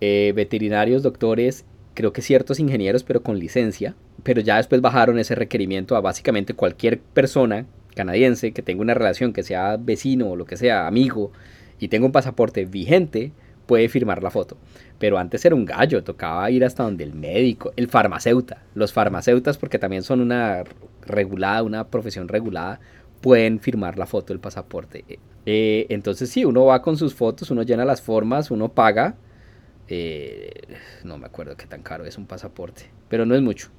eh, 0.01 0.33
veterinarios, 0.35 1.03
doctores, 1.03 1.65
creo 1.93 2.13
que 2.13 2.21
ciertos 2.21 2.59
ingenieros, 2.59 3.03
pero 3.03 3.23
con 3.23 3.39
licencia, 3.39 3.95
pero 4.23 4.41
ya 4.41 4.57
después 4.57 4.81
bajaron 4.81 5.19
ese 5.19 5.35
requerimiento 5.35 5.95
a 5.95 6.01
básicamente 6.01 6.53
cualquier 6.53 6.99
persona 6.99 7.65
canadiense 7.93 8.51
que 8.51 8.61
tenga 8.61 8.81
una 8.81 8.93
relación, 8.93 9.33
que 9.33 9.43
sea 9.43 9.77
vecino 9.77 10.31
o 10.31 10.35
lo 10.35 10.45
que 10.45 10.57
sea, 10.57 10.87
amigo, 10.87 11.31
y 11.79 11.87
tenga 11.87 12.05
un 12.05 12.11
pasaporte 12.11 12.65
vigente, 12.65 13.31
puede 13.65 13.89
firmar 13.89 14.23
la 14.23 14.29
foto. 14.29 14.57
Pero 14.99 15.17
antes 15.17 15.43
era 15.45 15.55
un 15.55 15.65
gallo, 15.65 16.03
tocaba 16.03 16.49
ir 16.51 16.63
hasta 16.63 16.83
donde 16.83 17.03
el 17.03 17.13
médico, 17.13 17.73
el 17.75 17.87
farmacéutico, 17.87 18.59
los 18.75 18.93
farmacéutas, 18.93 19.57
porque 19.57 19.79
también 19.79 20.03
son 20.03 20.21
una 20.21 20.63
regulada, 21.05 21.63
una 21.63 21.87
profesión 21.87 22.27
regulada, 22.27 22.79
pueden 23.21 23.59
firmar 23.59 23.97
la 23.97 24.05
foto 24.05 24.33
del 24.33 24.39
pasaporte. 24.39 25.05
Eh, 25.45 25.85
entonces 25.89 26.29
sí, 26.29 26.45
uno 26.45 26.65
va 26.65 26.81
con 26.81 26.97
sus 26.97 27.13
fotos, 27.13 27.51
uno 27.51 27.63
llena 27.63 27.85
las 27.85 28.01
formas, 28.01 28.51
uno 28.51 28.69
paga. 28.73 29.15
Eh, 29.87 30.51
no 31.03 31.17
me 31.17 31.25
acuerdo 31.25 31.57
qué 31.57 31.65
tan 31.65 31.83
caro 31.83 32.05
es 32.05 32.17
un 32.17 32.25
pasaporte, 32.25 32.83
pero 33.09 33.25
no 33.25 33.35
es 33.35 33.41
mucho. 33.41 33.69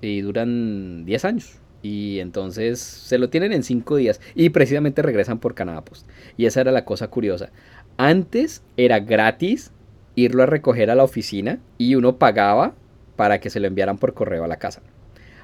Y 0.00 0.20
duran 0.20 1.04
10 1.04 1.24
años. 1.24 1.58
Y 1.82 2.18
entonces 2.20 2.80
se 2.80 3.18
lo 3.18 3.28
tienen 3.28 3.52
en 3.52 3.62
5 3.62 3.96
días. 3.96 4.20
Y 4.34 4.48
precisamente 4.50 5.02
regresan 5.02 5.38
por 5.38 5.54
Canadá 5.54 5.84
Post. 5.84 6.08
Y 6.38 6.46
esa 6.46 6.62
era 6.62 6.72
la 6.72 6.86
cosa 6.86 7.08
curiosa. 7.08 7.50
Antes 7.96 8.62
era 8.76 9.00
gratis 9.00 9.72
irlo 10.16 10.42
a 10.42 10.46
recoger 10.46 10.90
a 10.90 10.94
la 10.94 11.04
oficina 11.04 11.60
y 11.78 11.94
uno 11.94 12.18
pagaba 12.18 12.74
para 13.16 13.40
que 13.40 13.50
se 13.50 13.60
lo 13.60 13.66
enviaran 13.66 13.98
por 13.98 14.14
correo 14.14 14.44
a 14.44 14.48
la 14.48 14.56
casa. 14.56 14.82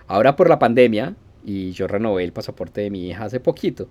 Ahora 0.07 0.37
por 0.37 0.49
la 0.49 0.59
pandemia, 0.59 1.15
y 1.45 1.71
yo 1.73 1.87
renové 1.87 2.25
el 2.25 2.33
pasaporte 2.33 2.81
de 2.81 2.91
mi 2.91 3.09
hija 3.09 3.25
hace 3.25 3.41
poquito, 3.41 3.89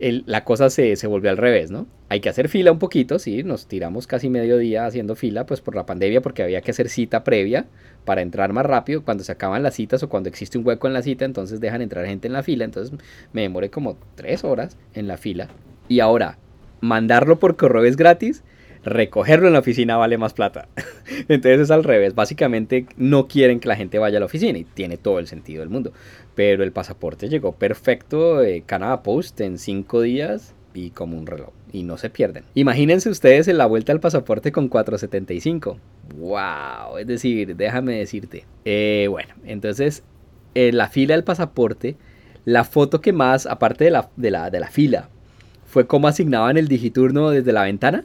la 0.00 0.44
cosa 0.44 0.68
se, 0.68 0.96
se, 0.96 1.06
volvió 1.06 1.30
al 1.30 1.38
revés, 1.38 1.70
¿no? 1.70 1.86
Hay 2.10 2.20
que 2.20 2.28
hacer 2.28 2.50
fila 2.50 2.70
un 2.70 2.78
poquito, 2.78 3.18
sí, 3.18 3.42
nos 3.42 3.66
tiramos 3.66 4.06
casi 4.06 4.28
medio 4.28 4.58
día 4.58 4.84
haciendo 4.84 5.14
fila, 5.14 5.46
pues 5.46 5.62
por 5.62 5.74
la 5.74 5.86
pandemia, 5.86 6.20
porque 6.20 6.42
había 6.42 6.60
que 6.60 6.72
hacer 6.72 6.90
cita 6.90 7.24
previa 7.24 7.66
para 8.04 8.20
entrar 8.20 8.52
más 8.52 8.66
rápido. 8.66 9.02
Cuando 9.02 9.24
se 9.24 9.32
acaban 9.32 9.62
las 9.62 9.74
citas 9.74 10.02
o 10.02 10.10
cuando 10.10 10.28
existe 10.28 10.58
un 10.58 10.66
hueco 10.66 10.86
en 10.86 10.92
la 10.92 11.00
cita, 11.00 11.24
entonces 11.24 11.60
dejan 11.60 11.80
entrar 11.80 12.04
gente 12.04 12.26
en 12.26 12.34
la 12.34 12.42
fila. 12.42 12.66
Entonces 12.66 12.98
me 13.32 13.40
demoré 13.40 13.70
como 13.70 13.96
tres 14.14 14.44
horas 14.44 14.76
en 14.92 15.08
la 15.08 15.16
fila. 15.16 15.48
Y 15.88 16.00
ahora, 16.00 16.36
mandarlo 16.80 17.38
por 17.38 17.56
correo 17.56 17.84
es 17.84 17.96
gratis 17.96 18.42
recogerlo 18.84 19.46
en 19.46 19.52
la 19.52 19.58
oficina 19.60 19.96
vale 19.96 20.18
más 20.18 20.32
plata. 20.32 20.68
Entonces 21.28 21.60
es 21.60 21.70
al 21.70 21.84
revés. 21.84 22.14
Básicamente 22.14 22.86
no 22.96 23.28
quieren 23.28 23.60
que 23.60 23.68
la 23.68 23.76
gente 23.76 23.98
vaya 23.98 24.18
a 24.18 24.20
la 24.20 24.26
oficina 24.26 24.58
y 24.58 24.64
tiene 24.64 24.96
todo 24.96 25.18
el 25.18 25.26
sentido 25.26 25.60
del 25.60 25.68
mundo. 25.68 25.92
Pero 26.34 26.62
el 26.62 26.72
pasaporte 26.72 27.28
llegó 27.28 27.52
perfecto 27.52 28.38
de 28.38 28.62
Canada 28.62 29.02
Post 29.02 29.40
en 29.40 29.58
cinco 29.58 30.00
días 30.00 30.54
y 30.74 30.90
como 30.90 31.18
un 31.18 31.26
reloj. 31.26 31.50
Y 31.72 31.82
no 31.82 31.98
se 31.98 32.08
pierden. 32.08 32.44
Imagínense 32.54 33.10
ustedes 33.10 33.48
en 33.48 33.58
la 33.58 33.66
vuelta 33.66 33.92
al 33.92 34.00
pasaporte 34.00 34.52
con 34.52 34.68
475. 34.68 35.78
¡Wow! 36.16 36.98
Es 36.98 37.06
decir, 37.06 37.56
déjame 37.56 37.98
decirte. 37.98 38.46
Eh, 38.64 39.06
bueno, 39.10 39.34
entonces 39.44 40.02
en 40.54 40.78
la 40.78 40.88
fila 40.88 41.14
del 41.14 41.24
pasaporte, 41.24 41.96
la 42.44 42.64
foto 42.64 43.00
que 43.02 43.12
más, 43.12 43.44
aparte 43.46 43.84
de 43.84 43.90
la, 43.90 44.08
de 44.16 44.30
la, 44.30 44.50
de 44.50 44.60
la 44.60 44.68
fila, 44.68 45.10
fue 45.68 45.86
cómo 45.86 46.08
asignaban 46.08 46.56
el 46.56 46.66
digiturno 46.66 47.30
desde 47.30 47.52
la 47.52 47.62
ventana. 47.62 48.04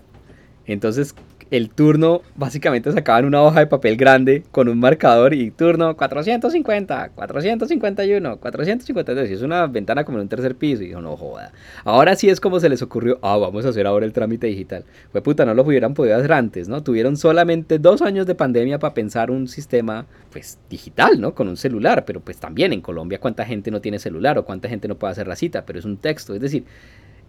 Entonces, 0.66 1.16
el 1.50 1.70
turno 1.70 2.22
básicamente 2.36 2.92
sacaban 2.92 3.26
una 3.26 3.44
hoja 3.44 3.60
de 3.60 3.68
papel 3.68 3.96
grande 3.96 4.44
con 4.52 4.68
un 4.68 4.80
marcador 4.80 5.36
y 5.36 5.52
turno 5.52 5.96
450, 5.96 7.10
451, 7.10 8.38
452. 8.38 9.30
Y 9.30 9.34
es 9.34 9.42
una 9.44 9.68
ventana 9.68 10.04
como 10.04 10.18
en 10.18 10.24
un 10.24 10.30
tercer 10.30 10.56
piso. 10.56 10.82
Y 10.82 10.88
dijo, 10.88 11.02
no 11.02 11.16
joda. 11.16 11.52
Ahora 11.84 12.16
sí 12.16 12.28
es 12.28 12.40
como 12.40 12.60
se 12.60 12.70
les 12.70 12.82
ocurrió, 12.82 13.20
ah, 13.22 13.38
vamos 13.38 13.66
a 13.66 13.70
hacer 13.70 13.86
ahora 13.86 14.06
el 14.06 14.14
trámite 14.14 14.48
digital. 14.48 14.84
Fue 15.12 15.22
puta, 15.22 15.46
no 15.46 15.54
lo 15.54 15.62
hubieran 15.62 15.94
podido 15.94 16.18
hacer 16.18 16.34
antes, 16.34 16.68
¿no? 16.68 16.82
Tuvieron 16.82 17.18
solamente 17.18 17.78
dos 17.78 18.02
años 18.02 18.26
de 18.26 18.36
pandemia 18.36 18.80
para 18.80 18.96
pensar 18.96 19.30
un 19.30 19.48
sistema, 19.48 20.08
pues, 20.32 20.58
digital, 20.70 21.22
¿no? 21.22 21.36
Con 21.36 21.48
un 21.48 21.58
celular. 21.58 22.04
Pero 22.06 22.20
pues 22.20 22.38
también 22.38 22.74
en 22.74 22.82
Colombia, 22.82 23.20
¿cuánta 23.20 23.46
gente 23.46 23.70
no 23.70 23.80
tiene 23.80 24.00
celular 24.00 24.40
o 24.40 24.44
cuánta 24.44 24.70
gente 24.70 24.88
no 24.88 24.96
puede 24.96 25.12
hacer 25.12 25.28
la 25.28 25.36
cita? 25.36 25.66
Pero 25.66 25.78
es 25.78 25.86
un 25.86 25.98
texto. 25.98 26.34
Es 26.34 26.42
decir, 26.42 26.66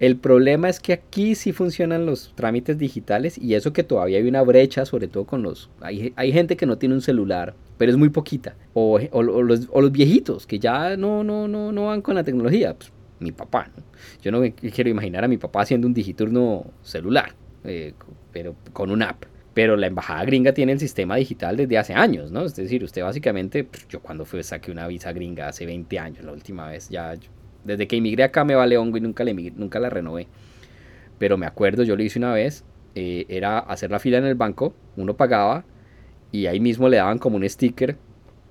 el 0.01 0.17
problema 0.17 0.69
es 0.69 0.81
que 0.81 0.93
aquí 0.93 1.35
sí 1.35 1.53
funcionan 1.53 2.05
los 2.05 2.33
trámites 2.35 2.79
digitales 2.79 3.39
y 3.39 3.55
eso 3.55 3.73
que 3.73 3.85
todavía 3.85 4.19
hay 4.19 4.29
una 4.29 4.43
brecha, 4.43 4.85
sobre 4.85 5.09
todo 5.09 5.25
con 5.25 5.43
los... 5.43 5.71
Hay, 5.81 6.33
gente 6.33 6.57
que 6.57 6.67
no 6.67 6.79
tiene 6.79 6.97
un 6.97 7.01
celular, 7.01 7.55
pero 7.79 7.93
es 7.93 7.99
muy 7.99 8.09
poquita. 8.09 8.57
O, 8.75 8.99
los, 8.99 9.93
viejitos 9.93 10.47
que 10.47 10.59
ya 10.59 10.97
no, 10.97 11.23
no, 11.23 11.47
no, 11.47 11.71
no 11.71 11.87
van 11.87 12.03
con 12.03 12.17
la 12.17 12.25
tecnología. 12.25 12.75
Pues, 12.75 12.93
mi 13.21 13.33
papá, 13.33 13.71
¿no? 13.77 13.83
Yo 14.21 14.33
no 14.33 14.43
quiero 14.55 14.91
imaginar 14.91 15.25
a 15.25 15.29
mi 15.29 15.39
papá 15.39 15.63
haciendo 15.63 15.87
un 15.87 15.95
digiturno 15.95 16.67
celular, 16.83 17.35
eh, 17.63 17.95
pero 18.33 18.57
con 18.73 18.91
una 18.91 19.11
app. 19.11 19.25
Pero 19.55 19.77
la 19.77 19.87
embajada 19.87 20.25
gringa 20.25 20.53
tiene 20.53 20.73
el 20.73 20.81
sistema 20.81 21.15
digital 21.15 21.57
desde 21.57 21.79
hace 21.79 21.95
años, 21.95 22.33
¿no? 22.33 22.45
Es 22.45 22.57
decir, 22.57 22.83
usted 22.83 23.03
básicamente, 23.03 23.63
pues, 23.63 23.87
yo 23.89 24.01
cuando 24.01 24.25
fui 24.25 24.43
saqué 24.43 24.73
una 24.73 24.89
visa 24.89 25.13
gringa 25.13 25.47
hace 25.47 25.65
20 25.65 25.99
años, 26.01 26.25
la 26.25 26.33
última 26.33 26.69
vez, 26.69 26.89
ya 26.89 27.15
desde 27.65 27.89
que 27.89 27.97
emigré 27.97 28.25
acá 28.25 28.45
me 28.45 28.55
vale 28.55 28.77
hongo 28.77 28.97
y 28.97 29.01
nunca, 29.01 29.25
nunca 29.25 29.81
la 29.81 29.91
renové. 29.91 30.29
Pero 31.19 31.37
me 31.37 31.47
acuerdo, 31.47 31.83
yo 31.83 31.97
lo 31.97 32.03
hice 32.03 32.19
una 32.19 32.33
vez, 32.33 32.65
eh, 32.95 33.27
era 33.29 33.59
hacer 33.59 33.91
la 33.91 33.99
fila 33.99 34.19
en 34.19 34.25
el 34.25 34.35
banco, 34.35 34.75
uno 34.97 35.17
pagaba 35.17 35.65
y 36.31 36.47
ahí 36.47 36.61
mismo 36.61 36.89
le 36.89 36.99
daban 36.99 37.19
como 37.19 37.37
un 37.37 37.49
sticker 37.49 37.97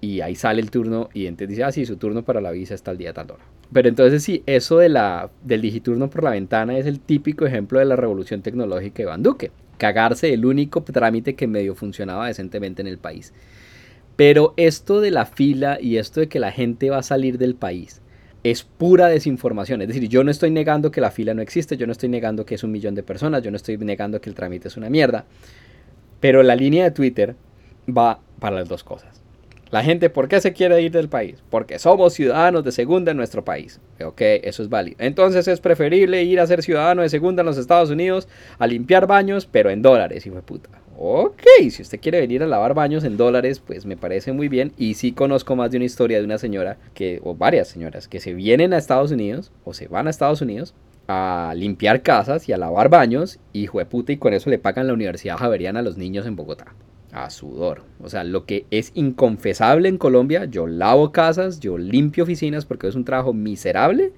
y 0.01 0.21
ahí 0.21 0.35
sale 0.35 0.61
el 0.61 0.71
turno 0.71 1.09
y 1.13 1.27
entonces 1.27 1.49
dice, 1.49 1.63
ah, 1.63 1.71
sí, 1.71 1.85
su 1.85 1.97
turno 1.97 2.23
para 2.23 2.41
la 2.41 2.51
visa 2.51 2.73
está 2.73 2.91
el 2.91 2.97
día 2.97 3.13
tal 3.13 3.31
hora. 3.31 3.43
Pero 3.71 3.89
entonces 3.89 4.23
sí, 4.23 4.43
eso 4.45 4.77
de 4.77 4.89
la, 4.89 5.31
del 5.43 5.61
digiturno 5.61 6.09
por 6.09 6.23
la 6.23 6.31
ventana 6.31 6.77
es 6.77 6.85
el 6.85 6.99
típico 6.99 7.45
ejemplo 7.45 7.79
de 7.79 7.85
la 7.85 7.95
revolución 7.95 8.41
tecnológica 8.41 8.97
de 8.97 9.03
Iván 9.03 9.23
Duque. 9.23 9.51
Cagarse 9.77 10.33
el 10.33 10.45
único 10.45 10.83
trámite 10.83 11.35
que 11.35 11.47
medio 11.47 11.73
funcionaba 11.73 12.27
decentemente 12.27 12.81
en 12.81 12.87
el 12.87 12.97
país. 12.97 13.33
Pero 14.15 14.53
esto 14.57 15.01
de 15.01 15.09
la 15.09 15.25
fila 15.25 15.79
y 15.81 15.97
esto 15.97 16.19
de 16.19 16.27
que 16.27 16.39
la 16.39 16.51
gente 16.51 16.91
va 16.91 16.99
a 16.99 17.03
salir 17.03 17.39
del 17.39 17.55
país 17.55 18.02
es 18.43 18.63
pura 18.63 19.07
desinformación. 19.07 19.81
Es 19.81 19.87
decir, 19.87 20.07
yo 20.09 20.23
no 20.23 20.31
estoy 20.31 20.51
negando 20.51 20.91
que 20.91 21.01
la 21.01 21.11
fila 21.11 21.33
no 21.33 21.41
existe, 21.41 21.77
yo 21.77 21.85
no 21.85 21.93
estoy 21.93 22.09
negando 22.09 22.45
que 22.45 22.55
es 22.55 22.63
un 22.63 22.71
millón 22.71 22.93
de 22.95 23.03
personas, 23.03 23.41
yo 23.41 23.51
no 23.51 23.57
estoy 23.57 23.77
negando 23.77 24.19
que 24.19 24.29
el 24.29 24.35
trámite 24.35 24.67
es 24.67 24.77
una 24.77 24.89
mierda. 24.89 25.25
Pero 26.19 26.43
la 26.43 26.55
línea 26.55 26.83
de 26.83 26.91
Twitter 26.91 27.35
va 27.87 28.19
para 28.39 28.57
las 28.57 28.67
dos 28.67 28.83
cosas. 28.83 29.21
La 29.71 29.83
gente, 29.83 30.11
¿por 30.11 30.27
qué 30.27 30.39
se 30.39 30.53
quiere 30.53 30.79
ir 30.81 30.91
del 30.91 31.09
país? 31.09 31.41
Porque 31.49 31.79
somos 31.79 32.13
ciudadanos 32.13 32.63
de 32.63 32.71
segunda 32.71 33.09
en 33.09 33.17
nuestro 33.17 33.43
país. 33.43 33.79
Ok, 34.03 34.21
eso 34.21 34.61
es 34.61 34.69
válido. 34.69 34.97
Entonces 34.99 35.47
es 35.47 35.59
preferible 35.61 36.21
ir 36.21 36.39
a 36.39 36.45
ser 36.45 36.61
ciudadano 36.61 37.01
de 37.01 37.09
segunda 37.09 37.41
en 37.41 37.47
los 37.47 37.57
Estados 37.57 37.89
Unidos 37.89 38.27
a 38.59 38.67
limpiar 38.67 39.07
baños, 39.07 39.47
pero 39.51 39.71
en 39.71 39.81
dólares, 39.81 40.27
hijo 40.27 40.35
de 40.35 40.43
puta. 40.43 40.69
Ok, 40.97 41.41
si 41.69 41.81
usted 41.81 41.99
quiere 41.99 42.19
venir 42.19 42.43
a 42.43 42.47
lavar 42.47 42.73
baños 42.73 43.03
en 43.03 43.17
dólares, 43.17 43.59
pues 43.59 43.85
me 43.85 43.97
parece 43.97 44.31
muy 44.31 44.47
bien. 44.47 44.73
Y 44.77 44.93
sí 44.93 45.11
conozco 45.11 45.55
más 45.55 45.71
de 45.71 45.77
una 45.77 45.85
historia 45.85 46.19
de 46.19 46.25
una 46.25 46.37
señora, 46.37 46.77
que, 46.93 47.19
o 47.23 47.35
varias 47.35 47.67
señoras, 47.67 48.07
que 48.07 48.19
se 48.19 48.33
vienen 48.33 48.73
a 48.73 48.77
Estados 48.77 49.11
Unidos 49.11 49.51
o 49.63 49.73
se 49.73 49.87
van 49.87 50.07
a 50.07 50.11
Estados 50.11 50.41
Unidos 50.41 50.75
a 51.07 51.53
limpiar 51.55 52.01
casas 52.01 52.47
y 52.47 52.53
a 52.53 52.57
lavar 52.57 52.89
baños, 52.89 53.39
hijo 53.51 53.79
de 53.79 53.85
puta, 53.85 54.11
y 54.11 54.17
con 54.17 54.33
eso 54.33 54.49
le 54.49 54.59
pagan 54.59 54.87
la 54.87 54.93
Universidad 54.93 55.37
Javeriana 55.37 55.79
a 55.79 55.83
los 55.83 55.97
niños 55.97 56.25
en 56.25 56.35
Bogotá. 56.35 56.73
A 57.11 57.29
sudor. 57.29 57.83
O 58.01 58.09
sea, 58.09 58.23
lo 58.23 58.45
que 58.45 58.65
es 58.71 58.91
inconfesable 58.95 59.89
en 59.89 59.97
Colombia, 59.97 60.45
yo 60.45 60.65
lavo 60.67 61.11
casas, 61.11 61.59
yo 61.59 61.77
limpio 61.77 62.23
oficinas 62.23 62.65
porque 62.65 62.87
es 62.87 62.95
un 62.95 63.05
trabajo 63.05 63.33
miserable. 63.33 64.13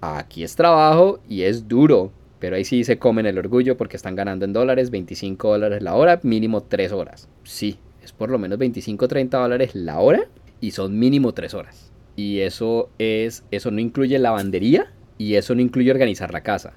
Aquí 0.00 0.44
es 0.44 0.54
trabajo 0.54 1.20
y 1.28 1.42
es 1.42 1.66
duro. 1.68 2.12
Pero 2.38 2.56
ahí 2.56 2.64
sí 2.64 2.84
se 2.84 2.98
comen 2.98 3.26
el 3.26 3.38
orgullo 3.38 3.76
porque 3.76 3.96
están 3.96 4.14
ganando 4.14 4.44
en 4.44 4.52
dólares 4.52 4.90
25 4.90 5.48
dólares 5.48 5.82
la 5.82 5.94
hora, 5.94 6.20
mínimo 6.22 6.62
3 6.62 6.92
horas. 6.92 7.28
Sí, 7.44 7.78
es 8.02 8.12
por 8.12 8.30
lo 8.30 8.38
menos 8.38 8.58
25 8.58 9.08
30 9.08 9.38
dólares 9.38 9.74
la 9.74 10.00
hora 10.00 10.26
y 10.60 10.72
son 10.72 10.98
mínimo 10.98 11.32
3 11.32 11.54
horas. 11.54 11.92
Y 12.14 12.40
eso 12.40 12.90
es 12.98 13.44
eso 13.50 13.70
no 13.70 13.80
incluye 13.80 14.18
lavandería 14.18 14.92
y 15.18 15.34
eso 15.34 15.54
no 15.54 15.62
incluye 15.62 15.90
organizar 15.90 16.32
la 16.32 16.42
casa. 16.42 16.74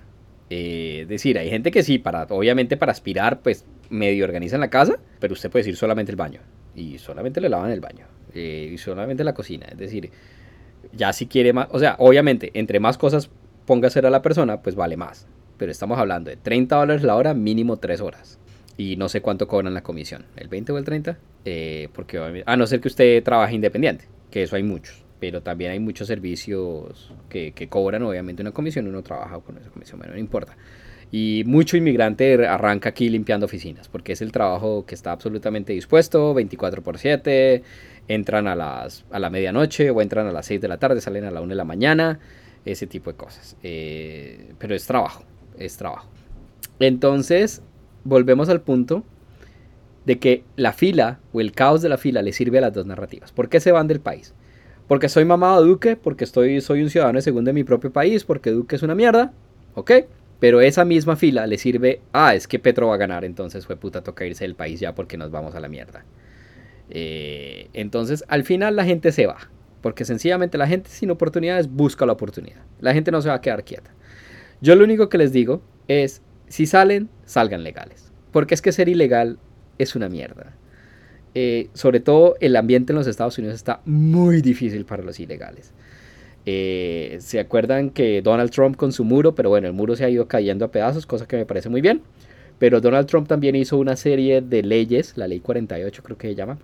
Eh, 0.50 1.02
es 1.04 1.10
decir, 1.10 1.38
hay 1.38 1.50
gente 1.50 1.72
que 1.72 1.84
sí, 1.84 2.00
para, 2.00 2.24
obviamente 2.24 2.78
para 2.78 2.91
aspirar, 2.91 3.41
pues 3.41 3.65
medio 3.89 4.24
organizan 4.26 4.62
la 4.62 4.69
casa, 4.69 4.98
pero 5.19 5.34
usted 5.34 5.52
puede 5.52 5.63
decir 5.63 5.76
solamente 5.76 6.12
el 6.12 6.15
baño. 6.15 6.39
Y 6.74 6.98
solamente 7.00 7.41
le 7.41 7.50
lavan 7.50 7.72
el 7.72 7.82
baño. 7.82 8.06
Eh, 8.34 8.72
y 8.74 8.78
solamente 8.78 9.24
la 9.26 9.34
cocina. 9.34 9.67
Es 9.69 9.78
decir, 9.78 10.10
ya 10.93 11.12
si 11.12 11.28
quiere 11.28 11.52
más, 11.52 11.67
o 11.72 11.80
sea, 11.80 11.95
obviamente, 12.00 12.52
entre 12.54 12.80
más 12.80 12.98
cosas 12.98 13.30
ponga 13.65 13.88
a 13.88 13.89
hacer 13.89 14.06
a 14.06 14.10
la 14.10 14.22
persona, 14.22 14.62
pues 14.62 14.76
vale 14.76 14.95
más 14.98 15.28
pero 15.60 15.72
estamos 15.72 16.00
hablando 16.00 16.32
de 16.32 16.38
30 16.38 16.76
dólares 16.76 17.04
la 17.04 17.15
hora, 17.15 17.36
mínimo 17.36 17.78
3 17.78 18.02
horas. 18.02 18.39
Y 18.78 18.95
no 18.95 19.10
sé 19.10 19.22
cuánto 19.22 19.48
cobran 19.48 19.74
la 19.74 19.84
comisión, 19.84 20.26
el 20.38 20.48
20 20.48 20.72
o 20.72 20.78
el 20.78 20.86
30, 20.86 21.19
eh, 21.45 21.89
porque 21.93 22.43
a 22.45 22.58
no 22.58 22.65
ser 22.65 22.80
que 22.80 22.88
usted 22.88 23.22
trabaje 23.24 23.54
independiente, 23.54 24.06
que 24.32 24.43
eso 24.43 24.56
hay 24.56 24.63
muchos, 24.63 25.04
pero 25.19 25.43
también 25.43 25.72
hay 25.72 25.80
muchos 25.80 26.08
servicios 26.08 27.13
que, 27.28 27.54
cobran 27.69 28.04
obviamente 28.04 28.41
una 28.41 28.52
comisión, 28.52 28.88
uno 28.88 29.04
trabaja 29.04 29.39
con 29.41 29.58
esa 29.58 29.69
comisión, 29.69 30.00
bueno, 30.00 30.13
no 30.13 30.19
importa. 30.19 30.56
Y 31.12 31.43
mucho 31.45 31.76
inmigrante 31.76 32.48
arranca 32.48 32.89
aquí 32.89 33.10
limpiando 33.10 33.48
oficinas, 33.48 33.89
porque 33.89 34.13
es 34.13 34.22
el 34.22 34.32
trabajo 34.32 34.86
que 34.86 34.95
está 34.95 35.12
absolutamente 35.12 35.74
dispuesto, 35.74 36.34
24 36.34 36.82
por 36.82 37.00
7, 37.00 37.63
entran 38.08 38.48
a, 38.48 38.56
las, 38.56 39.06
a 39.12 39.19
la 39.19 39.30
medianoche 39.30 39.89
o 39.89 40.02
entran 40.02 40.26
a 40.28 40.32
las 40.32 40.45
6 40.45 40.62
de 40.62 40.67
la 40.69 40.78
tarde, 40.78 41.02
salen 41.02 41.26
a 41.26 41.32
la 41.32 41.41
1 41.41 41.50
de 41.50 41.56
la 41.56 41.65
mañana, 41.65 42.19
ese 42.63 42.88
tipo 42.88 43.12
de 43.12 43.17
cosas. 43.17 43.58
Eh, 43.63 44.54
pero 44.58 44.76
es 44.76 44.86
trabajo, 44.86 45.24
es 45.60 45.78
trabajo. 45.78 46.08
Entonces, 46.79 47.62
volvemos 48.04 48.50
al 48.50 48.62
punto 48.62 49.04
de 50.06 50.17
que 50.17 50.44
la 50.56 50.73
fila 50.73 51.19
o 51.33 51.42
el 51.42 51.52
caos 51.52 51.81
de 51.81 51.90
la 51.90 51.98
fila 51.98 52.21
le 52.21 52.33
sirve 52.33 52.58
a 52.58 52.62
las 52.62 52.73
dos 52.73 52.86
narrativas. 52.86 53.31
¿Por 53.31 53.50
qué 53.50 53.60
se 53.60 53.71
van 53.71 53.88
del 53.88 54.00
país? 54.00 54.33
Porque 54.88 55.10
soy 55.10 55.25
mamado 55.25 55.63
Duque, 55.63 55.96
porque 55.96 56.23
estoy, 56.23 56.62
soy 56.62 56.81
un 56.81 56.90
ciudadano 56.90 57.17
de 57.17 57.21
segundo 57.21 57.50
de 57.50 57.54
mi 57.54 57.63
propio 57.63 57.92
país, 57.92 58.23
porque 58.23 58.52
Duque 58.52 58.75
es 58.75 58.81
una 58.81 58.96
mierda, 58.96 59.33
¿ok? 59.75 59.92
Pero 60.40 60.62
esa 60.62 60.86
misma 60.86 61.15
fila 61.15 61.46
le 61.46 61.58
sirve, 61.58 62.02
ah, 62.13 62.33
es 62.33 62.48
que 62.48 62.58
Petro 62.58 62.88
va 62.88 62.96
a 62.96 62.98
ganar, 62.98 63.25
entonces 63.25 63.65
fue 63.65 63.75
puta, 63.75 64.02
toca 64.02 64.25
irse 64.25 64.46
del 64.46 64.56
país 64.56 64.79
ya 64.79 64.96
porque 64.96 65.17
nos 65.17 65.29
vamos 65.29 65.54
a 65.54 65.60
la 65.60 65.67
mierda. 65.67 66.06
Eh, 66.90 67.69
entonces, 67.73 68.23
al 68.29 68.46
final 68.46 68.75
la 68.75 68.86
gente 68.86 69.12
se 69.12 69.27
va. 69.27 69.38
Porque 69.81 70.04
sencillamente 70.04 70.58
la 70.58 70.67
gente 70.67 70.90
sin 70.90 71.10
oportunidades 71.10 71.69
busca 71.69 72.06
la 72.06 72.13
oportunidad. 72.13 72.62
La 72.81 72.94
gente 72.94 73.12
no 73.12 73.21
se 73.21 73.29
va 73.29 73.36
a 73.36 73.42
quedar 73.42 73.63
quieta. 73.63 73.92
Yo 74.62 74.75
lo 74.75 74.83
único 74.83 75.10
que 75.10 75.17
les 75.17 75.31
digo 75.31 75.62
es, 75.87 76.21
si 76.47 76.65
salen, 76.65 77.10
salgan 77.25 77.63
legales. 77.63 78.12
Porque 78.31 78.53
es 78.53 78.62
que 78.62 78.71
ser 78.71 78.89
ilegal 78.89 79.39
es 79.77 79.95
una 79.95 80.10
mierda. 80.10 80.55
Eh, 81.35 81.69
sobre 81.73 81.99
todo 81.99 82.35
el 82.39 82.55
ambiente 82.55 82.91
en 82.91 82.97
los 82.97 83.07
Estados 83.07 83.37
Unidos 83.37 83.55
está 83.55 83.81
muy 83.85 84.41
difícil 84.41 84.85
para 84.85 85.03
los 85.03 85.19
ilegales. 85.19 85.73
Eh, 86.45 87.17
se 87.19 87.39
acuerdan 87.39 87.91
que 87.91 88.21
Donald 88.21 88.51
Trump 88.51 88.75
con 88.75 88.91
su 88.91 89.03
muro, 89.03 89.35
pero 89.35 89.49
bueno, 89.49 89.67
el 89.67 89.73
muro 89.73 89.95
se 89.95 90.05
ha 90.05 90.10
ido 90.10 90.27
cayendo 90.27 90.65
a 90.65 90.71
pedazos, 90.71 91.05
cosa 91.05 91.27
que 91.27 91.37
me 91.37 91.45
parece 91.45 91.69
muy 91.69 91.81
bien. 91.81 92.01
Pero 92.57 92.81
Donald 92.81 93.07
Trump 93.07 93.27
también 93.27 93.55
hizo 93.55 93.77
una 93.77 93.95
serie 93.95 94.41
de 94.41 94.63
leyes, 94.63 95.13
la 95.15 95.27
ley 95.27 95.39
48 95.39 96.03
creo 96.03 96.17
que 96.17 96.27
se 96.27 96.35
llama, 96.35 96.57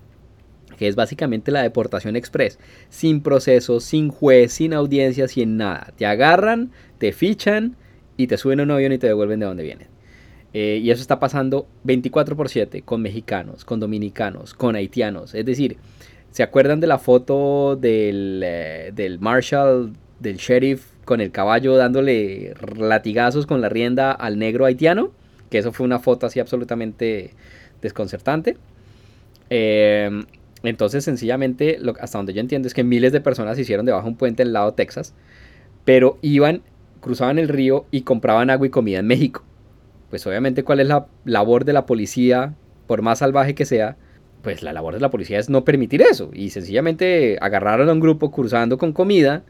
que 0.78 0.88
es 0.88 0.96
básicamente 0.96 1.52
la 1.52 1.62
deportación 1.62 2.16
express, 2.16 2.60
sin 2.90 3.22
proceso, 3.22 3.80
sin 3.80 4.10
juez, 4.10 4.52
sin 4.54 4.74
audiencia, 4.74 5.28
sin 5.28 5.56
nada. 5.56 5.94
Te 5.96 6.06
agarran, 6.06 6.72
te 6.98 7.14
fichan 7.14 7.78
y 8.18 8.28
te 8.28 8.38
suben 8.38 8.60
a 8.60 8.64
un 8.64 8.72
avión 8.72 8.92
y 8.94 8.98
te 8.98 9.08
devuelven 9.08 9.40
de 9.40 9.46
donde 9.46 9.64
vienen. 9.64 9.88
Eh, 10.54 10.80
y 10.82 10.90
eso 10.90 11.02
está 11.02 11.20
pasando 11.20 11.68
24 11.84 12.36
por 12.36 12.50
7 12.50 12.82
con 12.84 13.02
mexicanos, 13.02 13.66
con 13.66 13.80
dominicanos, 13.80 14.54
con 14.54 14.76
haitianos. 14.76 15.36
Es 15.36 15.46
decir, 15.46 15.78
¿se 16.32 16.44
acuerdan 16.44 16.80
de 16.80 16.88
la 16.88 16.98
foto 16.98 17.76
del, 17.76 18.42
eh, 18.44 18.92
del 18.96 19.20
Marshall, 19.20 19.94
del 20.20 20.38
sheriff, 20.38 20.86
con 21.04 21.20
el 21.20 21.32
caballo 21.32 21.76
dándole 21.76 22.54
latigazos 22.78 23.46
con 23.46 23.60
la 23.60 23.70
rienda 23.70 24.12
al 24.12 24.40
negro 24.40 24.66
haitiano? 24.66 25.12
Que 25.50 25.58
eso 25.58 25.74
fue 25.74 25.86
una 25.86 26.00
foto 26.00 26.26
así 26.26 26.40
absolutamente 26.40 27.32
desconcertante. 27.82 28.58
Eh, 29.50 30.10
entonces, 30.64 31.04
sencillamente, 31.04 31.80
hasta 32.00 32.18
donde 32.18 32.34
yo 32.34 32.42
entiendo 32.42 32.68
es 32.68 32.74
que 32.74 32.84
miles 32.84 33.12
de 33.12 33.22
personas 33.22 33.56
se 33.56 33.62
hicieron 33.62 33.86
debajo 33.86 34.06
de 34.06 34.12
un 34.12 34.18
puente 34.18 34.44
en 34.44 34.48
el 34.48 34.54
lado 34.54 34.72
de 34.72 34.78
Texas, 34.78 35.14
pero 35.84 36.18
iban, 36.22 36.62
cruzaban 37.06 37.38
el 37.38 37.50
río 37.50 37.86
y 37.92 38.02
compraban 38.02 38.50
agua 38.50 38.66
y 38.66 38.72
comida 38.72 38.98
en 38.98 39.06
México. 39.06 39.44
Pues 40.10 40.26
obviamente, 40.26 40.64
¿cuál 40.64 40.80
es 40.80 40.88
la 40.88 41.06
labor 41.24 41.64
de 41.64 41.72
la 41.72 41.86
policía, 41.86 42.56
por 42.88 43.04
más 43.04 43.20
salvaje 43.20 43.54
que 43.54 43.66
sea? 43.66 43.96
Pues 44.42 44.64
la 44.64 44.74
labor 44.74 44.96
de 44.96 45.02
la 45.02 45.12
policía 45.12 45.38
es 45.38 45.48
no 45.48 45.64
permitir 45.64 46.02
eso. 46.02 46.32
Y 46.34 46.50
sencillamente 46.50 47.38
agarraron 47.42 47.90
a 47.90 47.94
un 47.94 48.00
grupo 48.00 48.32
cruzando 48.32 48.80
con 48.80 48.92
comida 48.92 49.44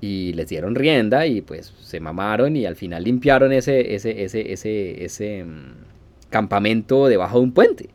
y 0.00 0.32
les 0.32 0.48
dieron 0.48 0.74
rienda 0.74 1.26
y 1.26 1.42
pues 1.42 1.74
se 1.82 2.00
mamaron 2.00 2.56
y 2.56 2.64
al 2.64 2.76
final 2.76 3.04
limpiaron 3.04 3.52
ese, 3.52 3.94
ese, 3.94 4.24
ese, 4.24 4.54
ese, 4.54 5.04
ese 5.04 5.44
mm, 5.44 6.30
campamento 6.30 7.08
debajo 7.08 7.36
de 7.40 7.44
un 7.44 7.52
puente 7.52 7.90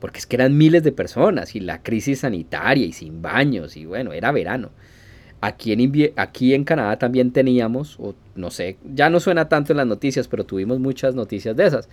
porque 0.00 0.18
es 0.18 0.26
que 0.26 0.36
eran 0.36 0.56
miles 0.56 0.82
de 0.82 0.92
personas 0.92 1.54
y 1.54 1.60
la 1.60 1.82
crisis 1.82 2.20
sanitaria 2.20 2.86
y 2.86 2.92
sin 2.92 3.22
baños 3.22 3.76
y 3.76 3.86
bueno, 3.86 4.12
era 4.12 4.32
verano. 4.32 4.70
Aquí 5.44 5.72
en, 5.72 6.12
aquí 6.16 6.54
en 6.54 6.64
Canadá 6.64 6.98
también 6.98 7.32
teníamos, 7.32 7.96
o 8.00 8.14
no 8.34 8.50
sé, 8.50 8.78
ya 8.94 9.10
no 9.10 9.20
suena 9.20 9.48
tanto 9.48 9.72
en 9.72 9.78
las 9.78 9.86
noticias, 9.86 10.28
pero 10.28 10.44
tuvimos 10.44 10.78
muchas 10.78 11.14
noticias 11.14 11.54
de 11.56 11.66
esas. 11.66 11.88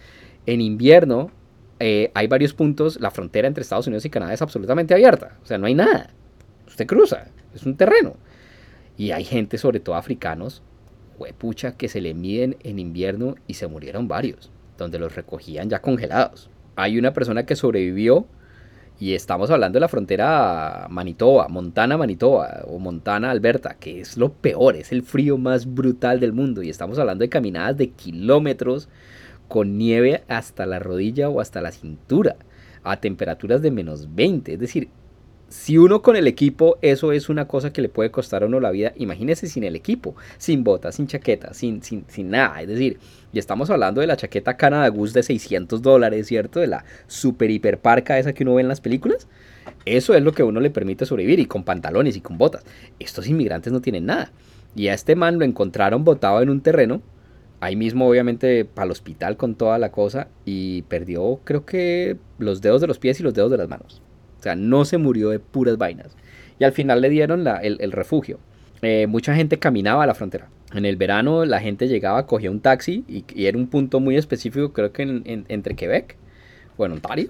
En 0.45 0.61
invierno 0.61 1.31
eh, 1.79 2.11
hay 2.13 2.27
varios 2.27 2.53
puntos, 2.53 2.99
la 3.01 3.11
frontera 3.11 3.47
entre 3.47 3.61
Estados 3.61 3.87
Unidos 3.87 4.05
y 4.05 4.09
Canadá 4.09 4.33
es 4.33 4.41
absolutamente 4.41 4.93
abierta, 4.93 5.37
o 5.43 5.45
sea, 5.45 5.57
no 5.57 5.67
hay 5.67 5.75
nada. 5.75 6.11
Usted 6.67 6.87
cruza, 6.87 7.27
es 7.53 7.65
un 7.65 7.75
terreno. 7.75 8.15
Y 8.97 9.11
hay 9.11 9.25
gente, 9.25 9.57
sobre 9.57 9.79
todo 9.79 9.95
africanos, 9.95 10.61
huepucha, 11.17 11.73
que 11.73 11.89
se 11.89 12.01
le 12.01 12.13
miden 12.13 12.57
en 12.63 12.79
invierno 12.79 13.35
y 13.47 13.55
se 13.55 13.67
murieron 13.67 14.07
varios, 14.07 14.51
donde 14.77 14.99
los 14.99 15.15
recogían 15.15 15.69
ya 15.69 15.81
congelados 15.81 16.49
hay 16.75 16.97
una 16.97 17.13
persona 17.13 17.45
que 17.45 17.55
sobrevivió 17.55 18.25
y 19.01 19.15
estamos 19.15 19.49
hablando 19.49 19.77
de 19.77 19.81
la 19.81 19.87
frontera 19.87 20.85
Manitoba, 20.87 21.47
Montana-Manitoba 21.47 22.65
o 22.67 22.77
Montana-Alberta, 22.77 23.77
que 23.79 23.99
es 23.99 24.15
lo 24.15 24.31
peor, 24.31 24.75
es 24.75 24.91
el 24.91 25.01
frío 25.01 25.39
más 25.39 25.65
brutal 25.73 26.19
del 26.19 26.33
mundo 26.33 26.61
y 26.61 26.69
estamos 26.69 26.99
hablando 26.99 27.23
de 27.23 27.29
caminadas 27.29 27.75
de 27.77 27.89
kilómetros 27.89 28.89
con 29.47 29.79
nieve 29.79 30.23
hasta 30.27 30.67
la 30.67 30.77
rodilla 30.77 31.29
o 31.29 31.41
hasta 31.41 31.61
la 31.61 31.71
cintura 31.71 32.35
a 32.83 32.97
temperaturas 32.97 33.63
de 33.63 33.71
menos 33.71 34.13
20, 34.13 34.53
es 34.53 34.59
decir, 34.59 34.89
si 35.51 35.77
uno 35.77 36.01
con 36.01 36.15
el 36.15 36.27
equipo, 36.27 36.77
eso 36.81 37.11
es 37.11 37.27
una 37.27 37.45
cosa 37.45 37.73
que 37.73 37.81
le 37.81 37.89
puede 37.89 38.09
costar 38.09 38.41
a 38.41 38.45
uno 38.45 38.61
la 38.61 38.71
vida. 38.71 38.93
Imagínese 38.95 39.47
sin 39.47 39.65
el 39.65 39.75
equipo, 39.75 40.15
sin 40.37 40.63
botas, 40.63 40.95
sin 40.95 41.07
chaqueta, 41.07 41.53
sin, 41.53 41.83
sin, 41.83 42.05
sin 42.07 42.29
nada. 42.29 42.61
Es 42.61 42.69
decir, 42.69 42.99
y 43.33 43.39
estamos 43.39 43.69
hablando 43.69 43.99
de 43.99 44.07
la 44.07 44.15
chaqueta 44.15 44.55
Canada 44.55 44.87
Goose 44.87 45.13
de 45.13 45.23
600 45.23 45.81
dólares, 45.81 46.27
¿cierto? 46.27 46.61
De 46.61 46.67
la 46.67 46.85
super 47.07 47.51
hiper 47.51 47.79
parca 47.79 48.17
esa 48.17 48.31
que 48.31 48.43
uno 48.43 48.55
ve 48.55 48.61
en 48.61 48.69
las 48.69 48.79
películas. 48.79 49.27
Eso 49.83 50.13
es 50.13 50.23
lo 50.23 50.31
que 50.31 50.41
a 50.41 50.45
uno 50.45 50.61
le 50.61 50.69
permite 50.69 51.05
sobrevivir 51.05 51.41
y 51.41 51.47
con 51.47 51.65
pantalones 51.65 52.15
y 52.15 52.21
con 52.21 52.37
botas. 52.37 52.63
Estos 52.97 53.27
inmigrantes 53.27 53.73
no 53.73 53.81
tienen 53.81 54.05
nada. 54.05 54.31
Y 54.73 54.87
a 54.87 54.93
este 54.93 55.15
man 55.17 55.37
lo 55.37 55.43
encontraron 55.43 56.05
botado 56.05 56.41
en 56.41 56.49
un 56.49 56.61
terreno. 56.61 57.01
Ahí 57.59 57.75
mismo, 57.75 58.07
obviamente, 58.07 58.63
para 58.63 58.85
el 58.85 58.91
hospital 58.91 59.35
con 59.35 59.55
toda 59.55 59.77
la 59.79 59.91
cosa. 59.91 60.29
Y 60.45 60.83
perdió, 60.83 61.41
creo 61.43 61.65
que, 61.65 62.15
los 62.37 62.61
dedos 62.61 62.79
de 62.79 62.87
los 62.87 62.99
pies 62.99 63.19
y 63.19 63.23
los 63.23 63.33
dedos 63.33 63.51
de 63.51 63.57
las 63.57 63.67
manos. 63.67 64.01
O 64.41 64.43
sea, 64.43 64.55
no 64.55 64.85
se 64.85 64.97
murió 64.97 65.29
de 65.29 65.37
puras 65.37 65.77
vainas. 65.77 66.17
Y 66.57 66.63
al 66.63 66.71
final 66.71 66.99
le 66.99 67.09
dieron 67.09 67.47
el, 67.61 67.91
refugio. 67.91 68.39
Eh, 68.81 69.05
mucha 69.05 69.35
gente 69.35 69.59
caminaba 69.59 70.03
a 70.03 70.07
la 70.07 70.15
frontera. 70.15 70.49
En 70.73 70.85
el 70.85 70.95
verano 70.95 71.45
la 71.45 71.59
gente 71.59 71.87
llegaba, 71.87 72.25
cogía 72.25 72.49
un 72.49 72.59
taxi 72.59 73.03
y, 73.07 73.23
era 73.45 73.55
un 73.55 73.67
punto 73.67 73.99
muy 73.99 74.17
específico, 74.17 74.73
creo 74.73 74.91
que 74.91 75.03
entre 75.47 75.75
Quebec 75.75 76.15
o 76.75 76.87
en 76.87 76.93
Ontario. 76.93 77.29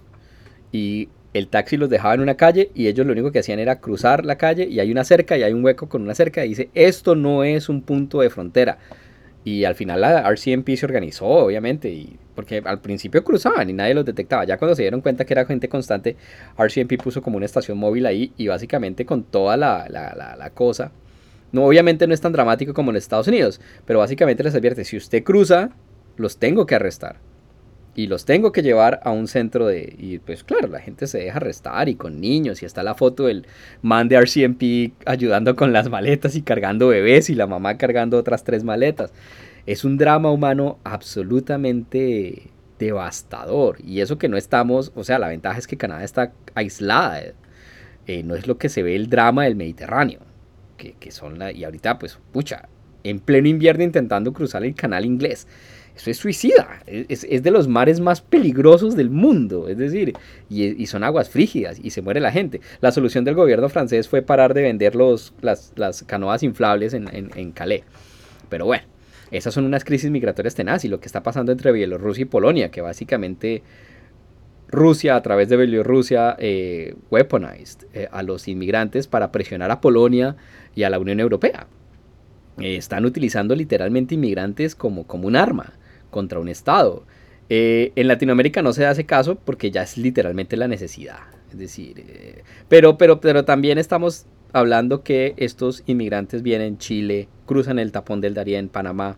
Y 0.71 1.09
el 1.33 1.49
taxi 1.49 1.75
los 1.75 1.89
dejaba 1.89 2.13
en 2.13 2.21
una 2.21 2.35
calle 2.35 2.71
y 2.73 2.87
ellos 2.87 3.05
lo 3.05 3.11
único 3.11 3.33
que 3.33 3.39
hacían 3.39 3.59
era 3.59 3.81
cruzar 3.81 4.23
la 4.23 4.37
calle 4.37 4.69
y 4.69 4.79
hay 4.79 4.89
una 4.89 5.03
cerca 5.03 5.37
y 5.37 5.43
hay 5.43 5.51
un 5.51 5.65
hueco 5.65 5.89
con 5.89 6.01
una 6.01 6.15
cerca 6.15 6.45
y 6.45 6.49
dice, 6.49 6.69
esto 6.73 7.15
no 7.15 7.43
es 7.43 7.67
un 7.67 7.81
punto 7.81 8.21
de 8.21 8.29
frontera. 8.29 8.77
Y 9.43 9.65
al 9.65 9.75
final 9.75 9.99
la 9.99 10.29
RCMP 10.29 10.77
se 10.77 10.85
organizó, 10.85 11.25
obviamente, 11.25 11.89
y 11.89 12.17
porque 12.41 12.59
al 12.65 12.81
principio 12.81 13.23
cruzaban 13.23 13.69
y 13.69 13.73
nadie 13.73 13.93
los 13.93 14.03
detectaba. 14.03 14.45
Ya 14.45 14.57
cuando 14.57 14.75
se 14.75 14.81
dieron 14.81 15.01
cuenta 15.01 15.25
que 15.25 15.33
era 15.35 15.45
gente 15.45 15.69
constante, 15.69 16.15
RCMP 16.57 16.99
puso 16.99 17.21
como 17.21 17.37
una 17.37 17.45
estación 17.45 17.77
móvil 17.77 18.07
ahí 18.07 18.33
y 18.35 18.47
básicamente 18.47 19.05
con 19.05 19.21
toda 19.21 19.57
la, 19.57 19.85
la, 19.87 20.35
la, 20.35 20.49
cosa. 20.49 20.91
No, 21.51 21.65
obviamente 21.65 22.07
no 22.07 22.15
es 22.15 22.21
tan 22.21 22.31
dramático 22.31 22.73
como 22.73 22.89
en 22.89 22.97
Estados 22.97 23.27
Unidos, 23.27 23.61
pero 23.85 23.99
básicamente 23.99 24.43
les 24.43 24.55
advierte, 24.55 24.83
si 24.85 24.97
usted 24.97 25.23
cruza, 25.23 25.69
los 26.17 26.37
tengo 26.37 26.65
que 26.65 26.73
arrestar. 26.73 27.17
Y 27.93 28.07
los 28.07 28.25
tengo 28.25 28.51
que 28.51 28.63
llevar 28.63 29.01
a 29.03 29.11
un 29.11 29.27
centro 29.27 29.67
de... 29.67 29.93
Y 29.99 30.17
pues 30.17 30.43
claro, 30.43 30.67
la 30.67 30.79
gente 30.79 31.05
se 31.05 31.19
deja 31.19 31.37
arrestar 31.37 31.89
y 31.89 31.95
con 31.95 32.19
niños. 32.19 32.63
Y 32.63 32.65
está 32.65 32.81
la 32.81 32.95
foto 32.95 33.27
del 33.27 33.45
man 33.83 34.07
de 34.07 34.15
RCMP 34.15 34.93
ayudando 35.05 35.55
con 35.55 35.73
las 35.73 35.89
maletas 35.89 36.35
y 36.35 36.41
cargando 36.41 36.87
bebés 36.87 37.29
y 37.29 37.35
la 37.35 37.45
mamá 37.45 37.77
cargando 37.77 38.17
otras 38.17 38.43
tres 38.43 38.63
maletas. 38.63 39.11
Es 39.65 39.83
un 39.83 39.97
drama 39.97 40.31
humano 40.31 40.79
absolutamente 40.83 42.51
devastador. 42.79 43.77
Y 43.83 44.01
eso 44.01 44.17
que 44.17 44.29
no 44.29 44.37
estamos, 44.37 44.91
o 44.95 45.03
sea, 45.03 45.19
la 45.19 45.27
ventaja 45.27 45.59
es 45.59 45.67
que 45.67 45.77
Canadá 45.77 46.03
está 46.03 46.33
aislada. 46.55 47.21
Eh, 48.07 48.23
no 48.23 48.35
es 48.35 48.47
lo 48.47 48.57
que 48.57 48.69
se 48.69 48.83
ve 48.83 48.95
el 48.95 49.09
drama 49.09 49.43
del 49.43 49.55
Mediterráneo. 49.55 50.19
Que, 50.77 50.93
que 50.93 51.11
son 51.11 51.37
la... 51.37 51.51
Y 51.51 51.63
ahorita, 51.63 51.99
pues, 51.99 52.17
pucha, 52.31 52.67
en 53.03 53.19
pleno 53.19 53.47
invierno 53.47 53.83
intentando 53.83 54.33
cruzar 54.33 54.63
el 54.63 54.75
canal 54.75 55.05
inglés. 55.05 55.47
Eso 55.95 56.09
es 56.09 56.17
suicida, 56.17 56.81
es, 56.87 57.25
es, 57.29 57.43
de 57.43 57.51
los 57.51 57.67
mares 57.67 57.99
más 57.99 58.21
peligrosos 58.21 58.95
del 58.95 59.09
mundo, 59.09 59.67
es 59.67 59.77
decir, 59.77 60.13
y, 60.49 60.85
son 60.85 61.03
aguas 61.03 61.29
frígidas 61.29 61.79
y 61.83 61.89
se 61.89 62.01
muere 62.01 62.21
la 62.21 62.31
gente. 62.31 62.61
La 62.79 62.93
solución 62.93 63.25
del 63.25 63.35
gobierno 63.35 63.67
francés 63.67 64.07
fue 64.07 64.21
parar 64.21 64.53
de 64.53 64.61
vender 64.61 64.95
los, 64.95 65.33
las, 65.41 65.73
las 65.75 66.03
canoas 66.03 66.43
inflables 66.43 66.93
en, 66.93 67.13
en, 67.13 67.29
en 67.35 67.51
Calais. 67.51 67.83
Pero 68.49 68.65
bueno, 68.65 68.83
esas 69.31 69.53
son 69.53 69.65
unas 69.65 69.83
crisis 69.83 70.11
migratorias 70.11 70.55
tenaz 70.55 70.83
y 70.85 70.89
lo 70.89 70.99
que 70.99 71.05
está 71.05 71.23
pasando 71.23 71.51
entre 71.51 71.71
Bielorrusia 71.71 72.23
y 72.23 72.25
Polonia, 72.25 72.69
que 72.69 72.81
básicamente 72.81 73.63
Rusia 74.71 75.15
a 75.15 75.21
través 75.21 75.49
de 75.49 75.57
Bielorrusia 75.57 76.35
eh, 76.39 76.95
weaponized 77.09 77.87
eh, 77.93 78.07
a 78.11 78.23
los 78.23 78.47
inmigrantes 78.47 79.07
para 79.07 79.31
presionar 79.31 79.69
a 79.69 79.81
Polonia 79.81 80.37
y 80.75 80.83
a 80.83 80.89
la 80.89 80.97
Unión 80.97 81.19
Europea. 81.19 81.67
Eh, 82.59 82.77
están 82.77 83.05
utilizando 83.05 83.53
literalmente 83.55 84.15
inmigrantes 84.15 84.75
como, 84.75 85.05
como 85.05 85.27
un 85.27 85.35
arma 85.35 85.73
contra 86.09 86.39
un 86.39 86.49
Estado. 86.49 87.03
en 87.49 88.07
Latinoamérica 88.07 88.61
no 88.61 88.71
se 88.71 88.85
hace 88.85 89.05
caso 89.05 89.35
porque 89.35 89.71
ya 89.71 89.83
es 89.83 89.97
literalmente 89.97 90.55
la 90.55 90.67
necesidad. 90.67 91.19
Es 91.51 91.57
decir, 91.57 92.43
pero, 92.69 92.97
pero, 92.97 93.19
pero 93.19 93.43
también 93.43 93.77
estamos 93.77 94.25
hablando 94.53 95.03
que 95.03 95.33
estos 95.37 95.83
inmigrantes 95.85 96.41
vienen 96.43 96.77
Chile, 96.77 97.27
cruzan 97.45 97.79
el 97.79 97.91
tapón 97.91 98.21
del 98.21 98.33
Darién, 98.33 98.69
Panamá, 98.69 99.17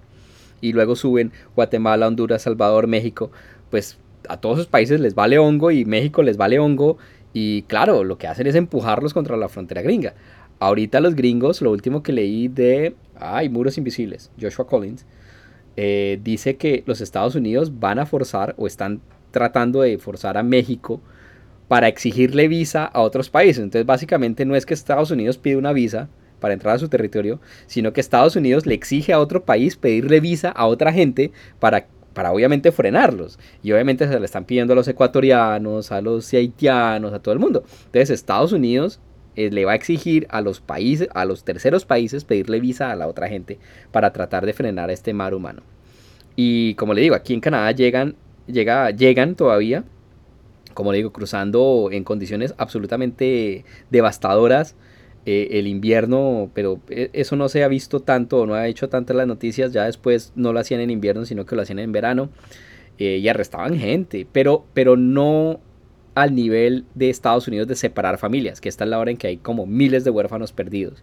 y 0.61 0.73
luego 0.73 0.95
suben 0.95 1.31
Guatemala, 1.55 2.07
Honduras, 2.07 2.43
Salvador, 2.43 2.87
México, 2.87 3.31
pues 3.69 3.97
a 4.29 4.37
todos 4.37 4.59
esos 4.59 4.67
países 4.67 4.99
les 4.99 5.15
vale 5.15 5.37
hongo 5.37 5.71
y 5.71 5.85
México 5.85 6.23
les 6.23 6.37
vale 6.37 6.59
hongo, 6.59 6.97
y 7.33 7.63
claro, 7.63 8.03
lo 8.03 8.17
que 8.17 8.27
hacen 8.27 8.47
es 8.47 8.55
empujarlos 8.55 9.13
contra 9.13 9.35
la 9.37 9.49
frontera 9.49 9.81
gringa. 9.81 10.13
Ahorita 10.59 10.99
los 11.01 11.15
gringos, 11.15 11.61
lo 11.61 11.71
último 11.71 12.03
que 12.03 12.13
leí 12.13 12.47
de, 12.47 12.95
ay, 13.19 13.49
Muros 13.49 13.77
Invisibles, 13.77 14.31
Joshua 14.39 14.67
Collins, 14.67 15.05
eh, 15.75 16.19
dice 16.23 16.55
que 16.55 16.83
los 16.85 17.01
Estados 17.01 17.35
Unidos 17.35 17.79
van 17.79 17.97
a 17.97 18.05
forzar 18.05 18.53
o 18.57 18.67
están 18.67 19.01
tratando 19.31 19.81
de 19.81 19.97
forzar 19.97 20.37
a 20.37 20.43
México 20.43 21.01
para 21.67 21.87
exigirle 21.87 22.47
visa 22.47 22.85
a 22.85 23.01
otros 23.01 23.29
países. 23.29 23.63
Entonces 23.63 23.85
básicamente 23.85 24.45
no 24.45 24.55
es 24.55 24.65
que 24.65 24.73
Estados 24.73 25.11
Unidos 25.11 25.37
pide 25.37 25.57
una 25.57 25.73
visa 25.73 26.09
para 26.39 26.53
entrar 26.53 26.75
a 26.75 26.79
su 26.79 26.89
territorio, 26.89 27.39
sino 27.67 27.93
que 27.93 28.01
Estados 28.01 28.35
Unidos 28.35 28.65
le 28.65 28.73
exige 28.73 29.13
a 29.13 29.19
otro 29.19 29.45
país 29.45 29.77
pedirle 29.77 30.19
visa 30.19 30.49
a 30.49 30.65
otra 30.67 30.91
gente 30.91 31.31
para 31.59 31.87
para 32.13 32.31
obviamente 32.31 32.71
frenarlos. 32.71 33.39
Y 33.61 33.71
obviamente 33.71 34.07
se 34.07 34.19
le 34.19 34.25
están 34.25 34.45
pidiendo 34.45 34.73
a 34.73 34.75
los 34.75 34.87
ecuatorianos, 34.87 35.91
a 35.91 36.01
los 36.01 36.31
haitianos, 36.33 37.13
a 37.13 37.19
todo 37.19 37.33
el 37.33 37.39
mundo. 37.39 37.63
Entonces 37.85 38.11
Estados 38.11 38.51
Unidos 38.51 38.99
eh, 39.35 39.49
le 39.49 39.65
va 39.65 39.71
a 39.71 39.75
exigir 39.75 40.27
a 40.29 40.41
los 40.41 40.61
países, 40.61 41.09
a 41.13 41.25
los 41.25 41.43
terceros 41.43 41.85
países 41.85 42.23
pedirle 42.23 42.59
visa 42.59 42.91
a 42.91 42.95
la 42.95 43.07
otra 43.07 43.27
gente 43.27 43.57
para 43.91 44.13
tratar 44.13 44.45
de 44.45 44.53
frenar 44.53 44.91
este 44.91 45.13
mar 45.13 45.33
humano. 45.33 45.63
Y 46.35 46.75
como 46.75 46.93
le 46.93 47.01
digo, 47.01 47.15
aquí 47.15 47.33
en 47.33 47.39
Canadá 47.39 47.71
llegan, 47.71 48.15
llega, 48.47 48.91
llegan 48.91 49.35
todavía, 49.35 49.83
como 50.73 50.91
le 50.91 50.97
digo, 50.97 51.11
cruzando 51.11 51.89
en 51.91 52.03
condiciones 52.03 52.53
absolutamente 52.57 53.65
devastadoras 53.89 54.75
eh, 55.25 55.59
el 55.59 55.67
invierno, 55.67 56.51
pero 56.53 56.81
eh, 56.89 57.09
eso 57.13 57.37
no 57.37 57.47
se 57.47 57.63
ha 57.63 57.69
visto 57.69 58.01
tanto, 58.01 58.45
no 58.45 58.55
ha 58.55 58.67
hecho 58.67 58.89
tantas 58.89 59.15
las 59.15 59.25
noticias, 59.25 59.71
ya 59.71 59.85
después 59.85 60.33
no 60.35 60.51
lo 60.51 60.59
hacían 60.59 60.81
en 60.81 60.89
invierno, 60.89 61.23
sino 61.23 61.45
que 61.45 61.55
lo 61.55 61.61
hacían 61.61 61.79
en 61.79 61.93
verano 61.93 62.29
eh, 62.97 63.19
y 63.21 63.27
arrestaban 63.29 63.79
gente, 63.79 64.27
pero, 64.29 64.65
pero 64.73 64.97
no 64.97 65.61
al 66.13 66.35
nivel 66.35 66.83
de 66.93 67.09
Estados 67.09 67.47
Unidos 67.47 67.69
de 67.69 67.77
separar 67.77 68.17
familias, 68.17 68.59
que 68.59 68.67
esta 68.67 68.83
es 68.83 68.89
la 68.89 68.99
hora 68.99 69.11
en 69.11 69.17
que 69.17 69.27
hay 69.27 69.37
como 69.37 69.65
miles 69.65 70.03
de 70.03 70.09
huérfanos 70.09 70.51
perdidos, 70.51 71.01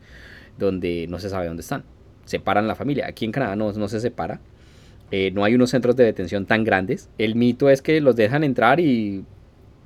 donde 0.59 1.07
no 1.09 1.19
se 1.19 1.31
sabe 1.31 1.47
dónde 1.47 1.63
están. 1.63 1.85
Separan 2.27 2.69
la 2.69 2.75
familia. 2.75 3.07
Aquí 3.09 3.25
en 3.25 3.33
Canadá 3.33 3.57
no, 3.57 3.73
no 3.73 3.89
se 3.89 4.01
separa. 4.01 4.41
no 5.33 5.45
hay 5.45 5.55
unos 5.55 5.71
centros 5.71 5.97
de 5.97 6.05
detención 6.05 6.45
tan 6.45 6.63
grandes. 6.63 7.09
El 7.17 7.35
mito 7.35 7.71
es 7.71 7.81
que 7.81 8.01
los 8.03 8.17
dejan 8.17 8.45
entrar 8.45 8.79
y 8.79 9.25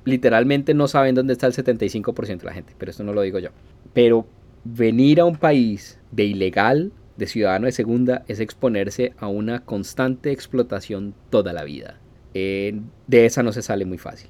literalmente 0.05 0.73
no 0.73 0.87
saben 0.87 1.15
dónde 1.15 1.33
está 1.33 1.47
el 1.47 1.53
75% 1.53 2.37
de 2.37 2.45
la 2.45 2.53
gente, 2.53 2.73
pero 2.77 2.91
esto 2.91 3.03
no 3.03 3.13
lo 3.13 3.21
digo 3.21 3.39
yo. 3.39 3.49
Pero 3.93 4.25
venir 4.63 5.19
a 5.19 5.25
un 5.25 5.35
país 5.35 5.99
de 6.11 6.23
ilegal, 6.25 6.91
de 7.17 7.27
ciudadano 7.27 7.65
de 7.65 7.71
segunda, 7.71 8.23
es 8.27 8.39
exponerse 8.39 9.13
a 9.17 9.27
una 9.27 9.65
constante 9.65 10.31
explotación 10.31 11.13
toda 11.29 11.53
la 11.53 11.63
vida. 11.63 11.97
Eh, 12.33 12.79
de 13.07 13.25
esa 13.25 13.43
no 13.43 13.51
se 13.51 13.61
sale 13.61 13.85
muy 13.85 13.97
fácil. 13.97 14.29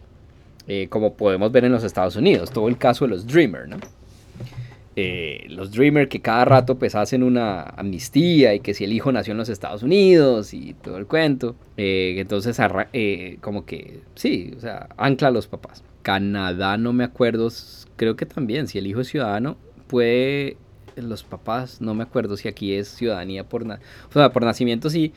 Eh, 0.67 0.88
como 0.89 1.13
podemos 1.13 1.51
ver 1.51 1.65
en 1.65 1.71
los 1.71 1.84
Estados 1.84 2.15
Unidos, 2.15 2.51
todo 2.51 2.67
el 2.67 2.78
caso 2.78 3.05
de 3.05 3.11
los 3.11 3.28
Dreamer, 3.28 3.67
¿no? 3.67 3.78
Eh, 4.97 5.45
los 5.49 5.71
Dreamer 5.71 6.07
que 6.07 6.21
cada 6.21 6.45
rato 6.45 6.79
pues 6.79 6.95
hacen 6.95 7.21
una 7.21 7.63
amnistía 7.63 8.53
y 8.53 8.61
que 8.61 8.73
si 8.73 8.85
el 8.85 8.93
hijo 8.93 9.11
nació 9.11 9.31
en 9.31 9.37
los 9.37 9.49
Estados 9.49 9.83
Unidos 9.83 10.53
y 10.53 10.73
todo 10.73 10.97
el 10.97 11.05
cuento. 11.05 11.55
Eh, 11.75 12.15
entonces 12.17 12.57
eh, 12.93 13.37
como 13.41 13.65
que 13.65 14.01
sí, 14.15 14.53
o 14.55 14.59
sea, 14.59 14.89
ancla 14.97 15.27
a 15.29 15.31
los 15.31 15.47
papás. 15.47 15.83
Canadá 16.01 16.77
no 16.77 16.93
me 16.93 17.03
acuerdo, 17.03 17.49
creo 17.95 18.15
que 18.15 18.25
también, 18.25 18.67
si 18.67 18.77
el 18.77 18.87
hijo 18.87 19.01
es 19.01 19.07
ciudadano, 19.07 19.57
puede, 19.87 20.57
los 20.95 21.23
papás, 21.23 21.81
no 21.81 21.93
me 21.93 22.03
acuerdo 22.03 22.37
si 22.37 22.47
aquí 22.47 22.73
es 22.73 22.87
ciudadanía 22.87 23.49
por, 23.49 23.63
o 23.63 24.13
sea, 24.13 24.31
por 24.31 24.43
nacimiento 24.43 24.89
sí, 24.89 25.13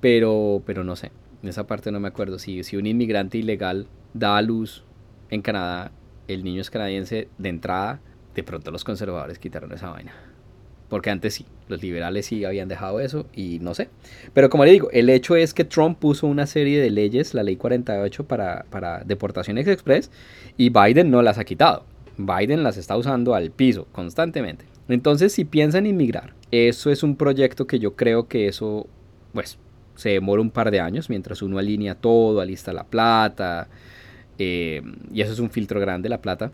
pero, 0.00 0.62
pero 0.66 0.84
no 0.84 0.94
sé, 0.94 1.10
en 1.42 1.48
esa 1.48 1.66
parte 1.66 1.90
no 1.90 2.00
me 2.00 2.08
acuerdo. 2.08 2.38
Si, 2.38 2.62
si 2.62 2.76
un 2.76 2.86
inmigrante 2.86 3.38
ilegal 3.38 3.88
da 4.14 4.36
a 4.36 4.42
luz 4.42 4.84
en 5.30 5.42
Canadá, 5.42 5.90
el 6.28 6.44
niño 6.44 6.60
es 6.60 6.70
canadiense 6.70 7.28
de 7.38 7.48
entrada, 7.48 8.00
de 8.36 8.44
pronto 8.44 8.70
los 8.70 8.84
conservadores 8.84 9.38
quitaron 9.38 9.72
esa 9.72 9.90
vaina. 9.90 10.12
Porque 10.88 11.10
antes 11.10 11.34
sí, 11.34 11.46
los 11.68 11.82
liberales 11.82 12.26
sí 12.26 12.44
habían 12.44 12.68
dejado 12.68 13.00
eso 13.00 13.26
y 13.34 13.58
no 13.60 13.74
sé. 13.74 13.88
Pero 14.34 14.50
como 14.50 14.64
le 14.64 14.70
digo, 14.70 14.88
el 14.92 15.08
hecho 15.10 15.34
es 15.34 15.52
que 15.52 15.64
Trump 15.64 15.98
puso 15.98 16.28
una 16.28 16.46
serie 16.46 16.80
de 16.80 16.90
leyes, 16.90 17.34
la 17.34 17.42
ley 17.42 17.56
48 17.56 18.24
para, 18.24 18.66
para 18.70 19.02
deportaciones 19.02 19.66
express, 19.66 20.12
y 20.56 20.68
Biden 20.68 21.10
no 21.10 21.22
las 21.22 21.38
ha 21.38 21.44
quitado. 21.44 21.84
Biden 22.18 22.62
las 22.62 22.76
está 22.76 22.96
usando 22.96 23.34
al 23.34 23.50
piso 23.50 23.88
constantemente. 23.90 24.66
Entonces, 24.88 25.32
si 25.32 25.44
piensan 25.44 25.86
inmigrar, 25.86 26.34
eso 26.52 26.90
es 26.90 27.02
un 27.02 27.16
proyecto 27.16 27.66
que 27.66 27.80
yo 27.80 27.96
creo 27.96 28.28
que 28.28 28.46
eso, 28.46 28.86
pues, 29.32 29.58
se 29.96 30.10
demora 30.10 30.40
un 30.40 30.50
par 30.50 30.70
de 30.70 30.78
años 30.78 31.10
mientras 31.10 31.42
uno 31.42 31.58
alinea 31.58 31.96
todo, 31.96 32.40
alista 32.40 32.72
la 32.72 32.84
plata, 32.84 33.68
eh, 34.38 34.82
y 35.12 35.20
eso 35.22 35.32
es 35.32 35.40
un 35.40 35.50
filtro 35.50 35.80
grande, 35.80 36.08
la 36.08 36.20
plata. 36.20 36.52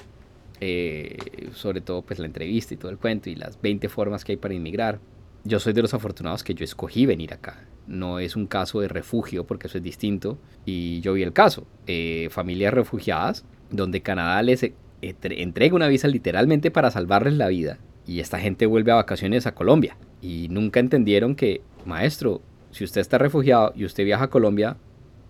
Eh, 0.65 1.17
sobre 1.55 1.81
todo 1.81 2.03
pues 2.03 2.21
la 2.21 2.27
entrevista 2.27 2.73
y 2.73 2.77
todo 2.77 2.93
el 2.93 2.97
cuento 2.97 3.29
y 3.29 3.35
las 3.35 3.61
20 3.61 3.89
formas 3.89 4.25
que 4.25 4.31
hay 4.31 4.37
para 4.37 4.55
inmigrar. 4.55 5.01
Yo 5.43 5.59
soy 5.59 5.73
de 5.73 5.83
los 5.83 5.93
afortunados 5.93 6.45
que 6.45 6.55
yo 6.55 6.63
escogí 6.63 7.05
venir 7.05 7.35
acá. 7.35 7.67
No 7.89 8.21
es 8.21 8.37
un 8.37 8.47
caso 8.47 8.79
de 8.79 8.87
refugio 8.87 9.45
porque 9.45 9.67
eso 9.67 9.79
es 9.79 9.83
distinto. 9.83 10.39
Y 10.65 11.01
yo 11.01 11.15
vi 11.15 11.25
el 11.25 11.33
caso. 11.33 11.67
Eh, 11.89 12.29
familias 12.31 12.73
refugiadas 12.73 13.45
donde 13.73 14.03
Canadá 14.03 14.41
les 14.43 14.63
e, 14.63 14.75
entrega 15.01 15.75
una 15.75 15.89
visa 15.89 16.07
literalmente 16.07 16.71
para 16.71 16.93
salvarles 16.93 17.35
la 17.35 17.49
vida. 17.49 17.81
Y 18.07 18.21
esta 18.21 18.39
gente 18.39 18.67
vuelve 18.67 18.93
a 18.93 18.97
vacaciones 18.97 19.49
a 19.49 19.57
Colombia. 19.57 19.97
Y 20.21 20.47
nunca 20.49 20.79
entendieron 20.79 21.35
que, 21.35 21.63
maestro, 21.85 22.41
si 22.71 22.85
usted 22.85 23.01
está 23.01 23.19
refugiado 23.19 23.73
y 23.75 23.85
usted 23.85 24.05
viaja 24.05 24.27
a 24.27 24.31
Colombia, 24.31 24.77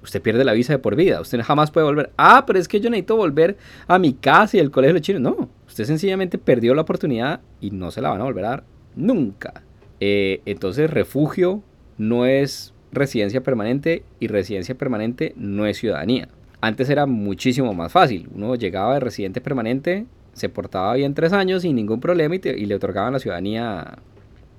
usted 0.03 0.23
pierde 0.23 0.45
la 0.45 0.53
visa 0.53 0.73
de 0.73 0.79
por 0.79 0.97
vida, 0.97 1.21
usted 1.21 1.41
jamás 1.43 1.71
puede 1.71 1.87
volver. 1.87 2.11
Ah, 2.17 2.45
pero 2.47 2.59
es 2.59 2.69
que 2.69 2.81
yo 2.81 2.91
necesito 2.91 3.17
volver 3.17 3.57
a 3.87 3.99
mi 3.99 4.15
casa 4.15 4.57
y 4.57 4.61
al 4.61 4.71
colegio 4.71 4.95
de 4.95 5.01
chino. 5.01 5.19
No, 5.21 5.49
usted 5.67 5.85
sencillamente 5.85 6.39
perdió 6.39 6.75
la 6.75 6.83
oportunidad 6.83 7.41
y 7.61 7.71
no 7.71 7.91
se 7.91 8.01
la 8.01 8.11
van 8.11 8.21
a 8.21 8.25
volver 8.25 8.45
a 8.45 8.51
dar 8.51 8.65
nunca. 8.97 9.63
Eh, 10.01 10.41
entonces, 10.47 10.91
refugio 10.91 11.63
no 11.99 12.27
es 12.27 12.75
residencia 12.91 13.43
permanente 13.43 14.05
y 14.21 14.27
residencia 14.27 14.75
permanente 14.75 15.33
no 15.37 15.67
es 15.67 15.79
ciudadanía. 15.79 16.29
Antes 16.61 16.91
era 16.91 17.07
muchísimo 17.07 17.73
más 17.75 17.93
fácil. 17.93 18.29
Uno 18.35 18.55
llegaba 18.55 18.95
de 18.95 19.01
residente 19.01 19.41
permanente, 19.41 20.07
se 20.33 20.49
portaba 20.49 20.95
bien 20.95 21.15
tres 21.15 21.33
años 21.33 21.63
sin 21.63 21.77
ningún 21.77 22.01
problema 22.01 22.37
y 22.37 22.67
le 22.67 22.75
otorgaban 22.75 23.13
la 23.13 23.19
ciudadanía 23.19 23.99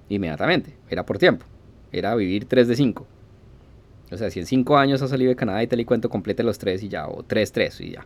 inmediatamente. 0.09 0.75
Era 0.89 1.05
por 1.05 1.17
tiempo. 1.17 1.45
Era 1.91 2.15
vivir 2.15 2.45
tres 2.45 2.67
de 2.67 2.75
cinco. 2.75 3.07
O 4.14 4.18
sea, 4.18 4.30
si 4.30 4.39
en 4.39 4.45
cinco 4.45 4.78
años 4.78 5.01
ha 5.01 5.07
salido 5.07 5.30
de 5.30 5.36
Canadá 5.36 5.64
y 5.64 5.68
tal 5.68 5.80
y 5.80 5.86
cuento, 5.86 6.09
complete 6.09 6.43
los 6.43 6.57
tres 6.57 6.84
y 6.84 6.89
ya, 6.89 7.07
o 7.07 7.24
tres, 7.24 7.51
tres 7.51 7.80
y 7.82 7.91
ya. 7.91 8.05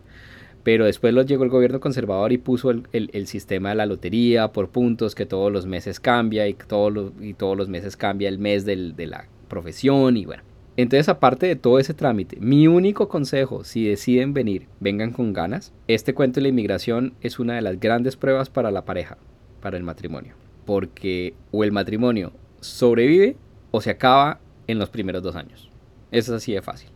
Pero 0.64 0.86
después 0.86 1.14
los 1.14 1.26
llegó 1.26 1.44
el 1.44 1.50
gobierno 1.50 1.80
conservador 1.80 2.32
y 2.32 2.38
puso 2.38 2.70
el, 2.70 2.86
el, 2.92 3.26
sistema 3.26 3.70
de 3.70 3.76
la 3.76 3.86
lotería 3.86 4.48
por 4.48 4.68
puntos 4.68 5.14
que 5.14 5.24
todos 5.24 5.52
los 5.52 5.66
meses 5.66 6.00
cambia 6.00 6.48
y, 6.48 6.54
todos 6.54 7.12
y 7.20 7.34
todos 7.34 7.56
los 7.56 7.68
meses 7.68 7.96
cambia 7.96 8.28
el 8.28 8.38
mes 8.38 8.64
del, 8.64 8.96
de 8.96 9.06
la 9.06 9.26
profesión 9.48 10.16
y 10.16 10.26
bueno. 10.26 10.42
Entonces, 10.76 11.08
aparte 11.08 11.46
de 11.46 11.56
todo 11.56 11.80
ese 11.80 11.92
trámite, 11.92 12.36
mi 12.38 12.68
único 12.68 13.08
consejo, 13.08 13.64
si 13.64 13.88
deciden 13.88 14.32
venir, 14.32 14.68
vengan 14.78 15.10
con 15.10 15.32
ganas. 15.32 15.72
Este 15.88 16.14
cuento 16.14 16.36
de 16.36 16.42
la 16.42 16.48
inmigración 16.50 17.14
es 17.20 17.40
una 17.40 17.56
de 17.56 17.62
las 17.62 17.80
grandes 17.80 18.16
pruebas 18.16 18.48
para 18.48 18.70
la 18.70 18.84
pareja, 18.84 19.18
para 19.60 19.76
el 19.76 19.82
matrimonio. 19.82 20.34
Porque 20.66 21.34
o 21.50 21.64
el 21.64 21.72
matrimonio 21.72 22.32
sobrevive 22.60 23.36
o 23.72 23.80
se 23.80 23.90
acaba 23.90 24.38
en 24.68 24.78
los 24.78 24.88
primeros 24.88 25.22
dos 25.22 25.34
años. 25.34 25.67
Eso 26.10 26.34
es 26.34 26.42
así 26.42 26.52
de 26.52 26.62
fácil. 26.62 26.90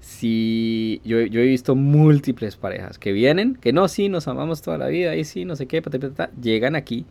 Si 0.00 1.00
yo, 1.04 1.18
he 1.18 1.28
visto 1.28 1.74
múltiples 1.74 2.56
parejas 2.56 2.98
que 2.98 3.12
vienen, 3.12 3.56
que 3.56 3.72
no, 3.72 3.88
sí, 3.88 4.08
nos 4.08 4.28
amamos 4.28 4.62
toda 4.62 4.78
la 4.78 4.88
vida, 4.88 5.16
y 5.16 5.24
sí, 5.24 5.44
no 5.44 5.56
sé 5.56 5.66
qué, 5.66 5.82
llegan 6.40 6.76
aquí 6.76 7.04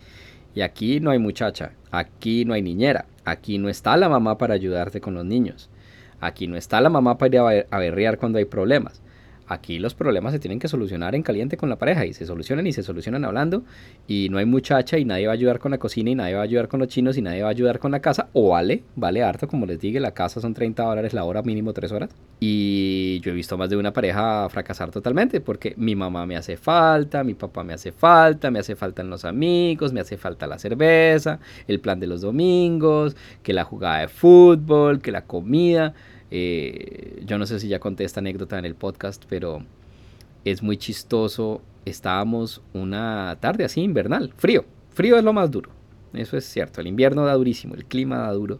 y 0.56 0.62
aquí 0.62 1.00
no 1.00 1.12
hay 1.12 1.20
muchacha, 1.20 1.74
aquí 1.92 2.44
no 2.44 2.54
hay 2.54 2.64
niñera, 2.64 3.06
aquí 3.26 3.60
no 3.60 3.70
está 3.70 3.96
la 3.98 4.10
mamá 4.10 4.38
para 4.38 4.56
ayudarte 4.56 5.02
con 5.02 5.14
los 5.14 5.26
niños, 5.26 5.70
aquí 6.20 6.48
no 6.48 6.58
está 6.58 6.82
la 6.82 6.90
mamá 6.90 7.18
para 7.18 7.54
ir 7.54 7.68
a 7.70 7.78
berrear 7.78 8.18
cuando 8.18 8.40
hay 8.40 8.46
problemas. 8.46 9.02
Aquí 9.48 9.80
los 9.80 9.94
problemas 9.94 10.34
se 10.34 10.40
tienen 10.40 10.60
que 10.60 10.68
solucionar 10.68 11.16
en 11.16 11.24
caliente 11.24 11.56
con 11.56 11.70
la 11.70 11.78
pareja 11.78 12.06
y 12.06 12.14
se 12.14 12.26
solucionan 12.26 12.68
y 12.68 12.74
se 12.74 12.84
solucionan 12.84 13.24
hablando 13.24 13.64
y 14.08 14.28
no 14.30 14.40
hay 14.40 14.46
muchacha 14.46 14.98
y 14.98 15.06
nadie 15.06 15.28
va 15.28 15.34
a 15.34 15.36
ayudar 15.36 15.60
con 15.60 15.72
la 15.72 15.78
cocina 15.78 16.10
y 16.10 16.16
nadie 16.16 16.36
va 16.36 16.42
a 16.42 16.44
ayudar 16.44 16.68
con 16.68 16.80
los 16.80 16.90
chinos 16.90 17.18
y 17.18 17.22
nadie 17.22 17.42
va 17.42 17.48
a 17.48 17.52
ayudar 17.52 17.80
con 17.80 17.92
la 17.92 18.02
casa 18.02 18.28
o 18.34 18.50
vale, 18.50 18.84
vale 18.96 19.24
harto 19.24 19.48
como 19.48 19.66
les 19.66 19.80
dije, 19.80 20.00
la 20.00 20.12
casa 20.12 20.42
son 20.42 20.54
30 20.54 20.84
dólares 20.84 21.14
la 21.14 21.24
hora 21.24 21.42
mínimo 21.44 21.74
3 21.74 21.92
horas. 21.92 22.10
Y 22.40 23.20
yo 23.22 23.32
he 23.32 23.34
visto 23.34 23.58
más 23.58 23.70
de 23.70 23.78
una 23.78 23.94
pareja 23.94 24.48
fracasar 24.50 24.92
totalmente 24.92 25.42
porque 25.42 25.74
mi 25.78 25.96
mamá 25.96 26.26
me 26.26 26.36
hace 26.36 26.58
falta, 26.58 27.24
mi 27.24 27.34
papá 27.34 27.64
me 27.64 27.74
hace 27.74 27.92
falta, 27.92 28.52
me 28.52 28.60
hace 28.60 28.76
falta 28.76 29.02
los 29.04 29.26
amigos, 29.26 29.94
me 29.94 30.02
hace 30.02 30.18
falta 30.18 30.46
la 30.46 30.60
cerveza, 30.60 31.40
el 31.68 31.80
plan 31.80 32.00
de 32.00 32.08
los 32.08 32.22
domingos, 32.22 33.16
que 33.44 33.54
la 33.54 33.64
jugada 33.64 34.00
de 34.00 34.08
fútbol, 34.08 35.02
que 35.02 35.12
la 35.12 35.24
comida 35.24 35.94
eh, 36.32 37.24
yo 37.26 37.38
no 37.38 37.46
sé 37.46 37.60
si 37.60 37.68
ya 37.68 37.80
conté 37.80 38.04
esta 38.04 38.20
anécdota 38.20 38.60
en 38.60 38.66
el 38.66 38.76
podcast, 38.76 39.24
pero 39.30 39.64
es 40.46 40.62
muy 40.62 40.78
chistoso. 40.78 41.62
Estábamos 41.86 42.62
una 42.74 43.38
tarde 43.40 43.64
así 43.64 43.82
invernal, 43.82 44.34
frío. 44.36 44.66
Frío 44.92 45.18
es 45.18 45.24
lo 45.24 45.34
más 45.34 45.52
duro. 45.52 45.72
Eso 46.14 46.38
es 46.38 46.46
cierto. 46.46 46.82
El 46.82 46.88
invierno 46.88 47.26
da 47.26 47.34
durísimo, 47.34 47.76
el 47.76 47.86
clima 47.86 48.18
da 48.18 48.32
duro. 48.32 48.60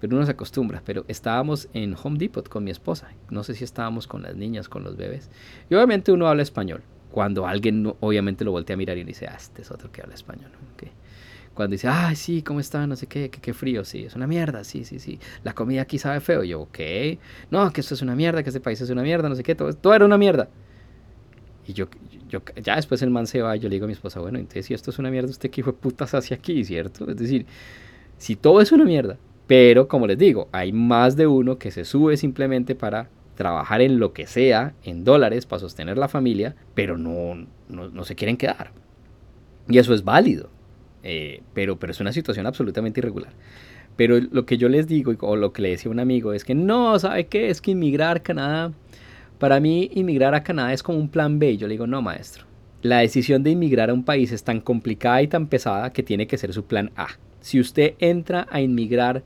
Pero 0.00 0.16
uno 0.16 0.26
se 0.26 0.32
acostumbra. 0.32 0.82
Pero 0.84 1.04
estábamos 1.08 1.68
en 1.72 1.94
Home 2.02 2.18
Depot 2.18 2.48
con 2.48 2.64
mi 2.64 2.70
esposa. 2.70 3.08
No 3.30 3.44
sé 3.44 3.54
si 3.54 3.64
estábamos 3.64 4.06
con 4.06 4.22
las 4.22 4.36
niñas, 4.36 4.68
con 4.68 4.82
los 4.82 4.96
bebés. 4.96 5.30
Y 5.70 5.74
obviamente 5.74 6.12
uno 6.12 6.26
habla 6.26 6.42
español. 6.42 6.82
Cuando 7.12 7.46
alguien 7.46 7.94
obviamente 8.00 8.44
lo 8.44 8.52
voltea 8.52 8.74
a 8.74 8.76
mirar 8.78 8.98
y 8.98 9.04
dice, 9.04 9.26
ah, 9.28 9.36
este 9.36 9.62
es 9.62 9.70
otro 9.70 9.92
que 9.92 10.02
habla 10.02 10.14
español. 10.14 10.50
Okay 10.74 10.90
cuando 11.54 11.72
dice, 11.72 11.88
ay, 11.88 12.16
sí, 12.16 12.42
¿cómo 12.42 12.60
está? 12.60 12.86
No 12.86 12.96
sé 12.96 13.06
qué, 13.06 13.30
qué, 13.30 13.52
frío, 13.52 13.84
sí, 13.84 14.04
es 14.04 14.16
una 14.16 14.26
mierda, 14.26 14.64
sí, 14.64 14.84
sí, 14.84 14.98
sí. 14.98 15.18
La 15.44 15.54
comida 15.54 15.82
aquí 15.82 15.98
sabe 15.98 16.20
feo. 16.20 16.42
yo, 16.44 16.62
ok. 16.62 16.78
No, 17.50 17.72
que 17.72 17.80
esto 17.80 17.94
es 17.94 18.02
una 18.02 18.14
mierda, 18.14 18.42
que 18.42 18.50
este 18.50 18.60
país 18.60 18.80
es 18.80 18.90
una 18.90 19.02
mierda, 19.02 19.28
no 19.28 19.34
sé 19.34 19.42
qué, 19.42 19.54
todo, 19.54 19.72
todo 19.72 19.94
era 19.94 20.04
una 20.04 20.18
mierda. 20.18 20.48
Y 21.66 21.74
yo, 21.74 21.86
yo, 22.28 22.42
ya 22.62 22.76
después 22.76 23.02
el 23.02 23.10
man 23.10 23.26
se 23.26 23.42
va 23.42 23.56
y 23.56 23.60
yo 23.60 23.68
le 23.68 23.76
digo 23.76 23.84
a 23.84 23.86
mi 23.86 23.92
esposa, 23.92 24.20
bueno, 24.20 24.38
entonces 24.38 24.66
si 24.66 24.74
esto 24.74 24.90
es 24.90 24.98
una 24.98 25.10
mierda, 25.10 25.30
usted 25.30 25.50
qué 25.50 25.60
hijo 25.60 25.72
de 25.72 25.78
putas 25.78 26.14
hacia 26.14 26.36
aquí, 26.36 26.64
¿cierto? 26.64 27.08
Es 27.10 27.16
decir, 27.16 27.46
si 28.16 28.36
todo 28.36 28.60
es 28.60 28.72
una 28.72 28.84
mierda, 28.84 29.18
pero 29.46 29.88
como 29.88 30.06
les 30.06 30.18
digo, 30.18 30.48
hay 30.52 30.72
más 30.72 31.16
de 31.16 31.26
uno 31.26 31.58
que 31.58 31.70
se 31.70 31.84
sube 31.84 32.16
simplemente 32.16 32.74
para 32.74 33.10
trabajar 33.34 33.80
en 33.80 33.98
lo 33.98 34.12
que 34.12 34.26
sea, 34.26 34.74
en 34.84 35.04
dólares, 35.04 35.46
para 35.46 35.60
sostener 35.60 35.98
la 35.98 36.08
familia, 36.08 36.54
pero 36.74 36.96
no, 36.96 37.46
no, 37.68 38.04
se 38.04 38.14
quieren 38.14 38.36
quedar. 38.36 38.72
Y 39.68 39.78
eso 39.78 39.94
es 39.94 40.04
válido, 40.04 40.48
eh, 41.02 41.42
pero, 41.54 41.78
pero 41.78 41.92
es 41.92 42.00
una 42.00 42.12
situación 42.12 42.46
absolutamente 42.46 43.00
irregular. 43.00 43.32
Pero 43.96 44.18
lo 44.20 44.46
que 44.46 44.56
yo 44.56 44.68
les 44.68 44.86
digo, 44.86 45.14
o 45.20 45.36
lo 45.36 45.52
que 45.52 45.62
le 45.62 45.70
decía 45.70 45.90
un 45.90 46.00
amigo, 46.00 46.32
es 46.32 46.44
que 46.44 46.54
no, 46.54 46.98
¿sabe 46.98 47.26
qué? 47.26 47.50
Es 47.50 47.60
que 47.60 47.72
inmigrar 47.72 48.18
a 48.18 48.20
Canadá, 48.20 48.72
para 49.38 49.60
mí 49.60 49.90
inmigrar 49.94 50.34
a 50.34 50.42
Canadá 50.42 50.72
es 50.72 50.82
como 50.82 50.98
un 50.98 51.08
plan 51.08 51.38
B. 51.38 51.56
Yo 51.56 51.66
le 51.66 51.74
digo, 51.74 51.86
no, 51.86 52.00
maestro. 52.00 52.44
La 52.80 52.98
decisión 52.98 53.42
de 53.42 53.50
inmigrar 53.50 53.90
a 53.90 53.94
un 53.94 54.04
país 54.04 54.32
es 54.32 54.44
tan 54.44 54.60
complicada 54.60 55.22
y 55.22 55.28
tan 55.28 55.46
pesada 55.46 55.92
que 55.92 56.02
tiene 56.02 56.26
que 56.26 56.38
ser 56.38 56.52
su 56.52 56.64
plan 56.64 56.90
A. 56.96 57.08
Si 57.40 57.60
usted 57.60 57.94
entra 57.98 58.46
a 58.50 58.60
inmigrar 58.60 59.22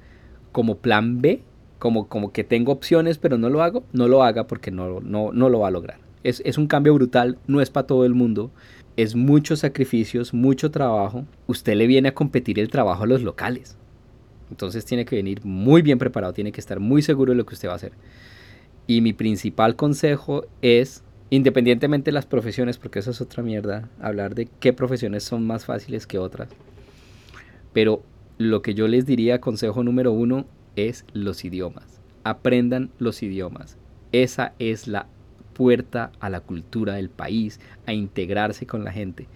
como 0.52 0.78
plan 0.78 1.20
B, 1.20 1.42
como, 1.78 2.08
como 2.08 2.32
que 2.32 2.44
tengo 2.44 2.72
opciones 2.72 3.18
pero 3.18 3.38
no 3.38 3.50
lo 3.50 3.62
hago, 3.62 3.84
no 3.92 4.08
lo 4.08 4.22
haga 4.22 4.46
porque 4.46 4.70
no, 4.70 5.00
no, 5.00 5.32
no 5.32 5.48
lo 5.48 5.60
va 5.60 5.68
a 5.68 5.70
lograr. 5.70 5.98
Es, 6.24 6.42
es 6.44 6.58
un 6.58 6.66
cambio 6.66 6.94
brutal, 6.94 7.38
no 7.46 7.60
es 7.60 7.70
para 7.70 7.86
todo 7.86 8.04
el 8.04 8.14
mundo 8.14 8.50
es 8.96 9.14
muchos 9.14 9.60
sacrificios, 9.60 10.32
mucho 10.32 10.70
trabajo. 10.70 11.24
Usted 11.46 11.74
le 11.74 11.86
viene 11.86 12.08
a 12.08 12.14
competir 12.14 12.58
el 12.58 12.68
trabajo 12.68 13.04
a 13.04 13.06
los 13.06 13.22
locales. 13.22 13.76
Entonces 14.50 14.84
tiene 14.84 15.04
que 15.04 15.16
venir 15.16 15.44
muy 15.44 15.82
bien 15.82 15.98
preparado, 15.98 16.32
tiene 16.32 16.52
que 16.52 16.60
estar 16.60 16.80
muy 16.80 17.02
seguro 17.02 17.32
de 17.32 17.36
lo 17.36 17.46
que 17.46 17.54
usted 17.54 17.68
va 17.68 17.72
a 17.72 17.76
hacer. 17.76 17.92
Y 18.86 19.00
mi 19.00 19.12
principal 19.12 19.76
consejo 19.76 20.46
es, 20.62 21.02
independientemente 21.30 22.06
de 22.06 22.12
las 22.12 22.26
profesiones, 22.26 22.78
porque 22.78 23.00
eso 23.00 23.10
es 23.10 23.20
otra 23.20 23.42
mierda, 23.42 23.88
hablar 24.00 24.34
de 24.34 24.48
qué 24.60 24.72
profesiones 24.72 25.24
son 25.24 25.46
más 25.46 25.64
fáciles 25.64 26.06
que 26.06 26.18
otras. 26.18 26.48
Pero 27.72 28.02
lo 28.38 28.62
que 28.62 28.74
yo 28.74 28.86
les 28.86 29.04
diría, 29.04 29.40
consejo 29.40 29.82
número 29.82 30.12
uno, 30.12 30.46
es 30.76 31.04
los 31.12 31.44
idiomas. 31.44 32.00
Aprendan 32.22 32.90
los 32.98 33.22
idiomas. 33.22 33.76
Esa 34.12 34.54
es 34.58 34.86
la 34.86 35.08
puerta 35.56 36.12
a 36.20 36.28
la 36.28 36.40
cultura 36.40 36.94
del 36.94 37.08
país, 37.08 37.60
a 37.86 37.94
integrarse 37.94 38.66
con 38.66 38.84
la 38.84 38.92
gente. 38.92 39.26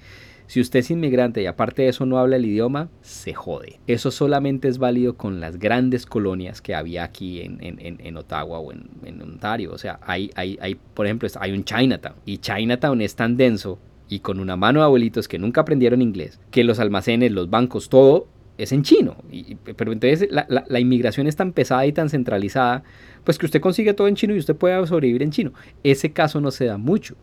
Si 0.46 0.60
usted 0.60 0.80
es 0.80 0.90
inmigrante 0.90 1.40
y 1.40 1.46
aparte 1.46 1.82
de 1.82 1.88
eso 1.88 2.04
no 2.06 2.18
habla 2.18 2.36
el 2.36 2.44
idioma, 2.44 2.88
se 3.02 3.32
jode. 3.34 3.78
Eso 3.86 4.10
solamente 4.10 4.66
es 4.66 4.78
válido 4.78 5.16
con 5.16 5.40
las 5.40 5.58
grandes 5.58 6.06
colonias 6.06 6.60
que 6.60 6.74
había 6.74 7.04
aquí 7.04 7.40
en, 7.40 7.58
en, 7.60 8.16
Ottawa 8.16 8.58
o 8.58 8.72
en, 8.72 9.22
Ontario. 9.22 9.72
O 9.72 9.78
sea, 9.78 10.00
hay, 10.02 10.30
hay, 10.34 10.58
hay, 10.60 10.74
por 10.74 11.06
ejemplo, 11.06 11.28
hay 11.38 11.52
un 11.52 11.64
Chinatown. 11.64 12.16
Y 12.26 12.38
Chinatown 12.38 13.00
es 13.00 13.14
tan 13.14 13.36
denso 13.36 13.78
y 14.08 14.18
con 14.20 14.40
una 14.40 14.56
mano 14.56 14.80
de 14.80 14.86
abuelitos 14.86 15.28
que 15.28 15.38
nunca 15.38 15.60
aprendieron 15.60 16.02
inglés, 16.02 16.40
que 16.50 16.64
los 16.64 16.80
almacenes, 16.80 17.30
los 17.30 17.48
bancos, 17.48 17.88
todo 17.88 18.26
es 18.62 18.72
en 18.72 18.82
chino. 18.82 19.16
Y, 19.30 19.54
pero 19.54 19.92
entonces 19.92 20.28
la, 20.30 20.46
la, 20.48 20.80
inmigración 20.80 21.26
es 21.26 21.36
tan 21.36 21.52
pesada 21.52 21.86
y 21.86 21.92
tan 21.92 22.08
centralizada, 22.08 22.82
pues 23.24 23.38
que 23.38 23.46
usted 23.46 23.60
consigue 23.60 23.94
todo 23.94 24.08
en 24.08 24.16
chino 24.16 24.34
y 24.34 24.38
usted 24.38 24.56
puede 24.56 24.86
sobrevivir 24.86 25.22
en 25.22 25.30
chino. 25.30 25.52
Ese 25.82 26.12
caso 26.12 26.40
no 26.40 26.50
se 26.50 26.66
da 26.66 26.76
mucho. 26.76 27.16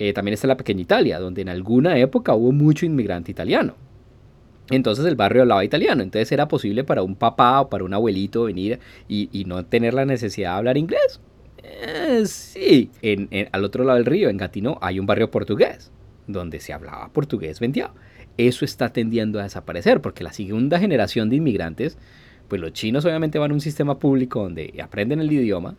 Eh, 0.00 0.14
también 0.14 0.32
está 0.32 0.46
la 0.46 0.56
pequeña 0.56 0.80
Italia, 0.80 1.18
donde 1.18 1.42
en 1.42 1.50
alguna 1.50 1.98
época 1.98 2.34
hubo 2.34 2.52
mucho 2.52 2.86
inmigrante 2.86 3.30
italiano. 3.30 3.74
Entonces 4.70 5.04
el 5.04 5.14
barrio 5.14 5.42
hablaba 5.42 5.62
italiano, 5.62 6.02
entonces 6.02 6.32
era 6.32 6.48
posible 6.48 6.84
para 6.84 7.02
un 7.02 7.16
papá 7.16 7.60
o 7.60 7.68
para 7.68 7.84
un 7.84 7.92
abuelito 7.92 8.44
venir 8.44 8.78
y, 9.08 9.44
no 9.46 9.62
tener 9.66 9.92
la 9.92 10.06
necesidad 10.06 10.52
de 10.52 10.56
hablar 10.56 10.78
inglés. 10.78 11.20
Eh, 11.62 12.22
sí, 12.24 12.90
en, 13.02 13.28
al 13.52 13.62
otro 13.62 13.84
lado 13.84 13.98
del 13.98 14.06
río, 14.06 14.30
en 14.30 14.38
Gatineau, 14.38 14.78
hay 14.80 14.98
un 14.98 15.04
barrio 15.04 15.30
portugués, 15.30 15.92
donde 16.26 16.60
se 16.60 16.72
hablaba 16.72 17.12
portugués 17.12 17.60
vendiado. 17.60 17.92
Eso 18.46 18.64
está 18.64 18.90
tendiendo 18.90 19.38
a 19.38 19.42
desaparecer, 19.42 20.00
porque 20.00 20.24
la 20.24 20.32
segunda 20.32 20.78
generación 20.78 21.28
de 21.28 21.36
inmigrantes, 21.36 21.98
pues 22.48 22.58
los 22.58 22.72
chinos 22.72 23.04
obviamente 23.04 23.38
van 23.38 23.50
a 23.50 23.54
un 23.54 23.60
sistema 23.60 23.98
público 23.98 24.42
donde 24.42 24.72
aprenden 24.82 25.20
el 25.20 25.30
idioma, 25.30 25.74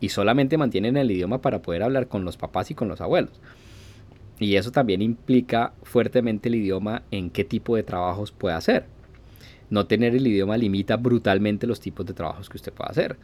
y 0.00 0.08
solamente 0.08 0.56
mantienen 0.56 0.96
el 0.96 1.10
idioma 1.10 1.42
para 1.42 1.60
poder 1.60 1.82
hablar 1.82 2.08
con 2.08 2.24
los 2.24 2.38
papás 2.38 2.70
y 2.70 2.74
con 2.74 2.88
los 2.88 3.02
abuelos. 3.02 3.32
Y 4.38 4.54
eso 4.54 4.70
también 4.70 5.02
implica 5.02 5.74
fuertemente 5.82 6.48
el 6.48 6.54
idioma 6.54 7.02
en 7.10 7.28
qué 7.28 7.44
tipo 7.44 7.76
de 7.76 7.82
trabajos 7.82 8.32
puede 8.32 8.54
hacer. 8.54 8.86
No 9.68 9.86
tener 9.86 10.14
el 10.14 10.26
idioma 10.26 10.56
limita 10.56 10.96
brutalmente 10.96 11.66
los 11.66 11.80
tipos 11.80 12.06
de 12.06 12.14
trabajos 12.14 12.48
que 12.48 12.56
usted 12.56 12.72
puede 12.72 12.90
hacer. 12.90 13.16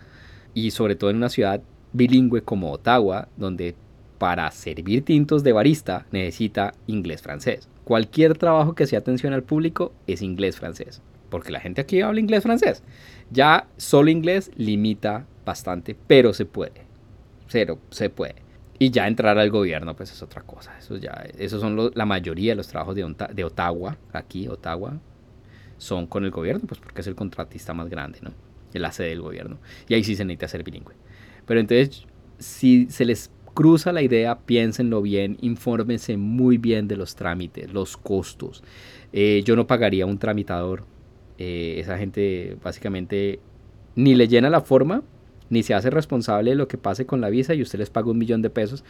Y 0.53 0.73
sobre 0.73 0.97
todo 0.97 1.09
en 1.09 1.17
una 1.17 1.31
ciudad 1.31 1.63
bilingüe 1.93 2.43
como 2.43 2.73
Ottawa, 2.73 3.29
donde 3.39 3.77
para 4.19 4.51
servir 4.51 5.05
tintos 5.05 5.43
de 5.43 5.53
barista 5.53 6.07
necesita 6.11 6.75
inglés-francés. 6.87 7.69
Cualquier 7.85 8.37
trabajo 8.39 8.75
que 8.75 8.87
sea 8.87 9.01
atención 9.01 9.33
al 9.35 9.43
público 9.43 9.93
es 10.07 10.23
inglés-francés, 10.23 11.03
porque 11.29 11.53
la 11.53 11.61
gente 11.61 11.83
aquí 11.83 12.01
habla 12.01 12.21
inglés-francés. 12.21 12.83
Ya 13.31 13.67
solo 13.77 14.11
inglés 14.11 14.51
limita 14.57 15.27
bastante, 15.45 15.95
pero 16.07 16.33
se 16.33 16.47
puede. 16.47 16.83
Cero, 17.47 17.79
se 17.91 18.09
puede. 18.09 18.37
Y 18.79 18.91
ya 18.91 19.07
entrar 19.07 19.39
al 19.39 19.51
gobierno, 19.51 19.95
pues 19.95 20.11
es 20.13 20.23
otra 20.23 20.43
cosa. 20.43 20.77
Eso 20.79 20.97
ya, 20.97 21.27
esos 21.39 21.61
son 21.61 21.93
la 21.95 22.07
mayoría 22.07 22.53
de 22.53 22.57
los 22.57 22.69
trabajos 22.69 22.97
de, 22.97 23.15
de, 23.33 23.45
Ottawa, 23.45 23.97
aquí, 24.13 24.49
Ottawa, 24.49 24.99
son 25.77 26.07
con 26.07 26.25
el 26.25 26.31
gobierno, 26.31 26.67
pues 26.67 26.81
porque 26.81 27.03
es 27.03 27.07
el 27.07 27.15
contratista 27.15 27.75
más 27.75 27.89
grande, 27.89 28.21
¿no? 28.23 28.33
La 28.73 28.91
sede 28.91 29.11
del 29.11 29.21
gobierno. 29.21 29.59
Y 29.89 29.95
ahí 29.95 30.03
sí 30.03 30.17
se 30.17 30.25
necesita 30.25 30.49
ser 30.49 30.65
bilingüe. 30.65 30.95
Pero 31.47 31.61
entonces, 31.61 32.07
si 32.39 32.87
se 32.91 33.05
les 33.05 33.31
cruza 33.55 33.93
la 33.93 34.03
idea, 34.03 34.39
piénsenlo 34.41 35.01
bien, 35.01 35.39
infórmense 35.41 36.17
muy 36.17 36.59
bien 36.59 36.89
de 36.89 36.97
los 36.97 37.15
trámites, 37.15 37.73
los 37.73 37.97
costos. 37.97 38.63
Eh, 39.13 39.43
yo 39.45 39.57
no 39.57 39.67
pagaría 39.67 40.07
un 40.07 40.19
tramitador. 40.19 40.85
Eh, 41.39 41.77
esa 41.79 41.97
gente 41.97 42.57
básicamente 42.63 43.41
ni 43.97 44.15
le 44.15 44.29
llena 44.29 44.51
la 44.51 44.61
forma 44.61 45.03
ni 45.51 45.63
se 45.63 45.75
hace 45.75 45.91
responsable 45.91 46.51
de 46.51 46.57
lo 46.57 46.69
que 46.69 46.79
pase 46.79 47.07
con 47.07 47.21
la 47.21 47.31
visa 47.31 47.55
y 47.55 47.63
usted 47.63 47.79
les 47.79 47.91
paga 47.91 48.11
un 48.11 48.19
millón 48.19 48.43
de 48.43 48.51
pesos 48.51 48.85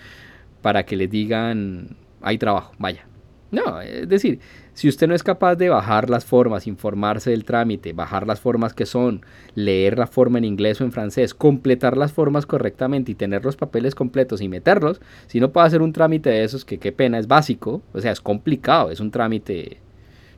para 0.62 0.84
que 0.84 0.96
les 0.96 1.10
digan, 1.10 1.96
hay 2.22 2.38
trabajo, 2.38 2.72
vaya. 2.78 3.06
No, 3.54 3.80
es 3.80 4.08
decir, 4.08 4.40
si 4.72 4.88
usted 4.88 5.06
no 5.06 5.14
es 5.14 5.22
capaz 5.22 5.54
de 5.54 5.68
bajar 5.68 6.10
las 6.10 6.24
formas, 6.24 6.66
informarse 6.66 7.30
del 7.30 7.44
trámite, 7.44 7.92
bajar 7.92 8.26
las 8.26 8.40
formas 8.40 8.74
que 8.74 8.86
son, 8.86 9.22
leer 9.54 9.96
la 9.96 10.08
forma 10.08 10.38
en 10.38 10.44
inglés 10.44 10.80
o 10.80 10.84
en 10.84 10.92
francés, 10.92 11.34
completar 11.34 11.96
las 11.96 12.12
formas 12.12 12.46
correctamente 12.46 13.12
y 13.12 13.14
tener 13.14 13.44
los 13.44 13.56
papeles 13.56 13.94
completos 13.94 14.40
y 14.40 14.48
meterlos, 14.48 15.00
si 15.28 15.38
no 15.38 15.52
puede 15.52 15.68
hacer 15.68 15.82
un 15.82 15.92
trámite 15.92 16.30
de 16.30 16.42
esos, 16.42 16.64
que 16.64 16.78
qué 16.78 16.90
pena, 16.90 17.18
es 17.18 17.28
básico, 17.28 17.82
o 17.92 18.00
sea, 18.00 18.10
es 18.10 18.20
complicado, 18.20 18.90
es 18.90 18.98
un 18.98 19.12
trámite, 19.12 19.78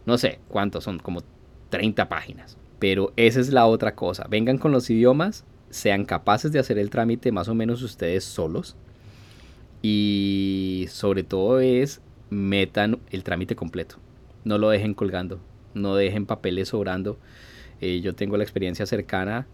no 0.04 0.18
sé 0.18 0.38
cuántos 0.48 0.84
son, 0.84 0.98
como 0.98 1.22
30 1.70 2.08
páginas. 2.08 2.58
Pero 2.78 3.12
esa 3.16 3.40
es 3.40 3.52
la 3.52 3.66
otra 3.66 3.94
cosa. 3.94 4.26
Vengan 4.28 4.58
con 4.58 4.70
los 4.70 4.90
idiomas, 4.90 5.44
sean 5.70 6.04
capaces 6.04 6.52
de 6.52 6.58
hacer 6.58 6.78
el 6.78 6.90
trámite 6.90 7.32
más 7.32 7.48
o 7.48 7.54
menos 7.54 7.82
ustedes 7.82 8.24
solos. 8.24 8.76
Y 9.80 10.86
sobre 10.90 11.22
todo 11.22 11.60
es 11.60 12.02
metan 12.30 12.98
el 13.10 13.24
trámite 13.24 13.56
completo. 13.56 13.96
No 14.44 14.58
lo 14.58 14.70
dejen 14.70 14.94
colgando. 14.94 15.40
No 15.74 15.94
dejen 15.94 16.26
papeles 16.26 16.68
sobrando. 16.68 17.18
Eh, 17.80 18.00
yo 18.00 18.14
tengo 18.14 18.36
la 18.36 18.44
experiencia 18.44 18.86
cercana 18.86 19.46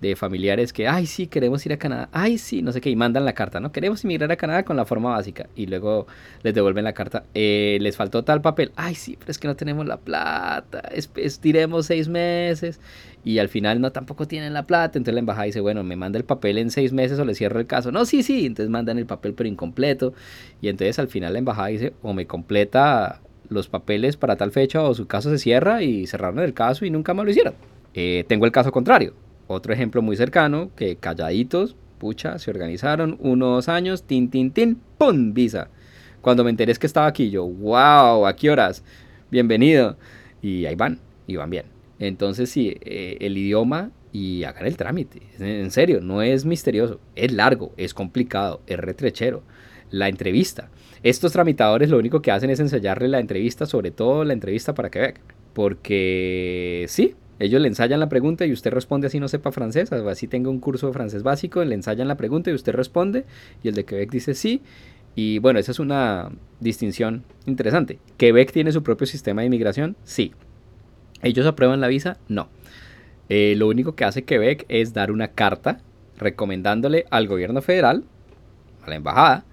de 0.00 0.16
familiares 0.16 0.72
que, 0.72 0.88
ay, 0.88 1.06
sí, 1.06 1.26
queremos 1.26 1.64
ir 1.66 1.72
a 1.72 1.76
Canadá, 1.76 2.08
ay, 2.12 2.38
sí, 2.38 2.62
no 2.62 2.72
sé 2.72 2.80
qué, 2.80 2.90
y 2.90 2.96
mandan 2.96 3.24
la 3.24 3.34
carta, 3.34 3.60
¿no? 3.60 3.70
Queremos 3.70 4.02
emigrar 4.04 4.32
a 4.32 4.36
Canadá 4.36 4.64
con 4.64 4.76
la 4.76 4.84
forma 4.84 5.10
básica, 5.10 5.48
y 5.54 5.66
luego 5.66 6.06
les 6.42 6.54
devuelven 6.54 6.84
la 6.84 6.94
carta, 6.94 7.24
eh, 7.34 7.78
les 7.80 7.96
faltó 7.96 8.24
tal 8.24 8.40
papel, 8.40 8.72
ay, 8.76 8.94
sí, 8.94 9.16
pero 9.18 9.30
es 9.30 9.38
que 9.38 9.46
no 9.46 9.56
tenemos 9.56 9.86
la 9.86 9.98
plata, 9.98 10.82
estiremos 11.16 11.86
seis 11.86 12.08
meses, 12.08 12.80
y 13.24 13.38
al 13.38 13.48
final 13.48 13.80
no, 13.80 13.92
tampoco 13.92 14.26
tienen 14.26 14.54
la 14.54 14.66
plata, 14.66 14.98
entonces 14.98 15.14
la 15.14 15.20
embajada 15.20 15.44
dice, 15.44 15.60
bueno, 15.60 15.84
me 15.84 15.96
manda 15.96 16.18
el 16.18 16.24
papel 16.24 16.56
en 16.56 16.70
seis 16.70 16.92
meses 16.92 17.18
o 17.18 17.24
le 17.24 17.34
cierro 17.34 17.60
el 17.60 17.66
caso, 17.66 17.92
no, 17.92 18.06
sí, 18.06 18.22
sí, 18.22 18.46
entonces 18.46 18.70
mandan 18.70 18.98
el 18.98 19.06
papel 19.06 19.34
pero 19.34 19.48
incompleto, 19.48 20.14
y 20.62 20.68
entonces 20.68 20.98
al 20.98 21.08
final 21.08 21.34
la 21.34 21.40
embajada 21.40 21.68
dice, 21.68 21.92
o 22.02 22.14
me 22.14 22.26
completa 22.26 23.20
los 23.50 23.68
papeles 23.68 24.16
para 24.16 24.36
tal 24.36 24.52
fecha 24.52 24.80
o 24.82 24.94
su 24.94 25.06
caso 25.08 25.28
se 25.28 25.38
cierra 25.38 25.82
y 25.82 26.06
cerraron 26.06 26.38
el 26.38 26.54
caso 26.54 26.84
y 26.84 26.90
nunca 26.90 27.14
más 27.14 27.24
lo 27.24 27.32
hicieron. 27.32 27.54
Eh, 27.94 28.24
tengo 28.28 28.46
el 28.46 28.52
caso 28.52 28.70
contrario 28.70 29.12
otro 29.50 29.72
ejemplo 29.72 30.00
muy 30.00 30.16
cercano, 30.16 30.70
que 30.76 30.96
calladitos, 30.96 31.76
pucha, 31.98 32.38
se 32.38 32.50
organizaron 32.50 33.16
unos 33.18 33.68
años, 33.68 34.04
tin, 34.04 34.30
tin, 34.30 34.52
tin, 34.52 34.80
¡pum! 34.96 35.34
Visa. 35.34 35.68
Cuando 36.20 36.44
me 36.44 36.50
enteré 36.50 36.72
que 36.74 36.86
estaba 36.86 37.08
aquí, 37.08 37.30
yo, 37.30 37.44
wow, 37.46 38.26
¿a 38.26 38.36
qué 38.36 38.48
horas? 38.48 38.84
Bienvenido. 39.30 39.96
Y 40.40 40.66
ahí 40.66 40.76
van, 40.76 41.00
y 41.26 41.34
van 41.34 41.50
bien. 41.50 41.64
Entonces 41.98 42.48
sí, 42.48 42.76
eh, 42.80 43.16
el 43.20 43.36
idioma 43.36 43.90
y 44.12 44.44
hagan 44.44 44.66
el 44.66 44.76
trámite. 44.76 45.20
En 45.40 45.70
serio, 45.72 46.00
no 46.00 46.22
es 46.22 46.44
misterioso. 46.44 47.00
Es 47.16 47.32
largo, 47.32 47.72
es 47.76 47.92
complicado, 47.92 48.60
es 48.68 48.78
retrechero. 48.78 49.42
La 49.90 50.08
entrevista. 50.08 50.70
Estos 51.02 51.32
tramitadores 51.32 51.90
lo 51.90 51.98
único 51.98 52.22
que 52.22 52.30
hacen 52.30 52.50
es 52.50 52.60
ensayarle 52.60 53.08
la 53.08 53.18
entrevista, 53.18 53.66
sobre 53.66 53.90
todo 53.90 54.24
la 54.24 54.32
entrevista 54.32 54.74
para 54.74 54.90
Quebec. 54.90 55.20
Porque 55.52 56.86
sí, 56.88 57.16
ellos 57.40 57.60
le 57.60 57.68
ensayan 57.68 57.98
la 57.98 58.10
pregunta 58.10 58.44
y 58.44 58.52
usted 58.52 58.70
responde 58.70 59.06
así 59.06 59.18
no 59.18 59.26
sepa 59.26 59.50
francés, 59.50 59.90
así 59.92 60.28
tenga 60.28 60.50
un 60.50 60.60
curso 60.60 60.88
de 60.88 60.92
francés 60.92 61.22
básico, 61.22 61.64
le 61.64 61.74
ensayan 61.74 62.06
la 62.06 62.16
pregunta 62.16 62.50
y 62.50 62.54
usted 62.54 62.74
responde 62.74 63.24
y 63.62 63.68
el 63.68 63.74
de 63.74 63.86
Quebec 63.86 64.10
dice 64.10 64.34
sí 64.34 64.60
Y 65.16 65.38
bueno, 65.38 65.58
esa 65.58 65.72
es 65.72 65.78
una 65.80 66.30
distinción 66.60 67.24
interesante. 67.46 67.98
¿Quebec 68.18 68.52
tiene 68.52 68.72
su 68.72 68.82
propio 68.82 69.06
sistema 69.06 69.40
de 69.40 69.46
inmigración? 69.46 69.96
Sí. 70.04 70.32
¿Ellos 71.22 71.46
aprueban 71.46 71.80
la 71.80 71.88
visa? 71.88 72.18
No. 72.28 72.48
Eh, 73.30 73.54
lo 73.56 73.68
único 73.68 73.94
que 73.94 74.04
hace 74.04 74.24
Quebec 74.24 74.66
es 74.68 74.92
dar 74.92 75.10
una 75.10 75.28
carta 75.28 75.80
recomendándole 76.18 77.06
al 77.10 77.26
gobierno 77.26 77.62
federal, 77.62 78.04
a 78.82 78.90
la 78.90 78.96
embajada, 78.96 79.44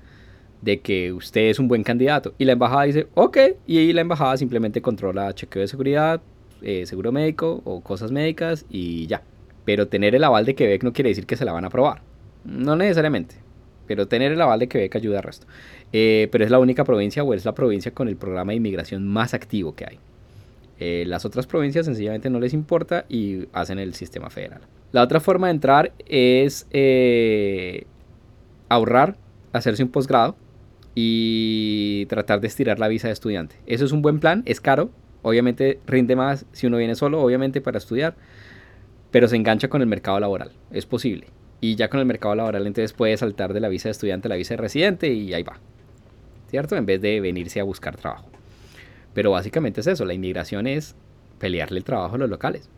de 0.61 0.81
que 0.81 1.13
usted 1.13 1.49
es 1.49 1.59
un 1.59 1.69
buen 1.69 1.83
candidato. 1.83 2.33
Y 2.37 2.45
la 2.45 2.51
embajada 2.53 2.83
dice, 2.83 3.07
ok, 3.13 3.37
y 3.65 3.93
la 3.93 4.01
embajada 4.01 4.35
simplemente 4.35 4.81
controla 4.81 5.33
chequeo 5.33 5.61
de 5.61 5.67
seguridad, 5.67 6.21
eh, 6.61 6.85
seguro 6.85 7.11
médico 7.11 7.61
o 7.65 7.81
cosas 7.81 8.11
médicas 8.11 8.65
y 8.69 9.07
ya. 9.07 9.21
Pero 9.65 9.87
tener 9.87 10.15
el 10.15 10.23
aval 10.23 10.45
de 10.45 10.55
Quebec 10.55 10.83
no 10.83 10.93
quiere 10.93 11.09
decir 11.09 11.25
que 11.25 11.35
se 11.35 11.45
la 11.45 11.51
van 11.51 11.63
a 11.63 11.67
aprobar. 11.67 12.01
No 12.45 12.75
necesariamente. 12.75 13.35
Pero 13.85 14.07
tener 14.07 14.31
el 14.31 14.41
aval 14.41 14.59
de 14.59 14.67
Quebec 14.67 14.95
ayuda 14.95 15.19
al 15.19 15.23
resto. 15.23 15.47
Eh, 15.93 16.27
pero 16.31 16.43
es 16.43 16.51
la 16.51 16.59
única 16.59 16.83
provincia 16.83 17.23
o 17.23 17.33
es 17.33 17.45
la 17.45 17.53
provincia 17.53 17.91
con 17.91 18.07
el 18.07 18.17
programa 18.17 18.51
de 18.51 18.57
inmigración 18.57 19.07
más 19.07 19.33
activo 19.33 19.75
que 19.75 19.85
hay. 19.85 19.99
Eh, 20.79 21.05
las 21.07 21.25
otras 21.25 21.47
provincias 21.47 21.85
sencillamente 21.85 22.29
no 22.29 22.39
les 22.39 22.53
importa 22.53 23.05
y 23.09 23.47
hacen 23.53 23.79
el 23.79 23.93
sistema 23.93 24.29
federal. 24.29 24.61
La 24.91 25.03
otra 25.03 25.19
forma 25.19 25.47
de 25.47 25.51
entrar 25.51 25.91
es 26.05 26.65
ahorrar, 28.69 29.17
hacerse 29.53 29.83
un 29.83 29.89
posgrado 29.89 30.35
y 30.95 32.05
tratar 32.07 32.41
de 32.41 32.47
estirar 32.47 32.79
la 32.79 32.87
visa 32.87 33.07
de 33.07 33.13
estudiante. 33.13 33.55
Eso 33.65 33.85
es 33.85 33.91
un 33.91 34.01
buen 34.01 34.19
plan, 34.19 34.43
es 34.45 34.61
caro, 34.61 34.89
obviamente 35.21 35.79
rinde 35.85 36.15
más 36.15 36.45
si 36.51 36.67
uno 36.67 36.77
viene 36.77 36.95
solo, 36.95 37.21
obviamente 37.21 37.61
para 37.61 37.77
estudiar, 37.77 38.15
pero 39.11 39.27
se 39.27 39.35
engancha 39.35 39.69
con 39.69 39.81
el 39.81 39.87
mercado 39.87 40.19
laboral, 40.19 40.51
es 40.71 40.85
posible. 40.85 41.27
Y 41.59 41.75
ya 41.75 41.89
con 41.89 41.99
el 41.99 42.05
mercado 42.05 42.35
laboral 42.35 42.67
entonces 42.67 42.93
puede 42.93 43.17
saltar 43.17 43.53
de 43.53 43.59
la 43.59 43.69
visa 43.69 43.89
de 43.89 43.91
estudiante 43.91 44.27
a 44.27 44.29
la 44.29 44.35
visa 44.35 44.53
de 44.53 44.61
residente 44.61 45.07
y 45.11 45.33
ahí 45.33 45.43
va. 45.43 45.59
¿Cierto? 46.49 46.75
En 46.75 46.85
vez 46.85 47.01
de 47.01 47.19
venirse 47.19 47.59
a 47.59 47.63
buscar 47.63 47.97
trabajo. 47.97 48.29
Pero 49.13 49.31
básicamente 49.31 49.81
es 49.81 49.87
eso, 49.87 50.05
la 50.05 50.13
inmigración 50.13 50.67
es 50.67 50.95
pelearle 51.39 51.79
el 51.79 51.83
trabajo 51.83 52.15
a 52.15 52.19
los 52.19 52.29
locales. 52.29 52.69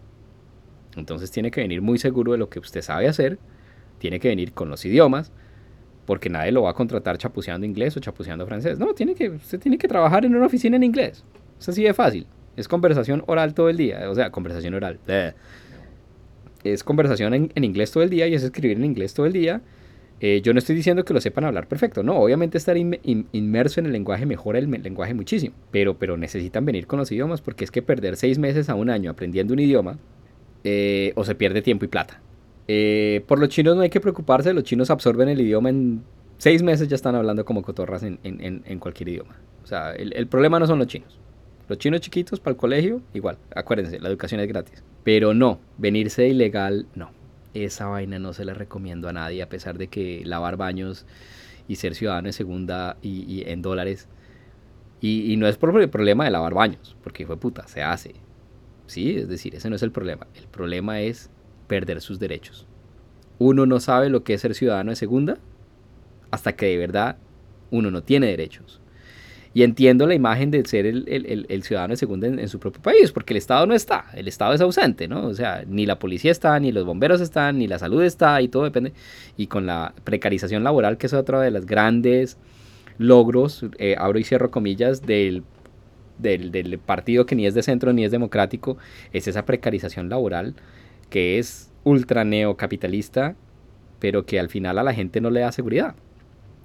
Entonces 0.96 1.32
tiene 1.32 1.52
que 1.52 1.62
venir 1.62 1.82
muy 1.82 2.00
seguro 2.00 2.32
de 2.32 2.38
lo 2.38 2.50
que 2.50 2.60
usted 2.60 2.82
sabe 2.82 3.08
hacer, 3.08 3.38
tiene 4.00 4.20
que 4.20 4.30
venir 4.30 4.54
con 4.54 4.70
los 4.70 4.84
idiomas, 4.86 5.32
porque 6.06 6.30
nadie 6.30 6.52
lo 6.52 6.64
va 6.64 6.72
a 6.72 6.74
contratar 6.74 7.18
chapuceando 7.18 7.68
inglés 7.68 7.96
o 7.96 8.00
chapuceando 8.00 8.46
francés. 8.48 8.80
No, 8.80 8.94
tiene 8.94 9.14
que, 9.14 9.30
usted 9.30 9.60
tiene 9.60 9.78
que 9.78 9.88
trabajar 9.88 10.26
en 10.26 10.36
una 10.36 10.48
oficina 10.48 10.76
en 10.76 10.84
inglés. 10.84 11.24
Es 11.60 11.70
así 11.70 11.84
de 11.84 11.93
fácil. 11.93 12.26
Es 12.55 12.68
conversación 12.68 13.24
oral 13.28 13.53
todo 13.53 13.70
el 13.70 13.78
día. 13.78 14.10
O 14.10 14.16
sea, 14.16 14.32
conversación 14.32 14.74
oral. 14.74 14.99
Es 16.64 16.84
conversación 16.84 17.34
en, 17.34 17.64
inglés 17.64 17.91
todo 17.91 18.03
el 18.03 18.10
día 18.10 18.28
y 18.28 18.34
es 18.34 18.43
escribir 18.43 18.78
en 18.78 18.86
inglés 18.86 19.14
todo 19.14 19.26
el 19.26 19.34
día. 19.34 19.62
Eh, 20.22 20.41
yo 20.41 20.53
no 20.53 20.60
estoy 20.60 20.76
diciendo 20.76 21.05
que 21.05 21.14
lo 21.14 21.22
sepan 21.22 21.45
hablar 21.45 21.68
perfecto, 21.68 22.03
no, 22.03 22.18
obviamente 22.18 22.57
estar 22.57 22.76
inmerso 22.76 23.80
en 23.80 23.86
el 23.86 23.93
lenguaje 23.93 24.26
mejora 24.26 24.60
el 24.60 24.70
lenguaje 24.70 25.14
muchísimo, 25.14 25.55
pero, 25.72 25.97
pero 25.97 26.18
necesitan 26.18 26.66
venir 26.66 26.88
con 26.88 26.99
los 26.99 27.10
idiomas 27.10 27.39
porque 27.39 27.64
es 27.64 27.72
que 27.72 27.82
perder 27.82 28.18
seis 28.18 28.38
meses 28.38 28.68
a 28.68 28.76
un 28.76 28.89
año 28.89 29.12
aprendiendo 29.12 29.53
un 29.53 29.62
idioma 29.62 29.97
eh, 30.66 31.14
o 31.16 31.24
se 31.24 31.36
pierde 31.36 31.62
tiempo 31.62 31.86
y 31.86 31.88
plata. 31.88 32.20
Eh, 32.68 33.24
por 33.28 33.39
los 33.39 33.49
chinos 33.49 33.78
no 33.78 33.82
hay 33.82 33.89
que 33.89 34.01
preocuparse, 34.01 34.53
los 34.53 34.64
chinos 34.64 34.89
absorben 34.89 35.30
el 35.30 35.39
idioma 35.39 35.70
en 35.70 36.03
seis 36.38 36.62
meses, 36.64 36.88
ya 36.88 36.95
están 36.95 37.16
hablando 37.16 37.45
como 37.45 37.62
cotorras 37.62 38.03
en, 38.03 38.80
cualquier 38.80 39.10
idioma. 39.10 39.38
O 39.64 39.68
sea, 39.68 39.93
el, 39.93 40.28
problema 40.28 40.60
no 40.60 40.68
son 40.68 40.80
los 40.80 40.88
chinos. 40.88 41.18
Los 41.70 41.78
chinos 41.78 42.02
chiquitos 42.02 42.40
para 42.40 42.54
el 42.54 42.58
colegio, 42.58 43.04
igual, 43.14 43.38
acuérdense, 43.56 44.00
la 44.00 44.10
educación 44.10 44.42
es 44.42 44.48
gratis. 44.48 44.84
Pero 45.04 45.36
no, 45.36 45.60
venirse 45.78 46.28
ilegal, 46.28 46.88
no. 46.96 47.12
Esa 47.54 47.86
vaina 47.86 48.18
no 48.18 48.34
se 48.34 48.44
la 48.44 48.56
recomiendo 48.56 49.08
a 49.08 49.14
nadie, 49.14 49.44
a 49.44 49.50
pesar 49.50 49.78
de 49.78 49.88
que 49.88 50.24
lavar 50.26 50.58
baños 50.58 51.06
y 51.68 51.76
ser 51.76 51.94
ciudadano 51.94 52.26
de 52.26 52.34
segunda 52.34 52.98
y, 53.04 53.44
en 53.48 53.62
dólares. 53.62 54.08
Y, 55.00 55.32
y, 55.32 55.38
no 55.38 55.48
es 55.48 55.58
por 55.58 55.80
el 55.80 55.90
problema 55.90 56.26
de 56.26 56.32
lavar 56.32 56.56
baños, 56.56 56.98
porque 57.04 57.28
fue 57.28 57.38
puta, 57.38 57.68
se 57.68 57.84
hace. 57.84 58.16
Sí, 58.88 59.18
es 59.18 59.30
decir, 59.30 59.54
ese 59.54 59.70
no 59.70 59.76
es 59.76 59.84
el 59.84 59.92
problema. 59.92 60.26
El 60.34 60.48
problema 60.48 61.02
es 61.02 61.30
perder 61.68 62.02
sus 62.02 62.18
derechos. 62.18 62.66
Uno 63.38 63.68
no 63.68 63.80
sabe 63.80 64.10
lo 64.10 64.24
que 64.24 64.34
es 64.34 64.42
ser 64.42 64.56
ciudadano 64.56 64.90
de 64.90 64.96
segunda 64.96 65.38
hasta 66.32 66.56
que 66.56 66.66
de 66.66 66.78
verdad 66.78 67.18
uno 67.70 67.92
no 67.92 68.02
tiene 68.02 68.26
derechos. 68.26 68.79
Y 69.54 69.64
entiendo 69.64 70.06
la 70.06 70.14
imagen 70.14 70.52
de 70.52 70.64
ser 70.66 70.86
el, 70.86 71.64
ciudadano 71.64 71.93
de 71.93 71.97
segunda 71.97 72.28
en, 72.28 72.47
su 72.47 72.60
propio 72.60 72.82
país, 72.82 73.12
porque 73.12 73.34
el 73.34 73.38
Estado 73.38 73.66
no 73.66 73.74
está, 73.74 74.06
el 74.14 74.28
Estado 74.28 74.54
es 74.54 74.62
ausente, 74.62 75.08
¿no? 75.08 75.26
O 75.26 75.34
sea, 75.34 75.64
ni 75.68 75.88
la 75.88 75.97
policía 75.97 76.32
está, 76.32 76.60
ni 76.60 76.72
los 76.72 76.86
bomberos 76.86 77.20
están, 77.20 77.58
ni 77.58 77.68
la 77.68 77.80
salud 77.80 78.04
está, 78.04 78.41
y 78.41 78.47
todo 78.47 78.64
depende. 78.64 78.93
Y 79.38 79.47
con 79.47 79.66
la 79.66 79.93
precarización 80.04 80.64
laboral, 80.64 80.97
que 80.97 81.08
es 81.08 81.14
otra 81.14 81.41
de 81.41 81.50
los 81.50 81.66
grandes 81.66 82.38
logros, 83.00 83.66
eh, 83.80 83.95
abro 83.97 84.20
y 84.20 84.24
cierro 84.24 84.52
comillas, 84.52 85.02
del, 85.02 85.43
del, 86.20 86.52
del 86.52 86.78
partido 86.78 87.26
que 87.26 87.36
ni 87.36 87.47
es 87.47 87.56
de 87.56 87.64
centro 87.64 87.91
ni 87.91 88.06
es 88.06 88.12
democrático, 88.12 88.78
es 89.14 89.28
esa 89.28 89.45
precarización 89.45 90.10
laboral 90.10 90.54
que 91.10 91.39
es 91.39 91.72
ultra 91.84 92.24
neocapitalista, 92.24 93.36
pero 94.00 94.26
que 94.26 94.39
al 94.39 94.50
final 94.50 94.78
a 94.78 94.84
la 94.84 94.93
gente 94.93 95.22
no 95.22 95.30
le 95.30 95.41
da 95.41 95.52
seguridad. 95.52 95.95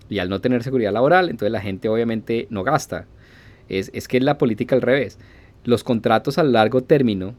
Y 0.09 0.19
al 0.19 0.29
no 0.29 0.41
tener 0.41 0.63
seguridad 0.63 0.93
laboral, 0.93 1.31
entonces 1.31 1.53
la 1.53 1.61
gente 1.61 1.89
obviamente 1.89 2.47
no 2.51 2.63
gasta. 2.63 3.07
Es, 3.69 3.91
es 3.95 4.09
que 4.09 4.19
es 4.19 4.23
la 4.23 4.39
política 4.39 4.75
al 4.75 4.83
revés. 4.83 5.19
Los 5.65 5.83
contratos 5.83 6.39
a 6.39 6.45
largo 6.45 6.83
término 6.83 7.35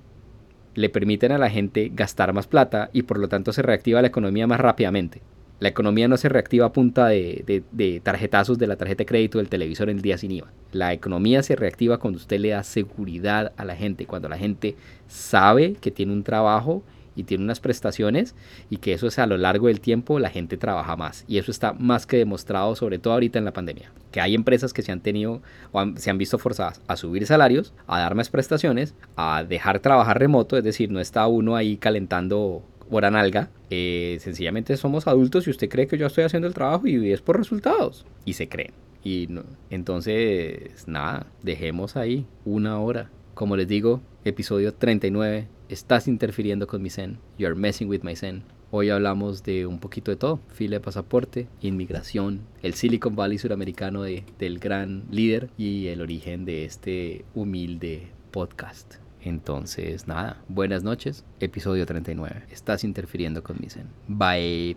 le 0.75 0.89
permiten 0.89 1.31
a 1.31 1.37
la 1.37 1.49
gente 1.49 1.91
gastar 1.93 2.33
más 2.33 2.47
plata 2.47 2.89
y 2.93 3.03
por 3.03 3.17
lo 3.17 3.29
tanto 3.29 3.53
se 3.53 3.61
reactiva 3.61 4.01
la 4.01 4.09
economía 4.09 4.45
más 4.45 4.59
rápidamente. 4.59 5.21
La 5.59 5.69
economía 5.69 6.09
no 6.09 6.17
se 6.17 6.27
reactiva 6.27 6.65
a 6.65 6.73
punta 6.73 7.07
de, 7.07 7.63
de, 7.71 7.99
tarjetazos 8.01 8.57
de 8.57 8.67
la 8.67 8.75
tarjeta 8.75 8.99
de 8.99 9.05
crédito 9.05 9.37
del 9.37 9.47
televisor 9.47 9.89
en 9.89 9.97
el 9.97 10.01
día 10.01 10.17
sin 10.17 10.31
IVA. 10.31 10.51
La 10.73 10.91
economía 10.91 11.43
se 11.43 11.55
reactiva 11.55 11.97
cuando 11.97 12.17
usted 12.17 12.39
le 12.39 12.49
da 12.49 12.63
seguridad 12.63 13.53
a 13.55 13.63
la 13.63 13.75
gente, 13.75 14.05
cuando 14.05 14.27
la 14.27 14.37
gente 14.37 14.75
sabe 15.07 15.75
que 15.79 15.91
tiene 15.91 16.11
un 16.11 16.23
trabajo 16.23 16.83
y 17.15 17.23
tiene 17.23 17.43
unas 17.43 17.59
prestaciones 17.59 18.35
y 18.69 18.77
que 18.77 18.93
eso 18.93 19.07
es 19.07 19.19
a 19.19 19.25
lo 19.25 19.37
largo 19.37 19.67
del 19.67 19.79
tiempo 19.79 20.19
la 20.19 20.29
gente 20.29 20.57
trabaja 20.57 20.95
más. 20.95 21.25
Y 21.27 21.37
eso 21.37 21.51
está 21.51 21.73
más 21.73 22.05
que 22.05 22.17
demostrado, 22.17 22.75
sobre 22.75 22.99
todo 22.99 23.13
ahorita 23.13 23.39
en 23.39 23.45
la 23.45 23.53
pandemia. 23.53 23.91
Que 24.11 24.21
hay 24.21 24.35
empresas 24.35 24.73
que 24.73 24.81
se 24.81 24.91
han 24.91 25.01
tenido 25.01 25.41
o 25.71 25.85
se 25.95 26.09
han 26.09 26.17
visto 26.17 26.37
forzadas 26.37 26.81
a 26.87 26.95
subir 26.95 27.25
salarios, 27.25 27.73
a 27.87 27.99
dar 27.99 28.15
más 28.15 28.29
prestaciones, 28.29 28.95
a 29.15 29.43
dejar 29.43 29.79
trabajar 29.79 30.19
remoto, 30.19 30.57
es 30.57 30.63
decir, 30.63 30.91
no 30.91 30.99
está 30.99 31.27
uno 31.27 31.55
ahí 31.55 31.77
calentando 31.77 32.63
hora 32.89 33.11
nalga. 33.11 33.49
Eh, 33.69 34.17
sencillamente 34.21 34.77
somos 34.77 35.07
adultos 35.07 35.47
y 35.47 35.49
usted 35.49 35.69
cree 35.69 35.87
que 35.87 35.97
yo 35.97 36.07
estoy 36.07 36.23
haciendo 36.23 36.47
el 36.47 36.53
trabajo 36.53 36.87
y 36.87 37.11
es 37.11 37.21
por 37.21 37.37
resultados. 37.37 38.05
Y 38.25 38.33
se 38.33 38.47
creen. 38.47 38.73
Y 39.03 39.29
entonces, 39.69 40.87
nada, 40.87 41.27
dejemos 41.43 41.95
ahí 41.95 42.25
una 42.43 42.79
hora. 42.79 43.11
Como 43.35 43.55
les 43.55 43.67
digo, 43.67 44.01
episodio 44.23 44.73
39 44.73 45.47
estás 45.69 46.07
interfiriendo 46.07 46.67
con 46.67 46.81
mi 46.81 46.89
Zen, 46.89 47.17
you 47.37 47.47
are 47.47 47.55
messing 47.55 47.89
with 47.89 48.01
my 48.03 48.15
Zen. 48.15 48.43
Hoy 48.71 48.89
hablamos 48.89 49.43
de 49.43 49.65
un 49.65 49.79
poquito 49.79 50.11
de 50.11 50.17
todo, 50.17 50.39
fila 50.49 50.77
de 50.77 50.79
pasaporte, 50.81 51.47
inmigración, 51.61 52.41
el 52.61 52.73
Silicon 52.73 53.15
Valley 53.15 53.37
suramericano 53.37 54.03
de, 54.03 54.25
del 54.37 54.59
gran 54.59 55.05
líder 55.11 55.49
y 55.57 55.87
el 55.87 56.01
origen 56.01 56.45
de 56.45 56.65
este 56.65 57.25
humilde 57.33 58.09
podcast. 58.31 58.95
Entonces, 59.21 60.07
nada, 60.07 60.43
buenas 60.49 60.83
noches, 60.83 61.25
episodio 61.39 61.85
39. 61.85 62.43
Estás 62.51 62.83
interfiriendo 62.83 63.43
con 63.43 63.57
mi 63.59 63.69
Zen. 63.69 63.87
Bye. 64.07 64.73